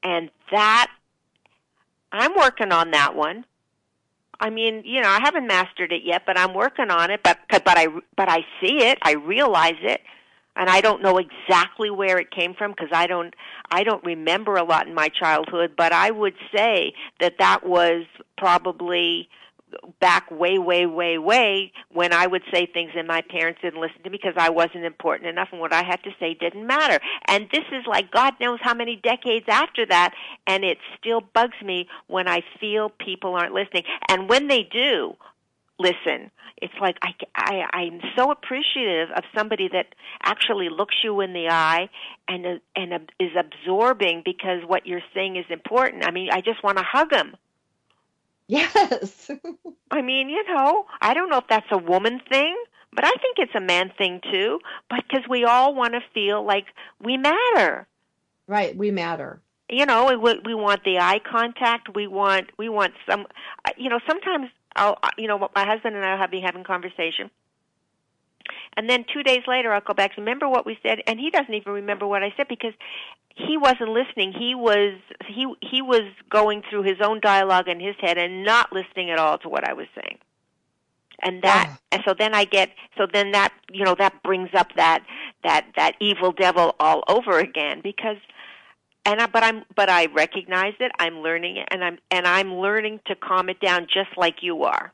And 0.03 0.29
that 0.51 0.91
I'm 2.11 2.35
working 2.35 2.71
on 2.71 2.91
that 2.91 3.15
one. 3.15 3.45
I 4.39 4.49
mean, 4.49 4.83
you 4.85 5.01
know, 5.01 5.09
I 5.09 5.19
haven't 5.21 5.47
mastered 5.47 5.91
it 5.91 6.03
yet, 6.03 6.23
but 6.25 6.37
I'm 6.37 6.53
working 6.53 6.91
on 6.91 7.11
it. 7.11 7.21
But 7.23 7.39
but 7.49 7.77
I 7.77 7.87
but 8.15 8.29
I 8.29 8.45
see 8.61 8.83
it, 8.83 8.99
I 9.01 9.13
realize 9.13 9.79
it, 9.81 10.01
and 10.55 10.69
I 10.69 10.81
don't 10.81 11.01
know 11.01 11.17
exactly 11.17 11.89
where 11.89 12.19
it 12.19 12.31
came 12.31 12.53
from 12.53 12.71
because 12.71 12.89
I 12.91 13.07
don't 13.07 13.33
I 13.71 13.83
don't 13.83 14.03
remember 14.03 14.55
a 14.55 14.63
lot 14.63 14.87
in 14.87 14.93
my 14.93 15.09
childhood. 15.09 15.73
But 15.75 15.91
I 15.91 16.11
would 16.11 16.35
say 16.55 16.93
that 17.19 17.35
that 17.39 17.65
was 17.65 18.05
probably 18.37 19.29
back 19.99 20.29
way 20.31 20.57
way 20.57 20.85
way 20.85 21.17
way 21.17 21.71
when 21.91 22.13
I 22.13 22.27
would 22.27 22.43
say 22.53 22.65
things 22.65 22.91
and 22.95 23.07
my 23.07 23.21
parents 23.21 23.59
didn't 23.61 23.81
listen 23.81 24.01
to 24.03 24.09
me 24.09 24.17
because 24.21 24.35
I 24.37 24.49
wasn't 24.49 24.85
important 24.85 25.29
enough 25.29 25.49
and 25.51 25.59
what 25.59 25.73
I 25.73 25.83
had 25.83 26.01
to 26.03 26.11
say 26.19 26.33
didn't 26.33 26.65
matter. 26.65 26.99
And 27.27 27.47
this 27.51 27.65
is 27.71 27.85
like 27.87 28.11
God 28.11 28.33
knows 28.39 28.59
how 28.61 28.73
many 28.73 28.95
decades 28.95 29.45
after 29.49 29.85
that 29.87 30.13
and 30.45 30.63
it 30.63 30.77
still 30.97 31.21
bugs 31.33 31.57
me 31.63 31.87
when 32.07 32.27
I 32.27 32.41
feel 32.59 32.89
people 32.89 33.35
aren't 33.35 33.53
listening. 33.53 33.83
And 34.07 34.29
when 34.29 34.47
they 34.47 34.63
do 34.63 35.15
listen, 35.79 36.31
it's 36.61 36.73
like 36.81 36.97
I, 37.01 37.13
I 37.35 37.77
I'm 37.77 38.01
so 38.15 38.31
appreciative 38.31 39.09
of 39.15 39.23
somebody 39.37 39.69
that 39.73 39.87
actually 40.23 40.69
looks 40.69 40.95
you 41.03 41.21
in 41.21 41.33
the 41.33 41.49
eye 41.49 41.89
and 42.27 42.59
and 42.75 43.11
is 43.19 43.31
absorbing 43.37 44.23
because 44.25 44.61
what 44.65 44.85
you're 44.85 45.01
saying 45.13 45.35
is 45.35 45.45
important. 45.49 46.05
I 46.05 46.11
mean, 46.11 46.29
I 46.31 46.41
just 46.41 46.63
want 46.63 46.77
to 46.77 46.83
hug 46.83 47.11
them. 47.11 47.35
Yes. 48.47 49.29
I 49.91 50.01
mean, 50.01 50.29
you 50.29 50.43
know, 50.53 50.85
I 51.01 51.13
don't 51.13 51.29
know 51.29 51.37
if 51.37 51.47
that's 51.49 51.67
a 51.71 51.77
woman 51.77 52.21
thing, 52.29 52.55
but 52.93 53.05
I 53.05 53.11
think 53.11 53.37
it's 53.37 53.55
a 53.55 53.61
man 53.61 53.91
thing 53.97 54.21
too. 54.31 54.59
But 54.89 55.03
because 55.07 55.25
we 55.29 55.43
all 55.43 55.75
want 55.75 55.93
to 55.93 56.01
feel 56.13 56.45
like 56.45 56.65
we 57.03 57.17
matter. 57.17 57.87
right. 58.47 58.75
We 58.75 58.91
matter. 58.91 59.41
You 59.69 59.85
know, 59.85 60.05
we 60.05 60.39
we 60.45 60.55
want 60.55 60.83
the 60.85 60.99
eye 60.99 61.19
contact. 61.19 61.93
We 61.93 62.07
want 62.07 62.51
we 62.57 62.69
want 62.69 62.93
some. 63.09 63.25
You 63.77 63.89
know, 63.89 63.99
sometimes 64.07 64.47
I'll 64.75 64.97
you 65.17 65.27
know 65.27 65.37
my 65.55 65.65
husband 65.65 65.95
and 65.95 66.05
I 66.05 66.11
will 66.11 66.19
have 66.19 66.31
be 66.31 66.41
having 66.41 66.63
conversation. 66.63 67.29
And 68.77 68.89
then 68.89 69.05
two 69.11 69.23
days 69.23 69.41
later, 69.47 69.73
I'll 69.73 69.81
go 69.81 69.93
back. 69.95 70.15
Remember 70.17 70.47
what 70.47 70.65
we 70.65 70.77
said, 70.83 70.99
and 71.07 71.19
he 71.19 71.31
doesn't 71.31 71.53
even 71.53 71.73
remember 71.73 72.07
what 72.07 72.23
I 72.23 72.31
said 72.37 72.47
because 72.47 72.73
he 73.35 73.57
wasn't 73.57 73.89
listening. 73.89 74.33
He 74.37 74.55
was 74.55 74.93
he 75.27 75.51
he 75.61 75.81
was 75.81 76.03
going 76.29 76.61
through 76.69 76.83
his 76.83 76.97
own 77.03 77.19
dialogue 77.19 77.67
in 77.67 77.79
his 77.79 77.95
head 77.99 78.17
and 78.17 78.43
not 78.45 78.71
listening 78.71 79.09
at 79.09 79.19
all 79.19 79.39
to 79.39 79.49
what 79.49 79.67
I 79.67 79.73
was 79.73 79.87
saying. 79.95 80.19
And 81.23 81.41
that, 81.41 81.67
Ah. 81.67 81.79
and 81.91 82.03
so 82.07 82.13
then 82.17 82.35
I 82.35 82.45
get, 82.45 82.69
so 82.95 83.07
then 83.11 83.31
that, 83.31 83.51
you 83.71 83.83
know, 83.83 83.95
that 83.97 84.21
brings 84.21 84.49
up 84.55 84.67
that 84.75 85.03
that 85.43 85.65
that 85.75 85.93
evil 85.99 86.31
devil 86.31 86.75
all 86.79 87.03
over 87.07 87.39
again 87.39 87.81
because, 87.83 88.17
and 89.03 89.19
I, 89.19 89.25
but 89.25 89.43
I'm, 89.43 89.63
but 89.75 89.89
I 89.89 90.05
recognize 90.07 90.75
it. 90.79 90.91
I'm 90.99 91.21
learning 91.21 91.57
it, 91.57 91.67
and 91.71 91.83
I'm 91.83 91.97
and 92.11 92.27
I'm 92.27 92.53
learning 92.55 92.99
to 93.07 93.15
calm 93.15 93.49
it 93.49 93.59
down 93.59 93.87
just 93.91 94.15
like 94.15 94.43
you 94.43 94.63
are. 94.63 94.93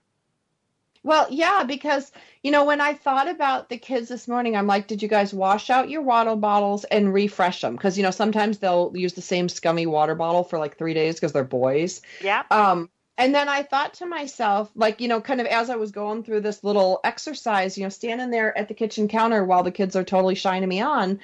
Well, 1.04 1.28
yeah, 1.30 1.64
because 1.64 2.12
you 2.42 2.52
know, 2.52 2.66
when 2.66 2.82
I 2.82 2.94
thought 2.94 3.30
about 3.30 3.70
the 3.70 3.78
kids 3.78 4.10
this 4.10 4.28
morning, 4.28 4.56
I'm 4.56 4.68
like, 4.68 4.88
did 4.88 5.02
you 5.02 5.08
guys 5.08 5.34
wash 5.34 5.70
out 5.70 5.90
your 5.90 6.02
water 6.02 6.36
bottles 6.36 6.84
and 6.86 7.14
refresh 7.14 7.62
them? 7.62 7.76
Because 7.76 7.98
you 7.98 8.04
know, 8.04 8.12
sometimes 8.12 8.58
they'll 8.58 8.92
use 8.96 9.14
the 9.14 9.22
same 9.22 9.50
scummy 9.50 9.86
water 9.86 10.16
bottle 10.16 10.44
for 10.44 10.60
like 10.60 10.78
three 10.78 10.94
days 10.94 11.16
because 11.16 11.34
they're 11.34 11.44
boys. 11.44 12.02
Yeah. 12.22 12.44
Um, 12.50 12.90
and 13.18 13.36
then 13.36 13.48
I 13.48 13.62
thought 13.62 13.96
to 13.96 14.08
myself, 14.08 14.72
like, 14.76 15.00
you 15.00 15.08
know, 15.08 15.22
kind 15.22 15.40
of 15.40 15.46
as 15.46 15.70
I 15.70 15.76
was 15.76 15.92
going 15.92 16.24
through 16.24 16.42
this 16.42 16.64
little 16.64 17.00
exercise, 17.04 17.78
you 17.78 17.84
know, 17.84 17.90
standing 17.90 18.32
there 18.32 18.58
at 18.58 18.68
the 18.68 18.74
kitchen 18.74 19.08
counter 19.08 19.44
while 19.46 19.64
the 19.64 19.72
kids 19.72 19.96
are 19.96 20.04
totally 20.04 20.36
shining 20.36 20.68
me 20.68 20.82
on. 20.82 21.20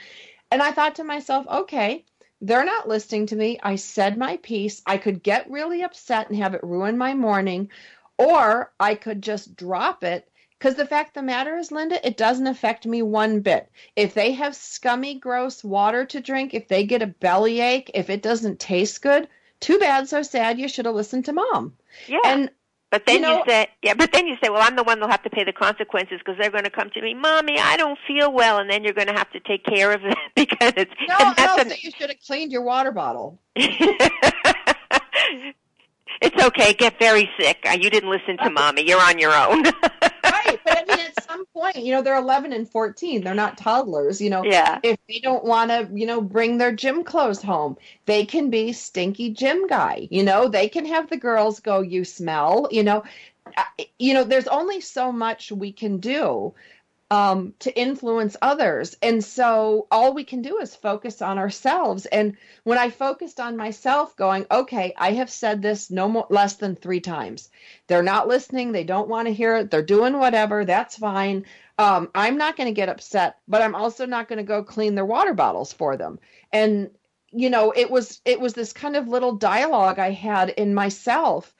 And 0.51 0.61
I 0.61 0.71
thought 0.71 0.95
to 0.95 1.03
myself, 1.03 1.47
okay, 1.47 2.05
they're 2.41 2.65
not 2.65 2.87
listening 2.87 3.25
to 3.27 3.35
me. 3.35 3.59
I 3.61 3.75
said 3.75 4.17
my 4.17 4.37
piece. 4.37 4.81
I 4.85 4.97
could 4.97 5.23
get 5.23 5.49
really 5.49 5.81
upset 5.81 6.29
and 6.29 6.37
have 6.37 6.53
it 6.53 6.63
ruin 6.63 6.97
my 6.97 7.15
morning, 7.15 7.69
or 8.19 8.71
I 8.79 8.95
could 8.95 9.23
just 9.23 9.55
drop 9.55 10.03
it. 10.03 10.29
Because 10.59 10.75
the 10.75 10.85
fact 10.85 11.09
of 11.09 11.13
the 11.13 11.21
matter 11.23 11.57
is, 11.57 11.71
Linda, 11.71 12.05
it 12.05 12.17
doesn't 12.17 12.45
affect 12.45 12.85
me 12.85 13.01
one 13.01 13.39
bit. 13.39 13.71
If 13.95 14.13
they 14.13 14.33
have 14.33 14.53
scummy, 14.53 15.15
gross 15.15 15.63
water 15.63 16.03
to 16.07 16.19
drink, 16.19 16.53
if 16.53 16.67
they 16.67 16.83
get 16.85 17.01
a 17.01 17.07
bellyache, 17.07 17.89
if 17.93 18.09
it 18.09 18.21
doesn't 18.21 18.59
taste 18.59 19.01
good, 19.01 19.29
too 19.61 19.79
bad, 19.79 20.09
so 20.09 20.21
sad. 20.21 20.59
You 20.59 20.67
should 20.67 20.85
have 20.85 20.95
listened 20.95 21.25
to 21.25 21.33
mom. 21.33 21.77
Yeah. 22.07 22.19
And 22.25 22.49
But 22.91 23.05
then 23.05 23.15
You 23.15 23.21
know- 23.21 23.37
you 23.37 23.43
say, 23.47 23.67
yeah, 23.81 23.93
but 23.93 24.11
then 24.11 24.27
you 24.27 24.35
say, 24.43 24.49
well, 24.49 24.61
I'm 24.61 24.75
the 24.75 24.83
one 24.83 24.99
that'll 24.99 25.11
have 25.11 25.23
to 25.23 25.29
pay 25.29 25.45
the 25.45 25.53
consequences 25.53 26.19
because 26.19 26.35
they're 26.37 26.51
going 26.51 26.65
to 26.65 26.69
come 26.69 26.89
to 26.89 27.01
me, 27.01 27.13
mommy, 27.13 27.57
I 27.57 27.77
don't 27.77 27.97
feel 28.05 28.29
well, 28.29 28.57
and 28.57 28.69
then 28.69 28.83
you're 28.83 28.93
going 28.93 29.07
to 29.07 29.13
have 29.13 29.31
to 29.31 29.39
take 29.39 29.63
care 29.63 29.93
of 29.93 30.03
it 30.03 30.17
because 30.35 30.73
it's 30.75 30.91
no, 31.07 31.15
and 31.19 31.35
that's 31.37 31.63
no, 31.63 31.69
so 31.69 31.75
you 31.81 31.91
should 31.91 32.09
have 32.09 32.19
cleaned 32.27 32.51
your 32.51 32.63
water 32.63 32.91
bottle. 32.91 33.39
it's 36.21 36.43
okay. 36.43 36.73
Get 36.73 36.99
very 36.99 37.29
sick. 37.39 37.65
Uh, 37.67 37.77
You 37.79 37.89
didn't 37.89 38.09
listen 38.09 38.37
to 38.37 38.49
mommy. 38.49 38.87
You're 38.87 39.01
on 39.01 39.19
your 39.19 39.33
own. 39.33 39.63
right, 40.03 40.59
but 40.63 40.77
I 40.77 40.83
mean, 40.87 41.05
at 41.05 41.23
some 41.27 41.45
point, 41.47 41.77
you 41.77 41.93
know, 41.93 42.01
they're 42.01 42.15
11 42.17 42.53
and 42.53 42.69
14. 42.69 43.23
They're 43.23 43.33
not 43.35 43.57
toddlers. 43.57 44.21
You 44.21 44.29
know, 44.29 44.43
yeah. 44.43 44.79
if 44.83 44.97
they 45.07 45.19
don't 45.19 45.43
want 45.43 45.71
to, 45.71 45.89
you 45.93 46.05
know, 46.05 46.21
bring 46.21 46.57
their 46.57 46.71
gym 46.71 47.03
clothes 47.03 47.41
home, 47.41 47.77
they 48.05 48.25
can 48.25 48.49
be 48.49 48.73
stinky 48.73 49.31
gym 49.31 49.67
guy. 49.67 50.07
You 50.11 50.23
know, 50.23 50.47
they 50.47 50.69
can 50.69 50.85
have 50.85 51.09
the 51.09 51.17
girls 51.17 51.59
go, 51.59 51.81
"You 51.81 52.05
smell." 52.05 52.67
You 52.71 52.83
know, 52.83 53.03
you 53.97 54.13
know, 54.13 54.23
there's 54.23 54.47
only 54.47 54.81
so 54.81 55.11
much 55.11 55.51
we 55.51 55.71
can 55.71 55.97
do 55.97 56.53
um, 57.11 57.53
to 57.59 57.77
influence 57.77 58.35
others, 58.41 58.95
and 59.01 59.23
so 59.23 59.87
all 59.91 60.13
we 60.13 60.23
can 60.23 60.41
do 60.41 60.59
is 60.59 60.75
focus 60.75 61.21
on 61.21 61.37
ourselves. 61.37 62.05
And 62.05 62.37
when 62.63 62.77
I 62.77 62.89
focused 62.89 63.39
on 63.39 63.57
myself, 63.57 64.15
going, 64.15 64.45
"Okay, 64.51 64.93
I 64.97 65.13
have 65.13 65.29
said 65.29 65.61
this 65.61 65.89
no 65.89 66.07
more 66.07 66.27
less 66.29 66.55
than 66.55 66.75
three 66.75 67.01
times. 67.01 67.49
They're 67.87 68.03
not 68.03 68.27
listening. 68.27 68.71
They 68.71 68.83
don't 68.83 69.09
want 69.09 69.27
to 69.27 69.33
hear 69.33 69.57
it. 69.57 69.71
They're 69.71 69.81
doing 69.81 70.19
whatever. 70.19 70.65
That's 70.65 70.97
fine." 70.97 71.45
um, 71.79 72.11
I'm 72.13 72.37
not 72.37 72.57
going 72.57 72.67
to 72.67 72.73
get 72.73 72.89
upset, 72.89 73.37
but 73.47 73.61
I'm 73.61 73.73
also 73.73 74.05
not 74.05 74.27
going 74.27 74.37
to 74.37 74.43
go 74.43 74.63
clean 74.63 74.95
their 74.95 75.05
water 75.05 75.33
bottles 75.33 75.71
for 75.71 75.95
them. 75.95 76.19
And 76.51 76.91
you 77.31 77.49
know, 77.49 77.71
it 77.71 77.89
was 77.89 78.21
it 78.25 78.41
was 78.41 78.53
this 78.53 78.73
kind 78.73 78.97
of 78.97 79.07
little 79.07 79.33
dialogue 79.33 79.97
I 79.97 80.11
had 80.11 80.49
in 80.49 80.73
myself, 80.73 81.53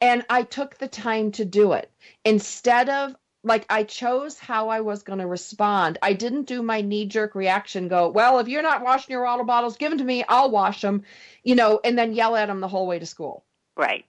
and 0.00 0.24
I 0.28 0.42
took 0.42 0.76
the 0.76 0.88
time 0.88 1.30
to 1.32 1.44
do 1.44 1.72
it 1.72 1.90
instead 2.24 2.88
of 2.88 3.14
like 3.42 3.64
I 3.70 3.84
chose 3.84 4.38
how 4.38 4.68
I 4.68 4.80
was 4.80 5.02
going 5.02 5.18
to 5.18 5.26
respond. 5.26 5.98
I 6.02 6.12
didn't 6.12 6.44
do 6.44 6.62
my 6.62 6.80
knee 6.82 7.06
jerk 7.06 7.34
reaction. 7.34 7.88
Go 7.88 8.08
well, 8.08 8.38
if 8.38 8.48
you're 8.48 8.62
not 8.62 8.82
washing 8.82 9.12
your 9.12 9.24
water 9.24 9.44
bottles, 9.44 9.76
give 9.76 9.90
them 9.90 9.98
to 9.98 10.04
me. 10.04 10.24
I'll 10.28 10.50
wash 10.50 10.82
them. 10.82 11.02
You 11.42 11.54
know, 11.54 11.80
and 11.84 11.98
then 11.98 12.12
yell 12.12 12.36
at 12.36 12.46
them 12.46 12.60
the 12.60 12.68
whole 12.68 12.86
way 12.86 12.98
to 12.98 13.06
school. 13.06 13.44
Right. 13.76 14.04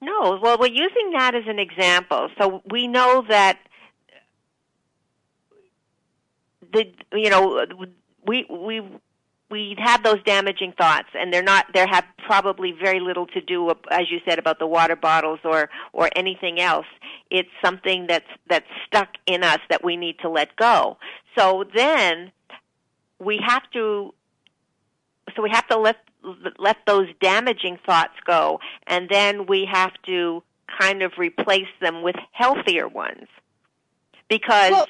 No, 0.00 0.38
well, 0.42 0.58
we're 0.58 0.66
using 0.66 1.12
that 1.12 1.34
as 1.34 1.44
an 1.46 1.58
example. 1.58 2.28
So 2.38 2.62
we 2.70 2.86
know 2.86 3.24
that 3.28 3.58
the 6.72 6.92
you 7.12 7.30
know 7.30 7.66
we 8.26 8.46
we 8.48 8.82
we 9.50 9.76
have 9.78 10.02
those 10.02 10.22
damaging 10.24 10.72
thoughts, 10.76 11.08
and 11.14 11.32
they're 11.32 11.42
not. 11.42 11.66
They 11.72 11.86
have 11.88 12.04
probably 12.26 12.72
very 12.72 13.00
little 13.00 13.26
to 13.28 13.40
do, 13.40 13.70
as 13.90 14.10
you 14.10 14.18
said, 14.28 14.38
about 14.38 14.58
the 14.58 14.66
water 14.66 14.96
bottles 14.96 15.38
or 15.44 15.70
or 15.92 16.10
anything 16.16 16.60
else. 16.60 16.86
It's 17.30 17.48
something 17.64 18.06
that's 18.08 18.26
that's 18.48 18.66
stuck 18.86 19.08
in 19.26 19.44
us 19.44 19.60
that 19.70 19.84
we 19.84 19.96
need 19.96 20.18
to 20.20 20.28
let 20.28 20.56
go. 20.56 20.98
So 21.38 21.64
then 21.74 22.32
we 23.18 23.38
have 23.46 23.62
to. 23.72 24.12
So 25.34 25.42
we 25.42 25.50
have 25.50 25.66
to 25.68 25.78
let 25.78 25.96
let 26.58 26.78
those 26.86 27.06
damaging 27.20 27.78
thoughts 27.86 28.14
go, 28.26 28.58
and 28.86 29.08
then 29.08 29.46
we 29.46 29.68
have 29.72 29.92
to 30.06 30.42
kind 30.80 31.02
of 31.02 31.12
replace 31.18 31.68
them 31.80 32.02
with 32.02 32.16
healthier 32.32 32.88
ones. 32.88 33.28
Because, 34.28 34.72
Well- 34.72 34.86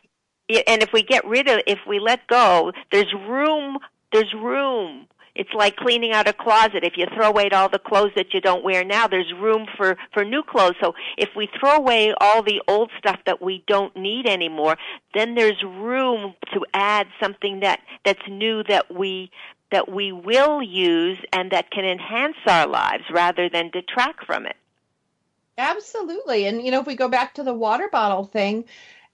and 0.66 0.82
if 0.82 0.92
we 0.94 1.02
get 1.02 1.26
rid 1.26 1.48
of, 1.48 1.60
if 1.66 1.78
we 1.86 1.98
let 1.98 2.26
go, 2.26 2.72
there's 2.90 3.12
room. 3.12 3.78
There's 4.16 4.32
room. 4.32 5.08
It's 5.34 5.52
like 5.52 5.76
cleaning 5.76 6.12
out 6.12 6.26
a 6.26 6.32
closet. 6.32 6.84
If 6.84 6.96
you 6.96 7.04
throw 7.14 7.28
away 7.28 7.50
all 7.50 7.68
the 7.68 7.78
clothes 7.78 8.12
that 8.16 8.32
you 8.32 8.40
don't 8.40 8.64
wear 8.64 8.82
now, 8.82 9.06
there's 9.06 9.30
room 9.34 9.66
for 9.76 9.98
for 10.14 10.24
new 10.24 10.42
clothes. 10.42 10.76
So 10.80 10.94
if 11.18 11.28
we 11.36 11.50
throw 11.60 11.76
away 11.76 12.14
all 12.18 12.42
the 12.42 12.62
old 12.66 12.90
stuff 12.96 13.20
that 13.26 13.42
we 13.42 13.62
don't 13.66 13.94
need 13.94 14.26
anymore, 14.26 14.78
then 15.12 15.34
there's 15.34 15.62
room 15.62 16.32
to 16.54 16.64
add 16.72 17.08
something 17.20 17.60
that 17.60 17.80
that's 18.06 18.26
new 18.26 18.62
that 18.62 18.90
we 18.90 19.30
that 19.70 19.86
we 19.86 20.12
will 20.12 20.62
use 20.62 21.18
and 21.30 21.50
that 21.50 21.70
can 21.70 21.84
enhance 21.84 22.38
our 22.46 22.66
lives 22.66 23.04
rather 23.10 23.50
than 23.50 23.68
detract 23.68 24.24
from 24.24 24.46
it. 24.46 24.56
Absolutely. 25.58 26.46
And, 26.46 26.62
you 26.62 26.70
know, 26.70 26.80
if 26.80 26.86
we 26.86 26.96
go 26.96 27.08
back 27.08 27.34
to 27.34 27.42
the 27.42 27.54
water 27.54 27.88
bottle 27.90 28.24
thing, 28.24 28.64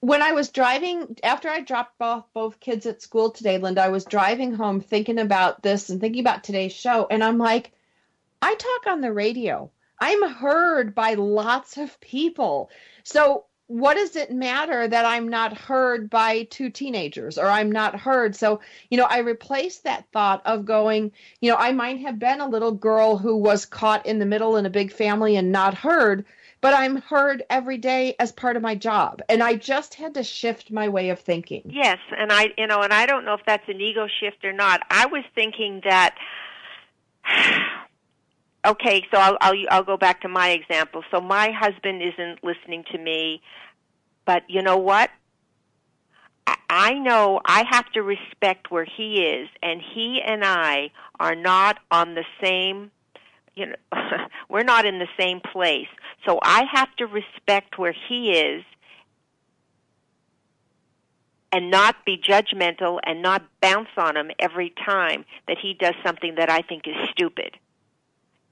when 0.03 0.21
I 0.21 0.33
was 0.33 0.49
driving, 0.49 1.17
after 1.23 1.49
I 1.49 1.61
dropped 1.61 2.03
off 2.03 2.25
both 2.35 2.59
kids 2.59 2.87
at 2.87 3.01
school 3.01 3.31
today, 3.31 3.59
Linda, 3.59 3.83
I 3.83 3.91
was 3.91 4.05
driving 4.05 4.53
home 4.53 4.81
thinking 4.81 5.21
about 5.21 5.63
this 5.63 5.91
and 5.91 6.01
thinking 6.01 6.21
about 6.21 6.43
today's 6.43 6.73
show. 6.73 7.07
And 7.09 7.23
I'm 7.23 7.39
like, 7.39 7.71
I 8.43 8.57
talk 8.57 8.89
on 8.89 9.01
the 9.01 9.13
radio. 9.13 9.71
I'm 10.01 10.29
heard 10.29 10.97
by 10.97 11.15
lots 11.15 11.77
of 11.77 12.01
people. 12.01 12.69
So 13.05 13.45
what 13.69 13.95
does 13.95 14.17
it 14.17 14.33
matter 14.33 14.89
that 14.89 15.05
I'm 15.05 15.29
not 15.29 15.57
heard 15.57 16.11
by 16.11 16.49
two 16.51 16.71
teenagers 16.71 17.39
or 17.39 17.47
I'm 17.47 17.71
not 17.71 18.01
heard? 18.01 18.35
So, 18.35 18.61
you 18.91 18.99
know, 18.99 19.07
I 19.09 19.19
replaced 19.19 19.85
that 19.85 20.07
thought 20.13 20.43
of 20.45 20.65
going, 20.65 21.13
you 21.41 21.49
know, 21.53 21.57
I 21.57 21.71
might 21.71 22.01
have 22.01 22.19
been 22.19 22.41
a 22.41 22.49
little 22.49 22.73
girl 22.73 23.19
who 23.19 23.37
was 23.37 23.67
caught 23.67 24.05
in 24.05 24.19
the 24.19 24.27
middle 24.27 24.57
in 24.57 24.67
a 24.67 24.71
big 24.71 24.91
family 24.91 25.37
and 25.37 25.53
not 25.53 25.75
heard, 25.75 26.25
but 26.63 26.73
I'm 26.75 26.97
heard 27.03 27.43
every 27.51 27.77
day 27.77 28.15
as 28.19 28.33
part 28.33 28.57
of 28.57 28.63
my 28.63 28.77
job. 28.77 29.21
And 29.29 29.43
I 29.43 29.57
just 29.57 29.95
had 29.95 30.15
to 30.15 30.23
shift 30.23 30.71
my 30.71 30.89
way 30.89 31.11
of 31.11 31.19
thinking. 31.19 31.63
Yes, 31.67 31.99
and 32.17 32.33
I, 32.33 32.55
you 32.57 32.69
know, 32.69 32.81
and 32.83 32.93
I 32.93 33.05
don't 33.05 33.25
know 33.25 33.35
if 33.35 33.41
that's 33.45 33.69
an 33.69 33.81
ego 33.81 34.07
shift 34.21 34.45
or 34.45 34.53
not. 34.53 34.81
I 34.89 35.07
was 35.07 35.25
thinking 35.35 35.83
that. 35.85 36.15
Okay, 38.65 39.05
so 39.13 39.19
I'll, 39.19 39.37
I'll 39.41 39.55
I'll 39.73 39.83
go 39.83 39.97
back 39.97 40.21
to 40.21 40.29
my 40.29 40.51
example. 40.51 41.03
So 41.11 41.21
my 41.21 41.51
husband 41.51 42.01
isn't 42.01 42.45
listening 42.45 42.85
to 42.93 42.99
me, 42.99 43.43
but 44.25 44.45
you 44.49 44.63
know 44.63 44.77
what? 44.77 45.11
I- 46.47 46.55
I 46.71 46.93
know 46.93 47.41
I 47.45 47.65
have 47.69 47.91
to 47.95 48.03
respect 48.03 48.71
where 48.71 48.85
he 48.85 49.25
is, 49.25 49.49
and 49.65 49.83
he 49.83 50.21
and 50.25 50.45
I 50.45 50.93
are 51.19 51.35
not 51.35 51.81
on 51.91 52.15
the 52.15 52.25
same. 52.41 52.93
You 53.55 53.67
know, 53.67 53.77
we're 54.49 54.63
not 54.63 54.87
in 54.87 54.99
the 54.99 55.09
same 55.19 55.41
place. 55.41 55.89
So 56.27 56.39
I 56.43 56.65
have 56.73 56.95
to 56.97 57.07
respect 57.07 57.79
where 57.79 57.95
he 58.09 58.31
is 58.33 58.65
and 61.53 61.71
not 61.71 61.97
be 62.07 62.17
judgmental 62.17 62.99
and 63.05 63.21
not 63.23 63.43
bounce 63.61 63.91
on 63.97 64.17
him 64.17 64.31
every 64.39 64.73
time 64.85 65.25
that 65.47 65.59
he 65.61 65.75
does 65.75 65.95
something 66.05 66.37
that 66.37 66.49
I 66.51 66.63
think 66.63 66.87
is 66.87 66.95
stupid. 67.11 67.57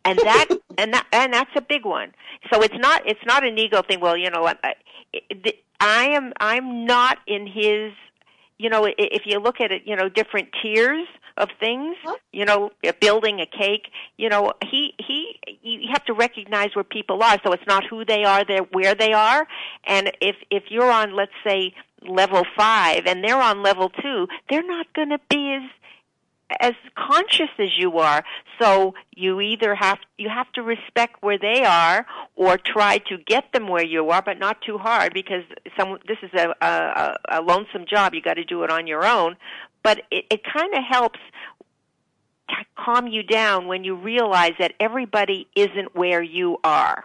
And 0.04 0.18
that 0.18 0.48
and 0.78 0.92
that 0.92 1.06
and 1.12 1.32
that's 1.32 1.50
a 1.56 1.62
big 1.62 1.84
one. 1.86 2.12
So 2.52 2.62
it's 2.62 2.76
not 2.78 3.02
it's 3.06 3.24
not 3.26 3.46
an 3.46 3.58
ego 3.58 3.82
thing. 3.82 4.00
Well, 4.00 4.16
you 4.16 4.30
know, 4.30 4.46
I, 4.46 4.54
I- 4.62 5.54
I 5.82 6.08
am 6.10 6.32
I'm 6.38 6.84
not 6.84 7.18
in 7.26 7.46
his. 7.46 7.92
You 8.58 8.68
know, 8.68 8.84
if 8.86 9.22
you 9.24 9.38
look 9.38 9.62
at 9.62 9.72
it, 9.72 9.84
you 9.86 9.96
know, 9.96 10.10
different 10.10 10.48
tiers 10.62 11.06
of 11.40 11.48
things. 11.58 11.96
You 12.32 12.44
know, 12.44 12.70
uh, 12.86 12.92
building 13.00 13.40
a 13.40 13.46
cake. 13.46 13.86
You 14.16 14.28
know, 14.28 14.52
he 14.70 14.94
he. 14.98 15.40
You 15.62 15.88
have 15.92 16.04
to 16.04 16.12
recognize 16.12 16.70
where 16.74 16.84
people 16.84 17.22
are. 17.22 17.38
So 17.44 17.52
it's 17.52 17.66
not 17.66 17.84
who 17.90 18.04
they 18.04 18.24
are, 18.24 18.44
they're 18.44 18.68
where 18.78 18.94
they 18.94 19.12
are. 19.12 19.46
And 19.84 20.12
if 20.20 20.36
if 20.50 20.64
you're 20.70 20.90
on, 20.90 21.16
let's 21.16 21.32
say, 21.44 21.74
level 22.06 22.44
five, 22.56 23.02
and 23.06 23.24
they're 23.24 23.40
on 23.40 23.62
level 23.62 23.88
two, 23.88 24.26
they're 24.48 24.66
not 24.66 24.86
going 24.94 25.10
to 25.10 25.20
be 25.28 25.54
as 25.54 25.70
as 26.60 26.72
conscious 26.96 27.50
as 27.58 27.68
you 27.78 27.98
are. 27.98 28.24
So 28.60 28.94
you 29.14 29.40
either 29.40 29.74
have 29.74 29.98
you 30.18 30.28
have 30.28 30.50
to 30.52 30.62
respect 30.62 31.22
where 31.22 31.38
they 31.38 31.64
are, 31.64 32.06
or 32.34 32.58
try 32.58 32.98
to 32.98 33.18
get 33.18 33.52
them 33.52 33.68
where 33.68 33.84
you 33.84 34.08
are, 34.10 34.22
but 34.22 34.38
not 34.38 34.60
too 34.62 34.78
hard 34.78 35.14
because 35.14 35.44
some 35.78 35.98
this 36.08 36.18
is 36.22 36.30
a 36.34 36.54
a, 36.60 37.38
a 37.38 37.42
lonesome 37.42 37.84
job. 37.88 38.14
You 38.14 38.22
got 38.22 38.34
to 38.34 38.44
do 38.44 38.64
it 38.64 38.70
on 38.70 38.86
your 38.86 39.06
own. 39.06 39.36
But 39.82 40.02
it, 40.10 40.26
it 40.30 40.44
kind 40.44 40.74
of 40.74 40.84
helps 40.84 41.18
calm 42.76 43.06
you 43.06 43.22
down 43.22 43.66
when 43.66 43.84
you 43.84 43.94
realize 43.94 44.54
that 44.58 44.74
everybody 44.80 45.48
isn't 45.54 45.94
where 45.94 46.22
you 46.22 46.58
are. 46.64 47.04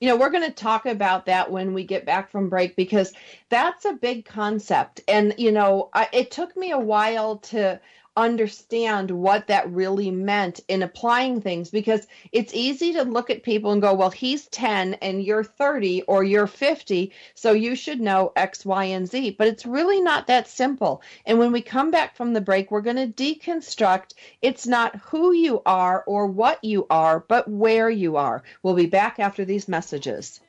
You 0.00 0.08
know, 0.08 0.16
we're 0.16 0.30
going 0.30 0.48
to 0.48 0.52
talk 0.52 0.86
about 0.86 1.26
that 1.26 1.50
when 1.50 1.74
we 1.74 1.84
get 1.84 2.04
back 2.04 2.30
from 2.30 2.48
break 2.48 2.74
because 2.74 3.12
that's 3.50 3.84
a 3.84 3.92
big 3.92 4.24
concept. 4.24 5.00
And, 5.06 5.32
you 5.38 5.52
know, 5.52 5.90
I, 5.94 6.08
it 6.12 6.32
took 6.32 6.56
me 6.56 6.72
a 6.72 6.78
while 6.78 7.36
to 7.38 7.80
understand 8.16 9.10
what 9.10 9.46
that 9.46 9.70
really 9.72 10.10
meant 10.10 10.60
in 10.68 10.82
applying 10.82 11.40
things 11.40 11.70
because 11.70 12.06
it's 12.30 12.52
easy 12.54 12.92
to 12.92 13.02
look 13.02 13.30
at 13.30 13.42
people 13.42 13.72
and 13.72 13.80
go, 13.80 13.94
well, 13.94 14.10
he's 14.10 14.46
10 14.48 14.94
and 14.94 15.24
you're 15.24 15.44
30 15.44 16.02
or 16.02 16.22
you're 16.22 16.46
50, 16.46 17.12
so 17.34 17.52
you 17.52 17.74
should 17.74 18.00
know 18.00 18.32
X, 18.36 18.66
Y, 18.66 18.84
and 18.84 19.08
Z. 19.08 19.36
But 19.38 19.48
it's 19.48 19.64
really 19.64 20.00
not 20.00 20.26
that 20.26 20.48
simple. 20.48 21.02
And 21.24 21.38
when 21.38 21.52
we 21.52 21.62
come 21.62 21.90
back 21.90 22.16
from 22.16 22.34
the 22.34 22.40
break, 22.40 22.70
we're 22.70 22.82
going 22.82 22.96
to 22.96 23.06
deconstruct 23.06 24.14
it's 24.42 24.66
not 24.66 24.96
who 24.96 25.32
you 25.32 25.62
are 25.64 26.04
or 26.06 26.26
what 26.26 26.62
you 26.62 26.86
are, 26.90 27.20
but 27.20 27.48
where 27.48 27.88
you 27.88 28.16
are. 28.16 28.42
We'll 28.62 28.74
be 28.74 28.86
back 28.86 29.18
after 29.18 29.44
these 29.44 29.68
messages. 29.68 30.40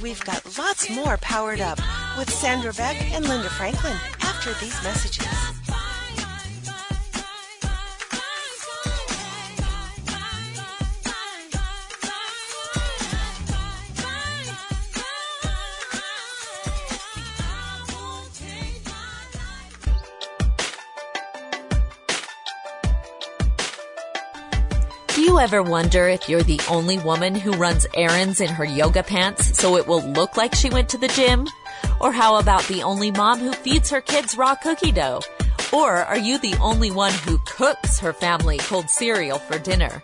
We've 0.00 0.24
got 0.24 0.58
lots 0.58 0.88
more 0.88 1.18
powered 1.18 1.60
up 1.60 1.78
with 2.16 2.30
Sandra 2.30 2.72
Beck 2.72 2.96
and 3.12 3.26
Linda 3.26 3.48
Franklin 3.50 3.96
after 4.20 4.52
these 4.54 4.82
messages. 4.82 5.26
Do 25.14 25.22
you 25.22 25.38
ever 25.38 25.62
wonder 25.62 26.08
if 26.08 26.28
you're 26.28 26.42
the 26.42 26.60
only 26.68 26.98
woman 26.98 27.34
who 27.34 27.52
runs 27.52 27.86
errands 27.94 28.40
in 28.40 28.48
her 28.48 28.64
yoga 28.64 29.02
pants 29.02 29.58
so 29.58 29.76
it 29.76 29.86
will 29.86 30.02
look 30.02 30.36
like 30.36 30.54
she 30.54 30.70
went 30.70 30.88
to 30.90 30.98
the 30.98 31.08
gym? 31.08 31.46
Or 32.00 32.12
how 32.12 32.36
about 32.36 32.64
the 32.64 32.82
only 32.82 33.10
mom 33.10 33.40
who 33.40 33.52
feeds 33.52 33.90
her 33.90 34.00
kids 34.00 34.36
raw 34.36 34.54
cookie 34.54 34.92
dough? 34.92 35.20
Or 35.72 35.98
are 35.98 36.18
you 36.18 36.38
the 36.38 36.56
only 36.60 36.90
one 36.90 37.12
who 37.12 37.38
cooks 37.44 37.98
her 38.00 38.12
family 38.12 38.58
cold 38.58 38.88
cereal 38.88 39.38
for 39.38 39.58
dinner? 39.58 40.02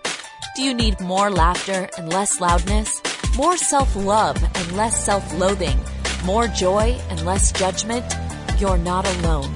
Do 0.54 0.62
you 0.62 0.74
need 0.74 1.00
more 1.00 1.30
laughter 1.30 1.88
and 1.96 2.12
less 2.12 2.40
loudness? 2.40 3.00
More 3.36 3.56
self-love 3.56 4.36
and 4.42 4.76
less 4.76 5.04
self-loathing? 5.04 5.78
More 6.24 6.48
joy 6.48 6.98
and 7.08 7.24
less 7.24 7.50
judgment? 7.50 8.04
You're 8.58 8.78
not 8.78 9.06
alone. 9.18 9.52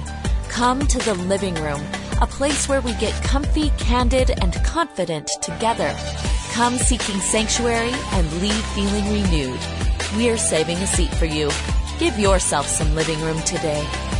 Come 0.49 0.85
to 0.87 0.99
the 0.99 1.13
living 1.13 1.55
room, 1.55 1.81
a 2.21 2.27
place 2.27 2.67
where 2.67 2.81
we 2.81 2.93
get 2.95 3.13
comfy, 3.23 3.69
candid, 3.77 4.31
and 4.41 4.53
confident 4.65 5.29
together. 5.41 5.95
Come 6.51 6.77
seeking 6.77 7.19
sanctuary 7.21 7.93
and 7.93 8.41
leave 8.41 8.65
feeling 8.75 9.05
renewed. 9.13 9.59
We're 10.15 10.37
saving 10.37 10.77
a 10.77 10.87
seat 10.87 11.13
for 11.15 11.25
you. 11.25 11.49
Give 12.01 12.17
yourself 12.17 12.65
some 12.65 12.95
living 12.95 13.21
room 13.21 13.39
today. 13.43 14.10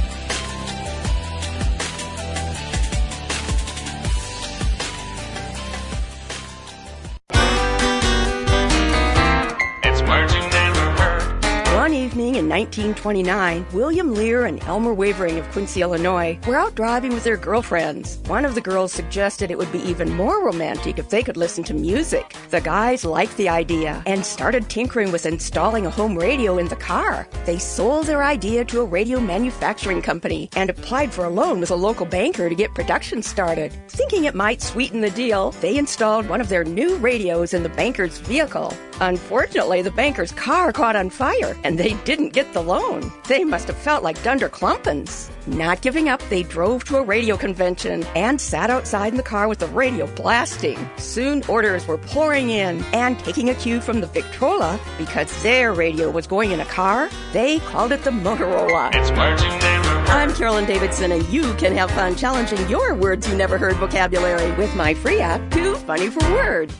1929, 12.51 13.65
William 13.71 14.13
Lear 14.13 14.45
and 14.45 14.61
Elmer 14.63 14.93
Wavering 14.93 15.39
of 15.39 15.49
Quincy, 15.51 15.81
Illinois, 15.81 16.37
were 16.45 16.57
out 16.57 16.75
driving 16.75 17.13
with 17.13 17.23
their 17.23 17.37
girlfriends. 17.37 18.17
One 18.27 18.43
of 18.43 18.55
the 18.55 18.59
girls 18.59 18.91
suggested 18.91 19.49
it 19.49 19.57
would 19.57 19.71
be 19.71 19.79
even 19.79 20.13
more 20.13 20.43
romantic 20.43 20.99
if 20.99 21.07
they 21.07 21.23
could 21.23 21.37
listen 21.37 21.63
to 21.63 21.73
music. 21.73 22.35
The 22.49 22.59
guys 22.59 23.05
liked 23.05 23.37
the 23.37 23.47
idea 23.47 24.03
and 24.05 24.25
started 24.25 24.69
tinkering 24.69 25.13
with 25.13 25.25
installing 25.25 25.85
a 25.85 25.89
home 25.89 26.17
radio 26.17 26.57
in 26.57 26.67
the 26.67 26.75
car. 26.75 27.25
They 27.45 27.57
sold 27.57 28.05
their 28.05 28.21
idea 28.21 28.65
to 28.65 28.81
a 28.81 28.85
radio 28.85 29.21
manufacturing 29.21 30.01
company 30.01 30.49
and 30.57 30.69
applied 30.69 31.13
for 31.13 31.23
a 31.23 31.29
loan 31.29 31.61
with 31.61 31.71
a 31.71 31.75
local 31.75 32.05
banker 32.05 32.49
to 32.49 32.55
get 32.55 32.75
production 32.75 33.23
started. 33.23 33.71
Thinking 33.87 34.25
it 34.25 34.35
might 34.35 34.61
sweeten 34.61 34.99
the 34.99 35.09
deal, 35.11 35.51
they 35.61 35.77
installed 35.77 36.27
one 36.27 36.41
of 36.41 36.49
their 36.49 36.65
new 36.65 36.97
radios 36.97 37.53
in 37.53 37.63
the 37.63 37.69
banker's 37.69 38.17
vehicle. 38.17 38.73
Unfortunately, 39.01 39.81
the 39.81 39.89
banker's 39.89 40.31
car 40.31 40.71
caught 40.71 40.95
on 40.95 41.09
fire 41.09 41.57
and 41.63 41.79
they 41.79 41.95
didn't 42.05 42.33
get 42.33 42.53
the 42.53 42.61
loan. 42.61 43.11
They 43.27 43.43
must 43.43 43.65
have 43.65 43.77
felt 43.77 44.03
like 44.03 44.21
Dunder 44.21 44.47
Clumpins. 44.47 45.31
Not 45.47 45.81
giving 45.81 46.07
up, 46.07 46.21
they 46.29 46.43
drove 46.43 46.83
to 46.83 46.97
a 46.97 47.01
radio 47.01 47.35
convention 47.35 48.03
and 48.15 48.39
sat 48.39 48.69
outside 48.69 49.07
in 49.07 49.17
the 49.17 49.23
car 49.23 49.47
with 49.47 49.57
the 49.57 49.65
radio 49.65 50.05
blasting. 50.05 50.77
Soon 50.97 51.41
orders 51.47 51.87
were 51.87 51.97
pouring 51.97 52.51
in, 52.51 52.83
and 52.93 53.17
taking 53.17 53.49
a 53.49 53.55
cue 53.55 53.81
from 53.81 54.01
the 54.01 54.07
Victrola, 54.07 54.79
because 54.99 55.41
their 55.41 55.73
radio 55.73 56.11
was 56.11 56.27
going 56.27 56.51
in 56.51 56.59
a 56.59 56.65
car, 56.65 57.09
they 57.33 57.57
called 57.61 57.91
it 57.91 58.03
the 58.03 58.11
Motorola. 58.11 58.91
It's 58.93 59.09
words 59.17 59.41
you 59.41 59.49
never 59.49 59.87
heard. 59.87 60.09
I'm 60.09 60.33
Carolyn 60.35 60.65
Davidson, 60.65 61.11
and 61.11 61.27
you 61.29 61.55
can 61.55 61.75
have 61.75 61.89
fun 61.89 62.15
challenging 62.15 62.69
your 62.69 62.93
words 62.93 63.27
you 63.27 63.35
never 63.35 63.57
heard 63.57 63.77
vocabulary 63.77 64.51
with 64.57 64.75
my 64.75 64.93
free 64.93 65.21
app, 65.21 65.49
Too 65.49 65.75
Funny 65.77 66.11
for 66.11 66.21
Word. 66.31 66.71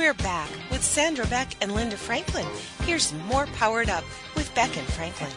We're 0.00 0.14
back 0.14 0.48
with 0.70 0.82
Sandra 0.82 1.26
Beck 1.26 1.48
and 1.60 1.74
Linda 1.74 1.94
Franklin. 1.94 2.46
Here's 2.84 3.12
more 3.28 3.44
Powered 3.48 3.90
Up 3.90 4.02
with 4.34 4.52
Beck 4.54 4.74
and 4.78 4.86
Franklin. 4.86 5.30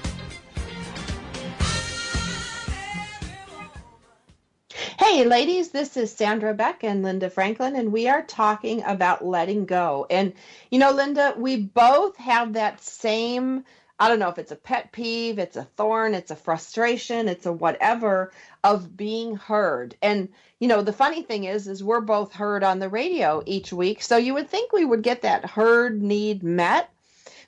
Hey, 4.97 5.25
ladies, 5.25 5.71
this 5.71 5.97
is 5.97 6.13
Sandra 6.13 6.53
Beck 6.53 6.85
and 6.85 7.03
Linda 7.03 7.29
Franklin, 7.29 7.75
and 7.75 7.91
we 7.91 8.07
are 8.07 8.21
talking 8.21 8.81
about 8.83 9.25
letting 9.25 9.65
go. 9.65 10.07
And, 10.09 10.31
you 10.71 10.79
know, 10.79 10.93
Linda, 10.93 11.33
we 11.37 11.57
both 11.57 12.15
have 12.15 12.53
that 12.53 12.81
same 12.81 13.65
I 13.99 14.09
don't 14.09 14.19
know 14.19 14.29
if 14.29 14.39
it's 14.39 14.51
a 14.51 14.57
pet 14.57 14.91
peeve, 14.91 15.37
it's 15.37 15.55
a 15.55 15.63
thorn, 15.63 16.15
it's 16.15 16.31
a 16.31 16.35
frustration, 16.35 17.27
it's 17.27 17.45
a 17.45 17.53
whatever 17.53 18.31
of 18.63 18.97
being 18.97 19.35
heard. 19.35 19.95
And, 20.01 20.29
you 20.59 20.67
know, 20.67 20.81
the 20.81 20.91
funny 20.91 21.21
thing 21.21 21.43
is, 21.43 21.67
is 21.67 21.83
we're 21.83 22.01
both 22.01 22.33
heard 22.33 22.63
on 22.63 22.79
the 22.79 22.89
radio 22.89 23.43
each 23.45 23.71
week. 23.71 24.01
So 24.01 24.17
you 24.17 24.33
would 24.33 24.49
think 24.49 24.73
we 24.73 24.83
would 24.83 25.03
get 25.03 25.21
that 25.21 25.45
heard 25.45 26.01
need 26.01 26.43
met. 26.43 26.89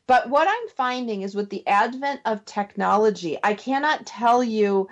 But 0.08 0.30
what 0.30 0.48
I'm 0.48 0.70
finding 0.78 1.24
is 1.24 1.34
with 1.34 1.50
the 1.50 1.66
advent 1.68 2.22
of 2.26 2.46
technology, 2.46 3.40
I 3.44 3.56
cannot 3.56 4.06
tell 4.06 4.44
you 4.44 4.88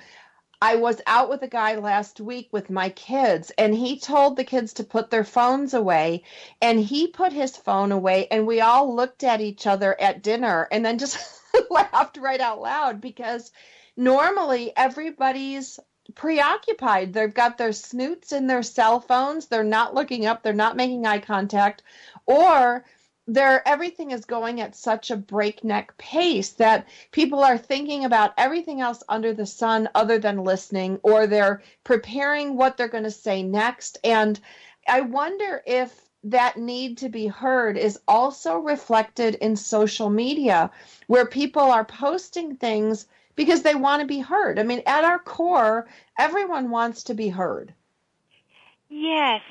I 0.59 0.77
was 0.77 1.01
out 1.05 1.29
with 1.29 1.43
a 1.43 1.47
guy 1.47 1.75
last 1.75 2.19
week 2.19 2.47
with 2.51 2.69
my 2.69 2.89
kids, 2.89 3.51
and 3.57 3.75
he 3.75 3.99
told 3.99 4.37
the 4.37 4.45
kids 4.45 4.73
to 4.73 4.83
put 4.83 5.11
their 5.11 5.25
phones 5.25 5.73
away. 5.73 6.23
And 6.61 6.79
he 6.79 7.07
put 7.07 7.33
his 7.33 7.55
phone 7.57 7.91
away, 7.91 8.27
and 8.31 8.47
we 8.47 8.61
all 8.61 8.95
looked 8.95 9.23
at 9.23 9.41
each 9.41 9.67
other 9.67 9.99
at 9.99 10.23
dinner 10.23 10.67
and 10.71 10.85
then 10.85 10.97
just 10.97 11.17
laughed 11.69 12.17
right 12.17 12.41
out 12.41 12.61
loud 12.61 13.01
because 13.01 13.51
normally 13.95 14.71
everybody's 14.75 15.79
preoccupied. 16.15 17.13
They've 17.13 17.33
got 17.33 17.57
their 17.57 17.73
snoots 17.73 18.31
in 18.31 18.47
their 18.47 18.63
cell 18.63 18.99
phones, 18.99 19.47
they're 19.47 19.63
not 19.63 19.95
looking 19.95 20.25
up, 20.25 20.43
they're 20.43 20.53
not 20.53 20.75
making 20.75 21.05
eye 21.05 21.19
contact, 21.19 21.83
or 22.25 22.85
there 23.25 23.65
everything 23.65 24.11
is 24.11 24.25
going 24.25 24.59
at 24.59 24.75
such 24.75 25.09
a 25.09 25.15
breakneck 25.15 25.97
pace 25.97 26.49
that 26.53 26.87
people 27.11 27.41
are 27.41 27.57
thinking 27.57 28.03
about 28.03 28.33
everything 28.37 28.81
else 28.81 29.01
under 29.07 29.33
the 29.33 29.45
sun 29.45 29.87
other 29.95 30.19
than 30.19 30.43
listening 30.43 30.99
or 31.03 31.25
they're 31.25 31.61
preparing 31.85 32.57
what 32.57 32.75
they're 32.75 32.89
going 32.89 33.05
to 33.05 33.11
say 33.11 33.41
next. 33.41 33.97
And 34.03 34.39
i 34.87 34.99
wonder 34.99 35.61
if 35.65 36.09
that 36.23 36.57
need 36.57 36.97
to 36.97 37.09
be 37.09 37.27
heard 37.27 37.77
is 37.77 37.99
also 38.07 38.57
reflected 38.57 39.35
in 39.35 39.55
social 39.55 40.09
media 40.09 40.71
where 41.07 41.25
people 41.25 41.61
are 41.63 41.85
posting 41.85 42.55
things 42.55 43.07
because 43.35 43.61
they 43.61 43.75
want 43.75 44.01
to 44.01 44.07
be 44.07 44.19
heard 44.19 44.59
i 44.59 44.63
mean 44.63 44.81
at 44.85 45.03
our 45.03 45.19
core 45.19 45.87
everyone 46.17 46.69
wants 46.69 47.03
to 47.03 47.13
be 47.13 47.29
heard 47.29 47.73
Yes. 48.89 49.41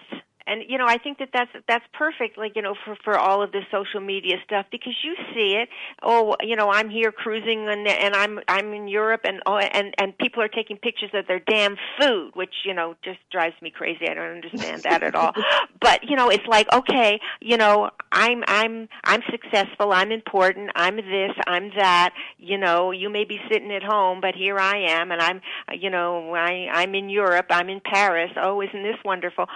And 0.46 0.62
you 0.68 0.78
know, 0.78 0.86
I 0.86 0.98
think 0.98 1.18
that 1.18 1.30
that's 1.32 1.50
that's 1.68 1.84
perfect 1.92 2.38
like, 2.38 2.52
you 2.56 2.62
know, 2.62 2.74
for 2.84 2.96
for 3.04 3.18
all 3.18 3.42
of 3.42 3.52
this 3.52 3.64
social 3.70 4.00
media 4.00 4.36
stuff 4.44 4.66
because 4.70 4.94
you 5.04 5.14
see 5.34 5.56
it. 5.60 5.68
Oh, 6.02 6.36
you 6.42 6.56
know, 6.56 6.70
I'm 6.70 6.90
here 6.90 7.12
cruising 7.12 7.68
and 7.68 7.86
and 7.86 8.14
I'm 8.14 8.40
I'm 8.48 8.72
in 8.72 8.88
Europe 8.88 9.22
and 9.24 9.40
oh 9.46 9.58
and 9.58 9.94
and 9.98 10.16
people 10.18 10.42
are 10.42 10.48
taking 10.48 10.76
pictures 10.76 11.10
of 11.14 11.26
their 11.26 11.40
damn 11.40 11.76
food, 12.00 12.32
which, 12.34 12.54
you 12.64 12.74
know, 12.74 12.94
just 13.04 13.18
drives 13.30 13.54
me 13.62 13.70
crazy. 13.70 14.08
I 14.08 14.14
don't 14.14 14.36
understand 14.36 14.82
that 14.82 15.02
at 15.02 15.14
all. 15.14 15.32
But, 15.80 16.08
you 16.08 16.14
know, 16.14 16.28
it's 16.28 16.46
like, 16.46 16.72
okay, 16.72 17.18
you 17.40 17.56
know, 17.56 17.90
I'm 18.12 18.44
I'm 18.46 18.88
I'm 19.02 19.20
successful, 19.30 19.92
I'm 19.92 20.12
important, 20.12 20.70
I'm 20.76 20.96
this, 20.96 21.32
I'm 21.46 21.70
that, 21.76 22.14
you 22.38 22.56
know, 22.56 22.92
you 22.92 23.10
may 23.10 23.24
be 23.24 23.40
sitting 23.50 23.72
at 23.72 23.82
home, 23.82 24.20
but 24.20 24.36
here 24.36 24.58
I 24.58 24.76
am 24.90 25.10
and 25.10 25.20
I'm 25.20 25.40
you 25.72 25.90
know, 25.90 26.34
I 26.34 26.68
I'm 26.72 26.94
in 26.94 27.08
Europe, 27.08 27.46
I'm 27.50 27.68
in 27.68 27.80
Paris. 27.80 28.30
Oh, 28.36 28.60
isn't 28.60 28.82
this 28.82 28.96
wonderful? 29.04 29.46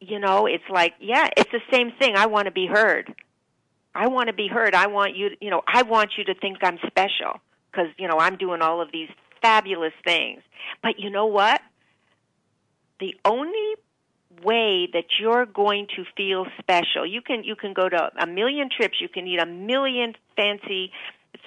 You 0.00 0.18
know, 0.18 0.46
it's 0.46 0.64
like, 0.70 0.94
yeah, 0.98 1.28
it's 1.36 1.50
the 1.52 1.60
same 1.70 1.92
thing. 1.98 2.16
I 2.16 2.26
want 2.26 2.46
to 2.46 2.50
be 2.50 2.66
heard. 2.66 3.14
I 3.94 4.08
want 4.08 4.28
to 4.28 4.32
be 4.32 4.48
heard. 4.48 4.74
I 4.74 4.86
want 4.86 5.16
you, 5.16 5.30
you 5.40 5.50
know, 5.50 5.62
I 5.66 5.82
want 5.82 6.12
you 6.16 6.24
to 6.24 6.34
think 6.34 6.58
I'm 6.62 6.78
special 6.86 7.40
because, 7.70 7.88
you 7.98 8.08
know, 8.08 8.18
I'm 8.18 8.36
doing 8.36 8.62
all 8.62 8.80
of 8.80 8.90
these 8.92 9.08
fabulous 9.42 9.92
things. 10.04 10.42
But 10.82 10.98
you 10.98 11.10
know 11.10 11.26
what? 11.26 11.60
The 12.98 13.14
only 13.24 13.74
way 14.44 14.88
that 14.92 15.04
you're 15.18 15.46
going 15.46 15.86
to 15.96 16.04
feel 16.16 16.46
special, 16.58 17.06
you 17.06 17.20
can 17.20 17.44
you 17.44 17.56
can 17.56 17.72
go 17.72 17.88
to 17.88 18.10
a 18.18 18.26
million 18.26 18.68
trips, 18.74 19.00
you 19.00 19.08
can 19.08 19.26
eat 19.26 19.40
a 19.40 19.46
million 19.46 20.14
fancy 20.36 20.92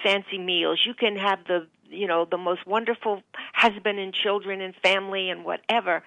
fancy 0.02 0.38
meals, 0.38 0.80
you 0.84 0.94
can 0.94 1.16
have 1.16 1.38
the 1.46 1.66
you 1.88 2.06
know 2.06 2.26
the 2.28 2.36
most 2.36 2.66
wonderful 2.66 3.22
husband 3.54 3.98
and 3.98 4.12
children 4.12 4.60
and 4.60 4.74
family 4.82 5.30
and 5.30 5.44
whatever 5.44 6.02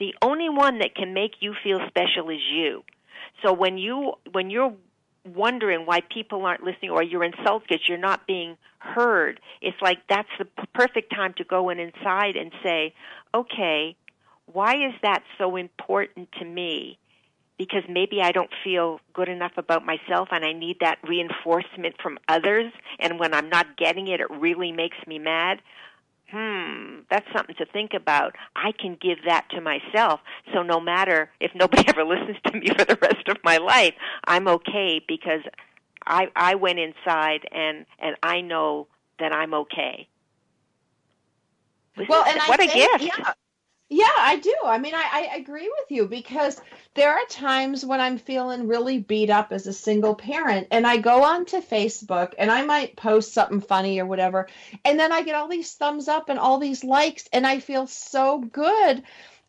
the 0.00 0.14
only 0.22 0.48
one 0.48 0.78
that 0.78 0.96
can 0.96 1.14
make 1.14 1.34
you 1.40 1.54
feel 1.62 1.78
special 1.86 2.30
is 2.30 2.40
you. 2.50 2.82
So 3.44 3.52
when 3.52 3.78
you 3.78 4.14
when 4.32 4.50
you're 4.50 4.74
wondering 5.24 5.84
why 5.84 6.00
people 6.00 6.46
aren't 6.46 6.64
listening 6.64 6.90
or 6.90 7.02
you're 7.02 7.22
insulted 7.22 7.68
because 7.68 7.86
you're 7.86 7.98
not 7.98 8.26
being 8.26 8.56
heard, 8.78 9.38
it's 9.60 9.76
like 9.82 9.98
that's 10.08 10.28
the 10.38 10.46
perfect 10.74 11.12
time 11.14 11.34
to 11.36 11.44
go 11.44 11.68
in 11.68 11.78
inside 11.78 12.36
and 12.36 12.50
say, 12.62 12.94
"Okay, 13.34 13.94
why 14.46 14.74
is 14.74 14.94
that 15.02 15.22
so 15.38 15.56
important 15.56 16.32
to 16.38 16.44
me?" 16.44 16.98
Because 17.58 17.82
maybe 17.86 18.22
I 18.22 18.32
don't 18.32 18.50
feel 18.64 19.00
good 19.12 19.28
enough 19.28 19.52
about 19.58 19.84
myself 19.84 20.28
and 20.32 20.46
I 20.46 20.54
need 20.54 20.78
that 20.80 20.96
reinforcement 21.06 22.00
from 22.02 22.18
others 22.26 22.72
and 22.98 23.20
when 23.20 23.34
I'm 23.34 23.50
not 23.50 23.76
getting 23.76 24.08
it 24.08 24.20
it 24.20 24.30
really 24.30 24.72
makes 24.72 24.96
me 25.06 25.18
mad 25.18 25.60
hmm, 26.32 27.00
that's 27.10 27.26
something 27.34 27.54
to 27.56 27.66
think 27.66 27.92
about. 27.94 28.34
I 28.56 28.72
can 28.72 28.96
give 29.00 29.18
that 29.26 29.46
to 29.50 29.60
myself. 29.60 30.20
So 30.54 30.62
no 30.62 30.80
matter 30.80 31.30
if 31.40 31.52
nobody 31.54 31.84
ever 31.88 32.04
listens 32.04 32.36
to 32.46 32.52
me 32.52 32.68
for 32.68 32.84
the 32.84 32.98
rest 33.00 33.28
of 33.28 33.36
my 33.44 33.58
life, 33.58 33.94
I'm 34.24 34.48
okay 34.48 35.00
because 35.06 35.40
I 36.06 36.28
I 36.36 36.54
went 36.54 36.78
inside 36.78 37.46
and 37.52 37.86
and 37.98 38.16
I 38.22 38.40
know 38.40 38.86
that 39.18 39.32
I'm 39.32 39.54
okay. 39.54 40.08
Well, 42.08 42.24
and 42.24 42.40
what 42.46 42.60
a 42.60 42.68
think- 42.68 42.72
gift. 42.72 43.18
Yeah. 43.18 43.32
Yeah, 43.92 44.06
I 44.18 44.36
do. 44.36 44.54
I 44.64 44.78
mean, 44.78 44.94
I, 44.94 45.28
I 45.32 45.36
agree 45.36 45.68
with 45.68 45.90
you 45.90 46.06
because 46.06 46.60
there 46.94 47.12
are 47.12 47.24
times 47.28 47.84
when 47.84 48.00
I'm 48.00 48.18
feeling 48.18 48.68
really 48.68 49.00
beat 49.00 49.30
up 49.30 49.50
as 49.52 49.66
a 49.66 49.72
single 49.72 50.14
parent, 50.14 50.68
and 50.70 50.86
I 50.86 50.98
go 50.98 51.24
onto 51.24 51.56
Facebook 51.60 52.34
and 52.38 52.52
I 52.52 52.62
might 52.64 52.96
post 52.96 53.34
something 53.34 53.60
funny 53.60 53.98
or 53.98 54.06
whatever, 54.06 54.48
and 54.84 54.98
then 54.98 55.10
I 55.12 55.22
get 55.22 55.34
all 55.34 55.48
these 55.48 55.74
thumbs 55.74 56.06
up 56.06 56.28
and 56.28 56.38
all 56.38 56.58
these 56.58 56.84
likes, 56.84 57.28
and 57.32 57.44
I 57.44 57.58
feel 57.58 57.88
so 57.88 58.38
good, 58.38 59.02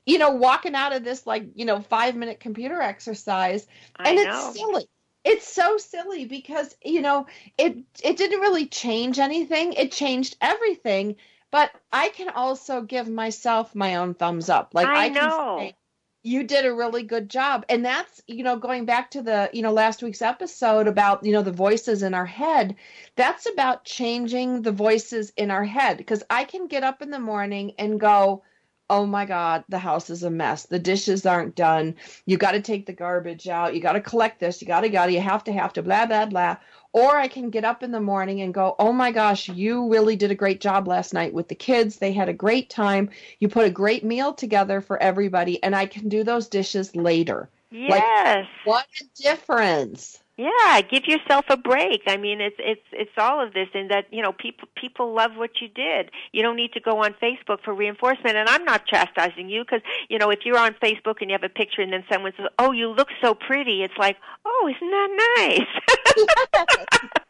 you 0.08 0.18
know, 0.18 0.32
walking 0.32 0.74
out 0.74 0.94
of 0.96 1.04
this 1.04 1.28
like, 1.28 1.46
you 1.54 1.66
know, 1.66 1.80
five 1.82 2.16
minute 2.16 2.40
computer 2.40 2.82
exercise, 2.82 3.68
I 3.96 4.04
and 4.06 4.18
know. 4.18 4.52
it's 4.54 4.54
silly. 4.54 4.86
It's 5.24 5.48
so 5.48 5.78
silly 5.78 6.26
because, 6.26 6.76
you 6.84 7.02
know, 7.02 7.28
it 7.60 7.78
it 8.04 8.18
didn't 8.18 8.40
really 8.40 8.66
change 8.68 9.20
anything. 9.20 9.74
It 9.74 9.92
changed 9.92 10.36
everything 10.42 11.18
but 11.52 11.72
I 11.92 12.10
can 12.10 12.30
also 12.30 12.82
give 12.82 13.08
myself 13.08 13.76
my 13.76 13.96
own 13.96 14.14
thumbs 14.14 14.50
up. 14.50 14.74
Like 14.74 14.88
I 14.88 15.06
I, 15.06 15.10
can 15.10 15.14
know. 15.14 15.58
say, 15.60 15.76
you 16.24 16.44
did 16.44 16.66
a 16.66 16.74
really 16.74 17.04
good 17.04 17.30
job. 17.30 17.66
And 17.68 17.84
that's, 17.84 18.22
you 18.28 18.44
know, 18.44 18.56
going 18.56 18.86
back 18.86 19.12
to 19.12 19.22
the, 19.22 19.50
you 19.54 19.62
know, 19.62 19.72
last 19.72 20.04
week's 20.04 20.22
episode 20.22 20.88
about, 20.88 21.26
you 21.26 21.32
know, 21.32 21.42
the 21.42 21.52
voices 21.52 22.04
in 22.04 22.14
our 22.14 22.26
head. 22.26 22.76
That's 23.16 23.48
about 23.48 23.86
changing 23.86 24.62
the 24.62 24.72
voices 24.72 25.34
in 25.36 25.50
our 25.50 25.64
head 25.64 25.98
because 25.98 26.24
I 26.30 26.44
can 26.44 26.68
get 26.68 26.84
up 26.84 27.02
in 27.02 27.10
the 27.10 27.20
morning 27.20 27.74
and 27.80 28.00
go, 28.00 28.44
Oh 28.92 29.06
my 29.06 29.24
God, 29.24 29.64
the 29.70 29.80
house 29.80 30.10
is 30.10 30.24
a 30.24 30.30
mess. 30.30 30.66
The 30.66 30.78
dishes 30.78 31.26
aren't 31.26 31.56
done. 31.56 31.96
You 32.26 32.36
got 32.36 32.52
to 32.52 32.62
take 32.62 32.86
the 32.86 32.92
garbage 32.92 33.48
out. 33.48 33.74
You 33.74 33.80
got 33.80 33.94
to 33.94 34.02
collect 34.02 34.42
this. 34.42 34.62
You 34.62 34.68
got 34.68 34.82
to, 34.82 34.90
got 34.90 35.06
to, 35.06 35.14
you 35.14 35.22
have 35.22 35.46
to, 35.46 35.54
have 35.54 35.72
to, 35.74 35.82
blah, 35.82 36.06
blah, 36.06 36.26
blah. 36.26 36.58
Or 36.92 37.16
I 37.16 37.30
can 37.30 37.50
get 37.50 37.64
up 37.64 37.84
in 37.84 37.92
the 37.92 38.02
morning 38.02 38.42
and 38.42 38.54
go, 38.54 38.76
oh 38.80 38.92
my 38.92 39.12
gosh, 39.12 39.48
you 39.48 39.88
really 39.88 40.18
did 40.18 40.30
a 40.30 40.36
great 40.36 40.60
job 40.60 40.90
last 40.90 41.14
night 41.14 41.34
with 41.34 41.48
the 41.48 41.56
kids. 41.56 41.96
They 41.96 42.12
had 42.12 42.28
a 42.28 42.34
great 42.34 42.70
time. 42.70 43.10
You 43.40 43.48
put 43.48 43.64
a 43.64 43.70
great 43.70 44.04
meal 44.04 44.34
together 44.34 44.82
for 44.82 45.02
everybody, 45.02 45.64
and 45.64 45.74
I 45.74 45.86
can 45.86 46.10
do 46.10 46.26
those 46.26 46.50
dishes 46.50 46.94
later. 46.94 47.48
Yes. 47.72 48.46
What 48.66 48.88
a 49.00 49.24
difference. 49.24 50.22
Yeah, 50.42 50.82
give 50.82 51.04
yourself 51.06 51.46
a 51.50 51.58
break. 51.58 52.02
I 52.08 52.18
mean, 52.18 52.42
it's 52.42 52.56
it's 52.58 52.82
it's 52.92 53.12
all 53.16 53.46
of 53.46 53.54
this, 53.54 53.68
and 53.76 53.92
that 53.92 54.06
you 54.12 54.24
know, 54.24 54.32
people 54.32 54.68
people 54.76 55.14
love 55.14 55.34
what 55.36 55.62
you 55.62 55.68
did. 55.68 56.10
You 56.32 56.42
don't 56.42 56.56
need 56.56 56.74
to 56.74 56.80
go 56.80 57.04
on 57.04 57.14
Facebook 57.22 57.62
for 57.64 57.76
reinforcement. 57.76 58.36
And 58.36 58.50
I'm 58.50 58.66
not 58.66 58.88
chastising 58.88 59.52
you 59.52 59.64
because 59.64 59.82
you 60.10 60.18
know, 60.18 60.32
if 60.32 60.40
you're 60.44 60.58
on 60.58 60.74
Facebook 60.84 61.22
and 61.22 61.30
you 61.30 61.38
have 61.40 61.44
a 61.44 61.54
picture, 61.54 61.84
and 61.84 61.94
then 61.94 62.04
someone 62.12 62.32
says, 62.38 62.48
"Oh, 62.58 62.72
you 62.72 62.88
look 62.90 63.10
so 63.22 63.36
pretty," 63.36 63.84
it's 63.84 63.94
like, 64.00 64.18
"Oh, 64.44 64.68
isn't 64.76 64.90
that 64.90 65.10
nice?" 65.38 67.12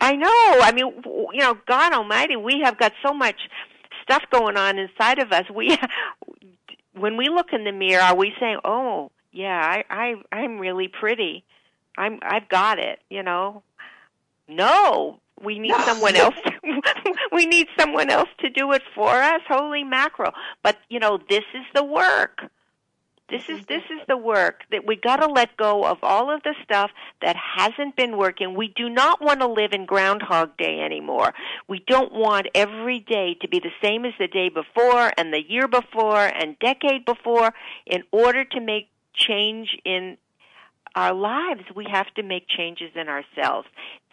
I 0.00 0.16
know. 0.16 0.60
I 0.60 0.72
mean, 0.74 0.92
you 1.32 1.40
know, 1.42 1.56
God 1.68 1.92
Almighty, 1.92 2.34
we 2.34 2.62
have 2.64 2.76
got 2.78 2.92
so 3.06 3.14
much 3.14 3.36
stuff 4.02 4.24
going 4.32 4.56
on 4.56 4.76
inside 4.76 5.20
of 5.20 5.30
us. 5.30 5.44
We, 5.54 5.78
when 6.94 7.16
we 7.16 7.28
look 7.28 7.52
in 7.52 7.62
the 7.62 7.70
mirror, 7.70 8.02
are 8.02 8.16
we 8.16 8.32
saying, 8.40 8.58
"Oh, 8.64 9.12
yeah, 9.30 9.60
I, 9.62 9.84
I, 9.88 10.14
I'm 10.36 10.58
really 10.58 10.88
pretty. 10.88 11.44
I'm, 11.96 12.18
I've 12.22 12.48
got 12.48 12.78
it." 12.78 13.00
You 13.08 13.22
know? 13.22 13.62
No, 14.48 15.20
we 15.42 15.58
need 15.58 15.74
someone 15.84 16.16
else. 16.16 16.34
To, 16.44 16.52
we 17.32 17.46
need 17.46 17.68
someone 17.78 18.10
else 18.10 18.28
to 18.40 18.50
do 18.50 18.72
it 18.72 18.82
for 18.94 19.10
us. 19.10 19.40
Holy 19.48 19.84
mackerel! 19.84 20.32
But 20.62 20.78
you 20.88 20.98
know, 20.98 21.18
this 21.28 21.44
is 21.54 21.64
the 21.74 21.84
work. 21.84 22.42
This 23.30 23.48
is 23.48 23.64
this 23.66 23.84
is 23.84 24.00
the 24.08 24.16
work 24.16 24.62
that 24.72 24.84
we 24.84 24.96
got 24.96 25.16
to 25.16 25.28
let 25.28 25.56
go 25.56 25.84
of 25.84 25.98
all 26.02 26.34
of 26.34 26.42
the 26.42 26.54
stuff 26.64 26.90
that 27.22 27.36
hasn't 27.36 27.94
been 27.94 28.18
working. 28.18 28.54
We 28.54 28.72
do 28.74 28.88
not 28.88 29.22
want 29.22 29.40
to 29.40 29.46
live 29.46 29.72
in 29.72 29.86
Groundhog 29.86 30.56
Day 30.56 30.80
anymore. 30.80 31.32
We 31.68 31.84
don't 31.86 32.12
want 32.12 32.48
every 32.56 32.98
day 32.98 33.36
to 33.40 33.48
be 33.48 33.60
the 33.60 33.70
same 33.80 34.04
as 34.04 34.14
the 34.18 34.26
day 34.26 34.48
before 34.48 35.12
and 35.16 35.32
the 35.32 35.48
year 35.48 35.68
before 35.68 36.26
and 36.26 36.58
decade 36.58 37.04
before. 37.04 37.54
In 37.86 38.02
order 38.10 38.44
to 38.44 38.60
make 38.60 38.88
change 39.14 39.78
in 39.84 40.18
our 40.94 41.14
lives, 41.14 41.62
we 41.74 41.86
have 41.90 42.12
to 42.14 42.22
make 42.22 42.46
changes 42.48 42.90
in 42.94 43.08
ourselves. 43.08 43.68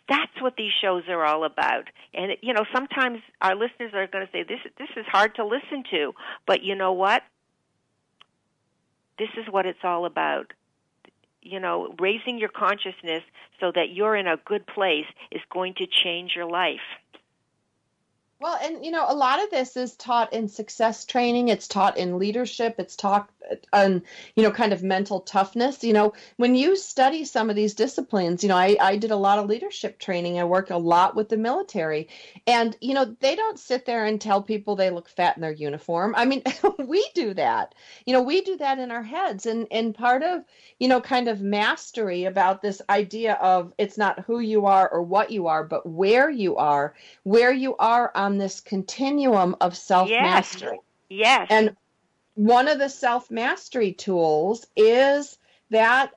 That's 0.09 0.41
what 0.41 0.55
these 0.57 0.71
shows 0.81 1.03
are 1.09 1.25
all 1.25 1.43
about. 1.43 1.85
And 2.13 2.33
you 2.41 2.53
know, 2.53 2.65
sometimes 2.73 3.19
our 3.41 3.55
listeners 3.55 3.91
are 3.93 4.07
going 4.07 4.25
to 4.25 4.31
say 4.31 4.43
this 4.43 4.59
this 4.77 4.89
is 4.95 5.05
hard 5.07 5.35
to 5.35 5.45
listen 5.45 5.83
to, 5.91 6.13
but 6.45 6.63
you 6.63 6.75
know 6.75 6.93
what? 6.93 7.23
This 9.19 9.29
is 9.37 9.45
what 9.51 9.65
it's 9.65 9.83
all 9.83 10.05
about. 10.05 10.53
You 11.41 11.59
know, 11.59 11.93
raising 11.99 12.37
your 12.37 12.49
consciousness 12.49 13.23
so 13.59 13.71
that 13.73 13.89
you're 13.91 14.15
in 14.15 14.27
a 14.27 14.37
good 14.45 14.65
place 14.67 15.05
is 15.31 15.41
going 15.51 15.75
to 15.75 15.87
change 15.87 16.33
your 16.35 16.49
life. 16.49 16.79
Well, 18.39 18.59
and 18.61 18.85
you 18.85 18.91
know, 18.91 19.03
a 19.07 19.15
lot 19.15 19.43
of 19.43 19.49
this 19.49 19.75
is 19.75 19.95
taught 19.95 20.31
in 20.31 20.47
success 20.47 21.05
training. 21.05 21.47
It's 21.47 21.67
taught 21.67 21.97
in 21.97 22.19
leadership. 22.19 22.75
It's 22.77 22.95
taught 22.95 23.31
uh, 23.49 23.55
on, 23.73 24.03
you 24.35 24.43
know, 24.43 24.51
kind 24.51 24.73
of 24.73 24.83
mental 24.83 25.21
toughness. 25.21 25.83
You 25.83 25.93
know, 25.93 26.13
when 26.35 26.53
you 26.53 26.75
study 26.75 27.25
some 27.25 27.49
of 27.49 27.55
these 27.55 27.73
disciplines, 27.73 28.43
you 28.43 28.49
know, 28.49 28.55
I, 28.55 28.77
I 28.79 28.97
did 28.97 29.09
a 29.09 29.15
lot 29.15 29.39
of 29.39 29.47
leadership 29.47 29.97
training. 29.97 30.37
I 30.39 30.43
work 30.43 30.69
a 30.69 30.77
lot 30.77 31.15
with 31.15 31.29
the 31.29 31.37
military. 31.37 32.09
And, 32.45 32.77
you 32.79 32.93
know, 32.93 33.05
they 33.05 33.35
don't 33.35 33.57
sit 33.57 33.87
there 33.87 34.05
and 34.05 34.21
tell 34.21 34.43
people 34.43 34.75
they 34.75 34.91
look 34.91 35.09
fat 35.09 35.35
in 35.35 35.41
their 35.41 35.51
uniform. 35.51 36.13
I 36.15 36.25
mean, 36.25 36.43
we 36.77 37.03
do 37.15 37.33
that. 37.33 37.73
You 38.05 38.13
know, 38.13 38.21
we 38.21 38.41
do 38.41 38.55
that 38.57 38.77
in 38.77 38.91
our 38.91 39.03
heads. 39.03 39.47
And 39.47 39.65
and 39.71 39.95
part 39.95 40.21
of, 40.21 40.43
you 40.77 40.87
know, 40.87 41.01
kind 41.01 41.27
of 41.27 41.41
mastery 41.41 42.25
about 42.25 42.61
this 42.61 42.83
idea 42.87 43.33
of 43.33 43.73
it's 43.79 43.97
not 43.97 44.19
who 44.19 44.41
you 44.41 44.67
are 44.67 44.87
or 44.87 45.01
what 45.01 45.31
you 45.31 45.47
are, 45.47 45.63
but 45.63 45.87
where 45.87 46.29
you 46.29 46.55
are, 46.57 46.93
where 47.23 47.51
you 47.51 47.75
are 47.77 48.11
on 48.13 48.26
this 48.35 48.59
continuum 48.59 49.55
of 49.61 49.77
self 49.77 50.09
mastery. 50.09 50.81
Yes. 51.07 51.47
And 51.49 51.77
one 52.35 52.67
of 52.67 52.77
the 52.77 52.89
self 52.89 53.31
mastery 53.31 53.93
tools 53.93 54.67
is 54.75 55.37
that 55.69 56.11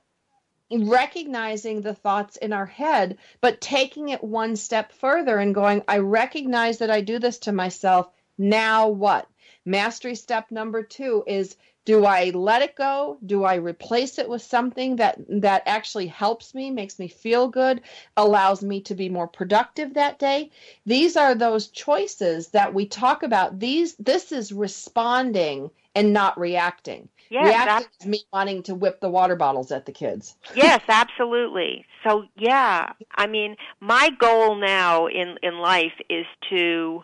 recognizing 0.69 1.81
the 1.81 1.95
thoughts 1.95 2.37
in 2.37 2.53
our 2.53 2.65
head, 2.65 3.17
but 3.39 3.61
taking 3.61 4.09
it 4.09 4.23
one 4.23 4.55
step 4.55 4.91
further 4.91 5.37
and 5.37 5.55
going, 5.55 5.83
I 5.87 5.99
recognize 5.99 6.79
that 6.79 6.91
I 6.91 7.01
do 7.01 7.19
this 7.19 7.39
to 7.39 7.51
myself. 7.51 8.09
Now 8.37 8.89
what? 8.89 9.27
Mastery 9.65 10.15
step 10.15 10.51
number 10.51 10.83
two 10.83 11.23
is 11.27 11.55
do 11.85 12.05
I 12.05 12.29
let 12.29 12.61
it 12.61 12.75
go? 12.75 13.17
Do 13.25 13.43
I 13.43 13.55
replace 13.55 14.19
it 14.19 14.29
with 14.29 14.41
something 14.41 14.97
that 14.97 15.17
that 15.29 15.63
actually 15.65 16.07
helps 16.07 16.53
me, 16.53 16.69
makes 16.69 16.99
me 16.99 17.07
feel 17.07 17.47
good, 17.47 17.81
allows 18.15 18.61
me 18.61 18.81
to 18.81 18.95
be 18.95 19.09
more 19.09 19.27
productive 19.27 19.95
that 19.95 20.19
day? 20.19 20.51
These 20.85 21.17
are 21.17 21.33
those 21.33 21.67
choices 21.67 22.49
that 22.49 22.73
we 22.73 22.85
talk 22.85 23.23
about. 23.23 23.59
These 23.59 23.95
this 23.95 24.31
is 24.31 24.51
responding 24.51 25.71
and 25.95 26.13
not 26.13 26.39
reacting. 26.39 27.09
Yes, 27.29 27.47
reacting 27.47 27.87
is 27.99 28.05
me 28.07 28.25
wanting 28.31 28.63
to 28.63 28.75
whip 28.75 28.99
the 28.99 29.09
water 29.09 29.35
bottles 29.35 29.71
at 29.71 29.85
the 29.85 29.91
kids. 29.91 30.35
yes, 30.55 30.81
absolutely. 30.87 31.85
So 32.05 32.25
yeah, 32.37 32.93
I 33.15 33.25
mean, 33.25 33.55
my 33.79 34.09
goal 34.19 34.55
now 34.55 35.07
in 35.07 35.37
in 35.41 35.57
life 35.57 35.93
is 36.09 36.25
to 36.51 37.03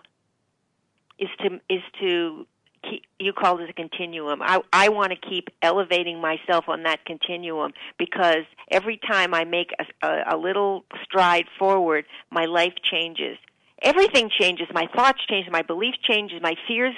is 1.17 1.29
to 1.39 1.59
is 1.67 1.81
to 1.99 2.45
keep, 2.89 3.03
you 3.19 3.33
called 3.33 3.61
it 3.61 3.69
a 3.69 3.73
continuum. 3.73 4.41
I 4.41 4.61
I 4.71 4.89
want 4.89 5.11
to 5.11 5.29
keep 5.29 5.49
elevating 5.61 6.21
myself 6.21 6.65
on 6.67 6.83
that 6.83 7.05
continuum 7.05 7.73
because 7.97 8.45
every 8.71 8.99
time 9.09 9.33
I 9.33 9.43
make 9.43 9.71
a, 9.79 10.07
a, 10.07 10.35
a 10.35 10.37
little 10.37 10.85
stride 11.03 11.45
forward, 11.57 12.05
my 12.31 12.45
life 12.45 12.73
changes. 12.83 13.37
Everything 13.81 14.29
changes. 14.29 14.67
My 14.73 14.87
thoughts 14.95 15.19
change. 15.29 15.47
My 15.51 15.61
beliefs 15.61 15.99
changes. 16.01 16.41
My 16.41 16.55
fears 16.67 16.95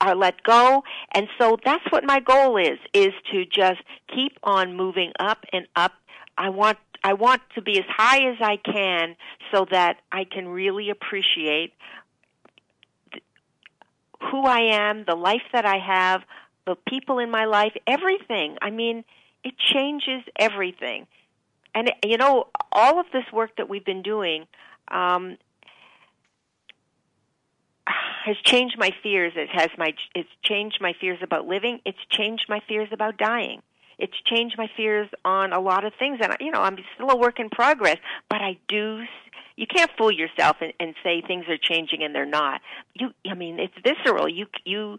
are 0.00 0.14
let 0.14 0.42
go. 0.42 0.82
And 1.12 1.28
so 1.38 1.56
that's 1.64 1.84
what 1.90 2.04
my 2.04 2.20
goal 2.20 2.56
is, 2.56 2.78
is 2.94 3.12
to 3.32 3.44
just 3.44 3.82
keep 4.14 4.38
on 4.42 4.76
moving 4.76 5.12
up 5.18 5.44
and 5.52 5.66
up. 5.76 5.92
I 6.38 6.48
want 6.48 6.78
I 7.04 7.14
want 7.14 7.42
to 7.56 7.62
be 7.62 7.78
as 7.78 7.84
high 7.88 8.30
as 8.30 8.36
I 8.40 8.56
can 8.56 9.16
so 9.52 9.66
that 9.70 9.98
I 10.12 10.24
can 10.24 10.48
really 10.48 10.88
appreciate 10.88 11.72
who 14.30 14.44
I 14.44 14.60
am, 14.72 15.04
the 15.04 15.14
life 15.14 15.42
that 15.52 15.64
I 15.64 15.78
have, 15.78 16.22
the 16.66 16.76
people 16.88 17.18
in 17.18 17.30
my 17.30 17.44
life, 17.44 17.72
everything. 17.86 18.56
I 18.62 18.70
mean, 18.70 19.04
it 19.44 19.54
changes 19.58 20.22
everything. 20.38 21.06
And 21.74 21.92
you 22.04 22.18
know, 22.18 22.48
all 22.70 23.00
of 23.00 23.06
this 23.12 23.24
work 23.32 23.56
that 23.56 23.68
we've 23.68 23.84
been 23.84 24.02
doing 24.02 24.46
um, 24.88 25.38
has 27.86 28.36
changed 28.44 28.76
my 28.78 28.90
fears. 29.02 29.32
It 29.36 29.48
has 29.50 29.70
my 29.78 29.94
it's 30.14 30.28
changed 30.42 30.78
my 30.80 30.92
fears 31.00 31.18
about 31.22 31.46
living. 31.46 31.80
It's 31.84 31.98
changed 32.10 32.46
my 32.48 32.60
fears 32.68 32.88
about 32.92 33.16
dying. 33.16 33.62
It's 33.98 34.16
changed 34.24 34.56
my 34.58 34.68
fears 34.76 35.08
on 35.24 35.52
a 35.52 35.60
lot 35.60 35.84
of 35.84 35.92
things, 35.98 36.18
and 36.22 36.36
you 36.40 36.50
know 36.50 36.60
I'm 36.60 36.76
still 36.94 37.10
a 37.10 37.16
work 37.16 37.40
in 37.40 37.50
progress. 37.50 37.98
But 38.28 38.40
I 38.42 38.58
do. 38.68 39.04
You 39.56 39.66
can't 39.66 39.90
fool 39.98 40.10
yourself 40.10 40.56
and, 40.60 40.72
and 40.80 40.94
say 41.02 41.20
things 41.20 41.44
are 41.48 41.58
changing 41.58 42.02
and 42.02 42.14
they're 42.14 42.26
not. 42.26 42.60
You, 42.94 43.10
I 43.30 43.34
mean, 43.34 43.58
it's 43.58 43.74
visceral. 43.84 44.28
You, 44.28 44.46
you, 44.64 44.98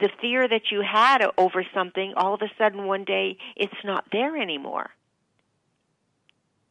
the 0.00 0.10
fear 0.20 0.46
that 0.46 0.70
you 0.70 0.82
had 0.82 1.22
over 1.36 1.64
something, 1.74 2.14
all 2.16 2.34
of 2.34 2.42
a 2.42 2.50
sudden 2.58 2.86
one 2.86 3.04
day 3.04 3.36
it's 3.56 3.72
not 3.84 4.04
there 4.12 4.36
anymore. 4.36 4.90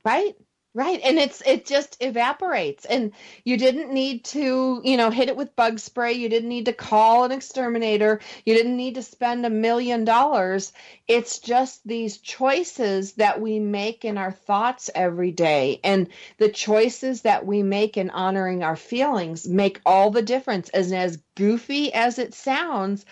Right? 0.03 0.35
Right. 0.73 1.01
And 1.03 1.17
it's 1.19 1.41
it 1.45 1.65
just 1.65 1.97
evaporates. 1.99 2.85
And 2.85 3.11
you 3.43 3.57
didn't 3.57 3.91
need 3.93 4.23
to, 4.25 4.79
you 4.85 4.95
know, 4.95 5.09
hit 5.09 5.27
it 5.27 5.35
with 5.35 5.53
bug 5.57 5.79
spray. 5.79 6.13
You 6.13 6.29
didn't 6.29 6.47
need 6.47 6.63
to 6.65 6.71
call 6.73 7.25
an 7.25 7.33
exterminator. 7.33 8.21
You 8.45 8.53
didn't 8.53 8.77
need 8.77 8.95
to 8.95 9.01
spend 9.01 9.45
a 9.45 9.49
million 9.49 10.05
dollars. 10.05 10.71
It's 11.09 11.39
just 11.39 11.85
these 11.85 12.19
choices 12.19 13.13
that 13.13 13.41
we 13.41 13.59
make 13.59 14.05
in 14.05 14.17
our 14.17 14.31
thoughts 14.31 14.89
every 14.95 15.31
day. 15.31 15.81
And 15.83 16.07
the 16.37 16.47
choices 16.49 17.23
that 17.23 17.45
we 17.45 17.63
make 17.63 17.97
in 17.97 18.09
honoring 18.09 18.63
our 18.63 18.77
feelings 18.77 19.45
make 19.49 19.81
all 19.85 20.09
the 20.09 20.21
difference. 20.21 20.69
And 20.69 20.93
as 20.93 21.17
goofy 21.35 21.93
as 21.93 22.17
it 22.17 22.33
sounds, 22.33 23.05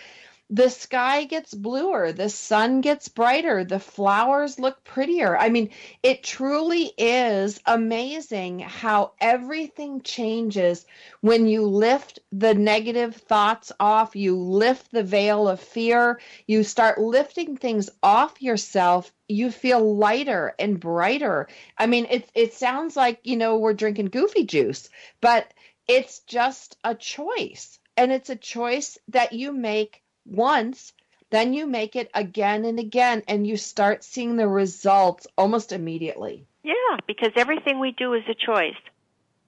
the 0.52 0.68
sky 0.68 1.24
gets 1.24 1.54
bluer, 1.54 2.10
the 2.10 2.28
sun 2.28 2.80
gets 2.80 3.08
brighter, 3.08 3.62
the 3.62 3.78
flowers 3.78 4.58
look 4.58 4.82
prettier. 4.82 5.38
I 5.38 5.48
mean, 5.48 5.70
it 6.02 6.24
truly 6.24 6.92
is 6.98 7.60
amazing 7.66 8.58
how 8.58 9.12
everything 9.20 10.02
changes 10.02 10.84
when 11.20 11.46
you 11.46 11.64
lift 11.64 12.18
the 12.32 12.52
negative 12.52 13.14
thoughts 13.14 13.70
off, 13.78 14.16
you 14.16 14.36
lift 14.36 14.90
the 14.90 15.04
veil 15.04 15.46
of 15.46 15.60
fear, 15.60 16.20
you 16.48 16.64
start 16.64 16.98
lifting 16.98 17.56
things 17.56 17.88
off 18.02 18.42
yourself. 18.42 19.12
You 19.28 19.52
feel 19.52 19.94
lighter 19.94 20.56
and 20.58 20.80
brighter. 20.80 21.46
I 21.78 21.86
mean, 21.86 22.08
it 22.10 22.28
it 22.34 22.54
sounds 22.54 22.96
like, 22.96 23.20
you 23.22 23.36
know, 23.36 23.58
we're 23.58 23.74
drinking 23.74 24.06
goofy 24.06 24.44
juice, 24.44 24.88
but 25.20 25.54
it's 25.86 26.18
just 26.20 26.76
a 26.82 26.96
choice. 26.96 27.78
And 27.96 28.10
it's 28.10 28.30
a 28.30 28.36
choice 28.36 28.98
that 29.08 29.32
you 29.32 29.52
make 29.52 30.02
once, 30.30 30.92
then 31.30 31.52
you 31.52 31.66
make 31.66 31.96
it 31.96 32.10
again 32.14 32.64
and 32.64 32.78
again, 32.78 33.22
and 33.28 33.46
you 33.46 33.56
start 33.56 34.04
seeing 34.04 34.36
the 34.36 34.48
results 34.48 35.26
almost 35.36 35.72
immediately. 35.72 36.46
Yeah, 36.62 36.98
because 37.06 37.30
everything 37.36 37.78
we 37.80 37.92
do 37.92 38.14
is 38.14 38.22
a 38.28 38.34
choice. 38.34 38.74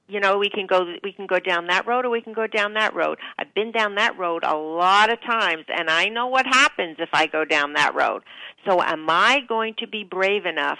You 0.09 0.21
know, 0.21 0.39
we 0.39 0.51
can 0.51 0.67
go 0.67 0.95
we 1.03 1.13
can 1.13 1.27
go 1.27 1.39
down 1.39 1.69
that 1.69 1.87
road 1.87 2.05
or 2.05 2.11
we 2.11 2.21
can 2.21 2.35
go 2.35 2.47
down 2.47 2.75
that 2.75 2.95
road. 2.95 3.19
I've 3.39 3.55
been 3.55 3.73
down 3.73 3.95
that 3.95 4.19
road 4.19 4.45
a 4.45 4.55
lot 4.55 5.11
of 5.11 5.21
times 5.23 5.65
and 5.69 5.89
I 5.89 6.07
know 6.07 6.27
what 6.27 6.45
happens 6.45 6.97
if 6.99 7.09
I 7.13 7.27
go 7.27 7.45
down 7.45 7.75
that 7.75 7.95
road. 7.95 8.23
So 8.67 8.83
am 8.83 9.09
I 9.09 9.41
going 9.49 9.75
to 9.79 9.87
be 9.87 10.05
brave 10.05 10.45
enough 10.45 10.79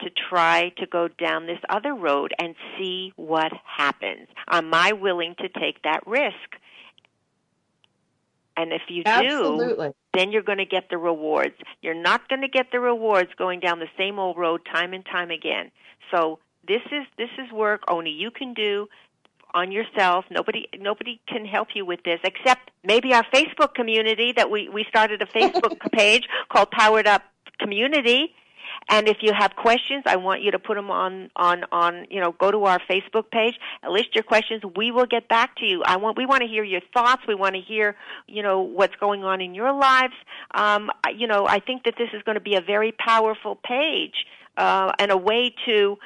to 0.00 0.10
try 0.28 0.70
to 0.78 0.86
go 0.86 1.08
down 1.08 1.46
this 1.46 1.58
other 1.68 1.94
road 1.94 2.32
and 2.38 2.54
see 2.78 3.12
what 3.16 3.52
happens? 3.64 4.28
Am 4.48 4.72
I 4.72 4.92
willing 4.92 5.34
to 5.38 5.48
take 5.48 5.82
that 5.82 6.06
risk? 6.06 6.56
And 8.56 8.72
if 8.72 8.82
you 8.88 9.02
do, 9.04 9.92
then 10.14 10.30
you're 10.30 10.42
going 10.42 10.58
to 10.58 10.66
get 10.66 10.90
the 10.90 10.98
rewards. 10.98 11.54
You're 11.80 12.00
not 12.00 12.28
going 12.28 12.42
to 12.42 12.48
get 12.48 12.66
the 12.70 12.80
rewards 12.80 13.30
going 13.38 13.60
down 13.60 13.78
the 13.78 13.88
same 13.96 14.18
old 14.18 14.36
road 14.36 14.60
time 14.70 14.92
and 14.92 15.04
time 15.04 15.30
again. 15.30 15.70
So 16.10 16.38
this 16.66 16.82
is 16.86 17.06
this 17.16 17.30
is 17.38 17.50
work 17.52 17.82
only 17.88 18.10
you 18.10 18.30
can 18.30 18.54
do 18.54 18.88
on 19.54 19.72
yourself. 19.72 20.24
Nobody 20.30 20.68
nobody 20.78 21.20
can 21.26 21.44
help 21.44 21.68
you 21.74 21.86
with 21.86 22.02
this 22.04 22.20
except 22.24 22.70
maybe 22.84 23.14
our 23.14 23.24
Facebook 23.32 23.74
community 23.74 24.32
that 24.36 24.50
we 24.50 24.68
we 24.68 24.84
started 24.88 25.22
a 25.22 25.26
Facebook 25.26 25.78
page 25.92 26.24
called 26.50 26.70
Powered 26.70 27.06
Up 27.06 27.22
Community 27.58 28.34
And 28.88 29.08
if 29.08 29.18
you 29.20 29.32
have 29.32 29.54
questions, 29.56 30.02
I 30.06 30.16
want 30.16 30.42
you 30.42 30.50
to 30.50 30.58
put 30.58 30.74
them 30.74 30.90
on 30.90 31.30
on 31.36 31.64
on 31.72 32.06
you 32.10 32.20
know 32.20 32.32
go 32.32 32.50
to 32.50 32.64
our 32.64 32.80
Facebook 32.90 33.30
page, 33.30 33.54
list 33.88 34.14
your 34.14 34.24
questions. 34.24 34.62
We 34.76 34.90
will 34.90 35.06
get 35.06 35.28
back 35.28 35.56
to 35.56 35.66
you. 35.66 35.82
I 35.84 35.96
want 35.96 36.16
we 36.16 36.26
want 36.26 36.42
to 36.42 36.48
hear 36.48 36.64
your 36.64 36.82
thoughts. 36.92 37.22
We 37.26 37.34
want 37.34 37.54
to 37.54 37.60
hear 37.60 37.96
you 38.26 38.42
know 38.42 38.60
what's 38.60 38.96
going 38.96 39.24
on 39.24 39.40
in 39.40 39.54
your 39.54 39.72
lives. 39.72 40.14
Um, 40.54 40.90
you 41.16 41.26
know, 41.26 41.46
I 41.46 41.60
think 41.60 41.84
that 41.84 41.94
this 41.96 42.08
is 42.12 42.22
going 42.22 42.36
to 42.36 42.42
be 42.42 42.56
a 42.56 42.60
very 42.60 42.92
powerful 42.92 43.56
page 43.56 44.26
uh, 44.56 44.92
and 44.98 45.10
a 45.10 45.16
way 45.16 45.54
to 45.66 45.98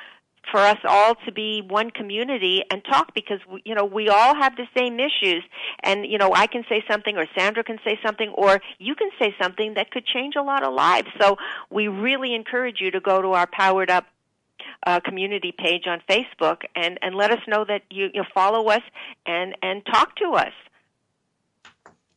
for 0.50 0.60
us 0.60 0.78
all 0.84 1.14
to 1.26 1.32
be 1.32 1.62
one 1.66 1.90
community 1.90 2.62
and 2.70 2.84
talk 2.84 3.14
because 3.14 3.40
we, 3.50 3.62
you 3.64 3.74
know 3.74 3.84
we 3.84 4.08
all 4.08 4.34
have 4.34 4.56
the 4.56 4.66
same 4.76 4.98
issues. 4.98 5.42
And 5.82 6.06
you 6.06 6.18
know 6.18 6.32
I 6.34 6.46
can 6.46 6.64
say 6.68 6.82
something 6.90 7.16
or 7.16 7.26
Sandra 7.36 7.64
can 7.64 7.78
say 7.84 7.98
something 8.04 8.30
or 8.30 8.60
you 8.78 8.94
can 8.94 9.10
say 9.20 9.34
something 9.40 9.74
that 9.74 9.90
could 9.90 10.06
change 10.06 10.34
a 10.36 10.42
lot 10.42 10.62
of 10.62 10.72
lives. 10.74 11.08
So 11.20 11.36
we 11.70 11.88
really 11.88 12.34
encourage 12.34 12.80
you 12.80 12.90
to 12.92 13.00
go 13.00 13.22
to 13.22 13.32
our 13.32 13.46
powered 13.46 13.90
up 13.90 14.06
uh, 14.86 15.00
community 15.00 15.52
page 15.56 15.86
on 15.86 16.00
Facebook 16.08 16.62
and 16.74 16.98
and 17.02 17.14
let 17.14 17.30
us 17.30 17.40
know 17.48 17.64
that 17.64 17.82
you 17.90 18.08
you 18.14 18.24
follow 18.34 18.68
us 18.68 18.82
and 19.26 19.56
and 19.62 19.84
talk 19.86 20.16
to 20.16 20.30
us 20.34 20.52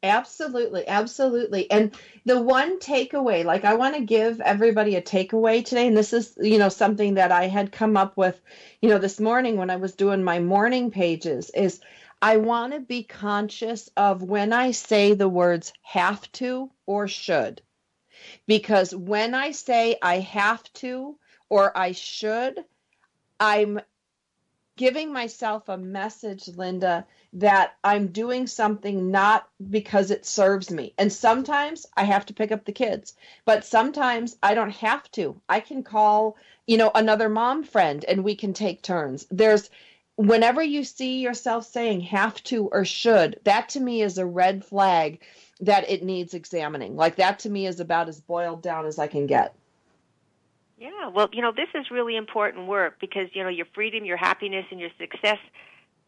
Absolutely, 0.04 0.88
absolutely. 0.88 1.70
And 1.72 1.94
the 2.26 2.42
one 2.42 2.80
takeaway, 2.80 3.44
like 3.46 3.66
I 3.66 3.76
want 3.76 3.96
to 3.96 4.02
give 4.02 4.40
everybody 4.42 4.96
a 4.96 5.02
takeaway 5.02 5.64
today, 5.64 5.88
and 5.88 5.96
this 5.98 6.14
is, 6.14 6.38
you 6.40 6.58
know, 6.58 6.70
something 6.70 7.16
that 7.16 7.32
I 7.34 7.48
had 7.48 7.72
come 7.72 7.98
up 7.98 8.16
with, 8.18 8.40
you 8.82 8.90
know, 8.90 8.98
this 8.98 9.20
morning 9.20 9.58
when 9.58 9.70
I 9.70 9.76
was 9.78 9.96
doing 9.96 10.24
my 10.24 10.40
morning 10.40 10.92
pages 10.92 11.50
is 11.50 11.82
I 12.22 12.38
want 12.38 12.74
to 12.74 12.80
be 12.80 13.04
conscious 13.04 13.90
of 13.98 14.22
when 14.24 14.54
I 14.54 14.72
say 14.72 15.14
the 15.14 15.30
words 15.30 15.74
have 15.84 16.30
to 16.34 16.72
or 16.86 17.08
should. 17.10 17.62
Because 18.48 18.94
when 18.94 19.34
I 19.34 19.52
say 19.52 19.98
I 20.02 20.20
have 20.20 20.64
to 20.74 21.18
or 21.50 21.78
I 21.78 21.94
should, 21.94 22.64
I'm 23.40 23.80
giving 24.80 25.12
myself 25.12 25.68
a 25.68 25.78
message, 25.78 26.48
Linda, 26.48 27.06
that 27.34 27.76
I'm 27.84 28.08
doing 28.08 28.48
something 28.48 29.12
not 29.12 29.46
because 29.70 30.10
it 30.10 30.26
serves 30.26 30.72
me. 30.72 30.94
And 30.98 31.12
sometimes 31.12 31.86
I 31.98 32.06
have 32.06 32.26
to 32.28 32.34
pick 32.34 32.54
up 32.54 32.64
the 32.64 32.72
kids, 32.72 33.14
but 33.44 33.66
sometimes 33.66 34.38
I 34.42 34.54
don't 34.54 34.72
have 34.72 35.12
to. 35.12 35.36
I 35.50 35.60
can 35.60 35.84
call, 35.84 36.38
you 36.66 36.78
know, 36.78 36.92
another 36.96 37.28
mom 37.28 37.64
friend 37.64 38.06
and 38.08 38.24
we 38.24 38.38
can 38.38 38.54
take 38.54 38.82
turns. 38.82 39.28
There's 39.30 39.70
whenever 40.16 40.64
you 40.64 40.86
see 40.86 41.20
yourself 41.20 41.66
saying 41.66 42.00
have 42.00 42.42
to 42.46 42.68
or 42.68 42.86
should, 42.86 43.38
that 43.44 43.68
to 43.70 43.82
me 43.82 44.02
is 44.02 44.18
a 44.18 44.26
red 44.26 44.64
flag 44.64 45.20
that 45.60 45.90
it 45.90 46.04
needs 46.04 46.34
examining. 46.34 46.96
Like 46.96 47.18
that 47.18 47.40
to 47.40 47.50
me 47.50 47.68
is 47.68 47.82
about 47.82 48.08
as 48.08 48.22
boiled 48.22 48.62
down 48.62 48.86
as 48.86 48.98
I 48.98 49.08
can 49.08 49.28
get. 49.28 49.54
Yeah, 50.80 51.10
well, 51.14 51.28
you 51.34 51.42
know, 51.42 51.52
this 51.52 51.68
is 51.76 51.92
really 51.92 52.16
important 52.16 52.68
work 52.68 53.02
because, 53.02 53.28
you 53.34 53.44
know, 53.44 53.50
your 53.50 53.66
freedom, 53.76 54.06
your 54.06 54.16
happiness, 54.16 54.66
and 54.72 54.80
your 54.80 54.92
success 54.98 55.38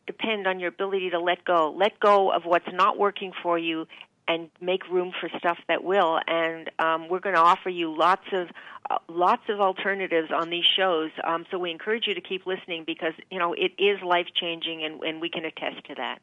depend 0.07 0.47
on 0.47 0.61
your 0.61 0.69
ability 0.69 1.09
to 1.09 1.19
let 1.19 1.43
go. 1.43 1.75
Let 1.77 1.99
go 1.99 2.31
of 2.31 2.43
what's 2.45 2.71
not 2.71 2.97
working 2.97 3.33
for 3.43 3.59
you 3.59 3.85
and 4.29 4.49
make 4.61 4.87
room 4.87 5.11
for 5.19 5.29
stuff 5.37 5.57
that 5.67 5.83
will. 5.83 6.19
And 6.25 6.71
um, 6.79 7.09
we're 7.09 7.19
going 7.19 7.35
to 7.35 7.41
offer 7.41 7.69
you 7.69 7.93
lots 7.93 8.23
of 8.31 8.47
uh, 8.89 8.97
lots 9.09 9.43
of 9.49 9.59
alternatives 9.59 10.29
on 10.33 10.49
these 10.49 10.63
shows. 10.77 11.11
Um, 11.27 11.45
so 11.51 11.59
we 11.59 11.69
encourage 11.69 12.07
you 12.07 12.13
to 12.13 12.21
keep 12.21 12.45
listening 12.45 12.83
because 12.85 13.13
you 13.29 13.39
know 13.39 13.53
it 13.53 13.73
is 13.77 14.01
life 14.01 14.27
changing, 14.33 14.83
and, 14.85 15.01
and 15.03 15.19
we 15.19 15.29
can 15.29 15.43
attest 15.43 15.85
to 15.87 15.95
that. 15.95 16.19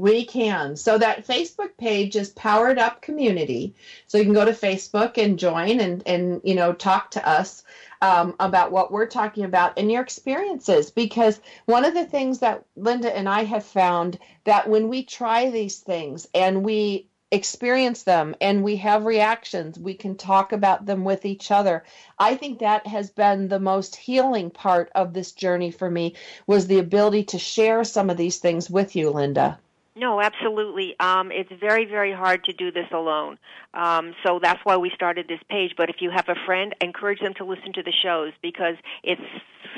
We 0.00 0.24
can. 0.24 0.76
So 0.76 0.96
that 0.96 1.26
Facebook 1.26 1.76
page 1.76 2.16
is 2.16 2.30
Powered 2.30 2.78
Up 2.78 3.02
Community. 3.02 3.74
So 4.06 4.16
you 4.16 4.24
can 4.24 4.32
go 4.32 4.46
to 4.46 4.52
Facebook 4.52 5.22
and 5.22 5.38
join 5.38 5.78
and 5.78 6.02
and 6.06 6.40
you 6.42 6.54
know 6.54 6.72
talk 6.72 7.10
to 7.10 7.28
us 7.28 7.64
um, 8.00 8.34
about 8.40 8.72
what 8.72 8.90
we're 8.90 9.04
talking 9.04 9.44
about 9.44 9.78
and 9.78 9.92
your 9.92 10.00
experiences. 10.00 10.90
Because 10.90 11.38
one 11.66 11.84
of 11.84 11.92
the 11.92 12.06
things 12.06 12.38
that 12.38 12.64
Linda 12.76 13.14
and 13.14 13.28
I 13.28 13.44
have 13.44 13.62
found 13.62 14.18
that 14.44 14.70
when 14.70 14.88
we 14.88 15.04
try 15.04 15.50
these 15.50 15.80
things 15.80 16.26
and 16.34 16.64
we 16.64 17.06
experience 17.30 18.02
them 18.04 18.34
and 18.40 18.64
we 18.64 18.76
have 18.76 19.04
reactions, 19.04 19.78
we 19.78 19.92
can 19.92 20.16
talk 20.16 20.52
about 20.52 20.86
them 20.86 21.04
with 21.04 21.26
each 21.26 21.50
other. 21.50 21.84
I 22.18 22.36
think 22.36 22.60
that 22.60 22.86
has 22.86 23.10
been 23.10 23.48
the 23.48 23.60
most 23.60 23.96
healing 23.96 24.50
part 24.50 24.90
of 24.94 25.12
this 25.12 25.32
journey 25.32 25.70
for 25.70 25.90
me 25.90 26.14
was 26.46 26.68
the 26.68 26.78
ability 26.78 27.24
to 27.24 27.38
share 27.38 27.84
some 27.84 28.08
of 28.08 28.16
these 28.16 28.38
things 28.38 28.70
with 28.70 28.96
you, 28.96 29.10
Linda. 29.10 29.58
No, 29.96 30.20
absolutely. 30.20 30.94
Um, 31.00 31.32
it's 31.32 31.50
very, 31.60 31.84
very 31.84 32.12
hard 32.12 32.44
to 32.44 32.52
do 32.52 32.70
this 32.70 32.86
alone. 32.92 33.38
Um, 33.74 34.14
so 34.24 34.38
that's 34.40 34.60
why 34.64 34.76
we 34.76 34.90
started 34.94 35.26
this 35.28 35.40
page. 35.48 35.72
But 35.76 35.90
if 35.90 35.96
you 36.00 36.10
have 36.10 36.28
a 36.28 36.36
friend, 36.46 36.74
encourage 36.80 37.20
them 37.20 37.34
to 37.34 37.44
listen 37.44 37.72
to 37.74 37.82
the 37.82 37.92
shows 38.02 38.32
because 38.40 38.76
it's 39.02 39.20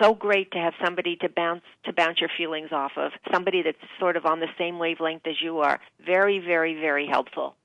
so 0.00 0.14
great 0.14 0.50
to 0.52 0.58
have 0.58 0.74
somebody 0.84 1.16
to 1.16 1.28
bounce 1.28 1.62
to 1.84 1.92
bounce 1.92 2.20
your 2.20 2.30
feelings 2.36 2.72
off 2.72 2.92
of. 2.96 3.12
Somebody 3.32 3.62
that's 3.62 3.78
sort 3.98 4.16
of 4.16 4.26
on 4.26 4.40
the 4.40 4.48
same 4.58 4.78
wavelength 4.78 5.26
as 5.26 5.40
you 5.42 5.58
are. 5.60 5.80
Very, 6.04 6.38
very, 6.38 6.74
very 6.74 7.06
helpful. 7.06 7.56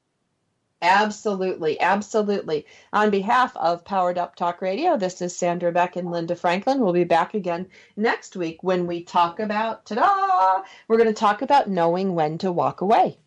Absolutely, 0.81 1.79
absolutely. 1.79 2.67
On 2.93 3.09
behalf 3.09 3.57
of 3.57 3.83
Powered 3.83 4.19
Up 4.19 4.35
Talk 4.35 4.61
Radio, 4.61 4.95
this 4.95 5.23
is 5.23 5.35
Sandra 5.35 5.71
Beck 5.71 5.95
and 5.95 6.11
Linda 6.11 6.35
Franklin. 6.35 6.79
We'll 6.81 6.93
be 6.93 7.03
back 7.03 7.33
again 7.33 7.67
next 7.95 8.35
week 8.35 8.61
when 8.61 8.85
we 8.85 9.03
talk 9.03 9.39
about, 9.39 9.87
ta 9.87 9.95
da! 9.95 10.63
We're 10.87 10.97
going 10.97 11.09
to 11.09 11.13
talk 11.13 11.41
about 11.41 11.67
knowing 11.67 12.13
when 12.13 12.37
to 12.39 12.51
walk 12.51 12.81
away. 12.81 13.17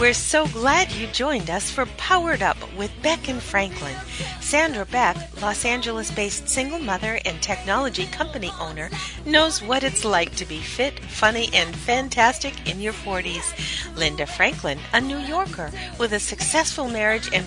We're 0.00 0.14
so 0.14 0.48
glad 0.48 0.90
you 0.92 1.06
joined 1.08 1.50
us 1.50 1.70
for 1.70 1.86
Powered 1.98 2.42
Up 2.42 2.56
with 2.76 2.90
Beck 3.02 3.28
and 3.28 3.40
Franklin. 3.40 3.94
Sandra 4.50 4.84
Beck, 4.84 5.16
Los 5.40 5.64
Angeles 5.64 6.10
based 6.10 6.48
single 6.48 6.80
mother 6.80 7.20
and 7.24 7.40
technology 7.40 8.06
company 8.06 8.50
owner, 8.58 8.90
knows 9.24 9.62
what 9.62 9.84
it's 9.84 10.04
like 10.04 10.34
to 10.34 10.44
be 10.44 10.58
fit, 10.58 10.98
funny, 10.98 11.48
and 11.54 11.72
fantastic 11.76 12.68
in 12.68 12.80
your 12.80 12.92
40s. 12.92 13.96
Linda 13.96 14.26
Franklin, 14.26 14.80
a 14.92 15.00
New 15.00 15.18
Yorker 15.18 15.70
with 16.00 16.14
a 16.14 16.18
successful 16.18 16.88
marriage 16.88 17.32
and 17.32 17.46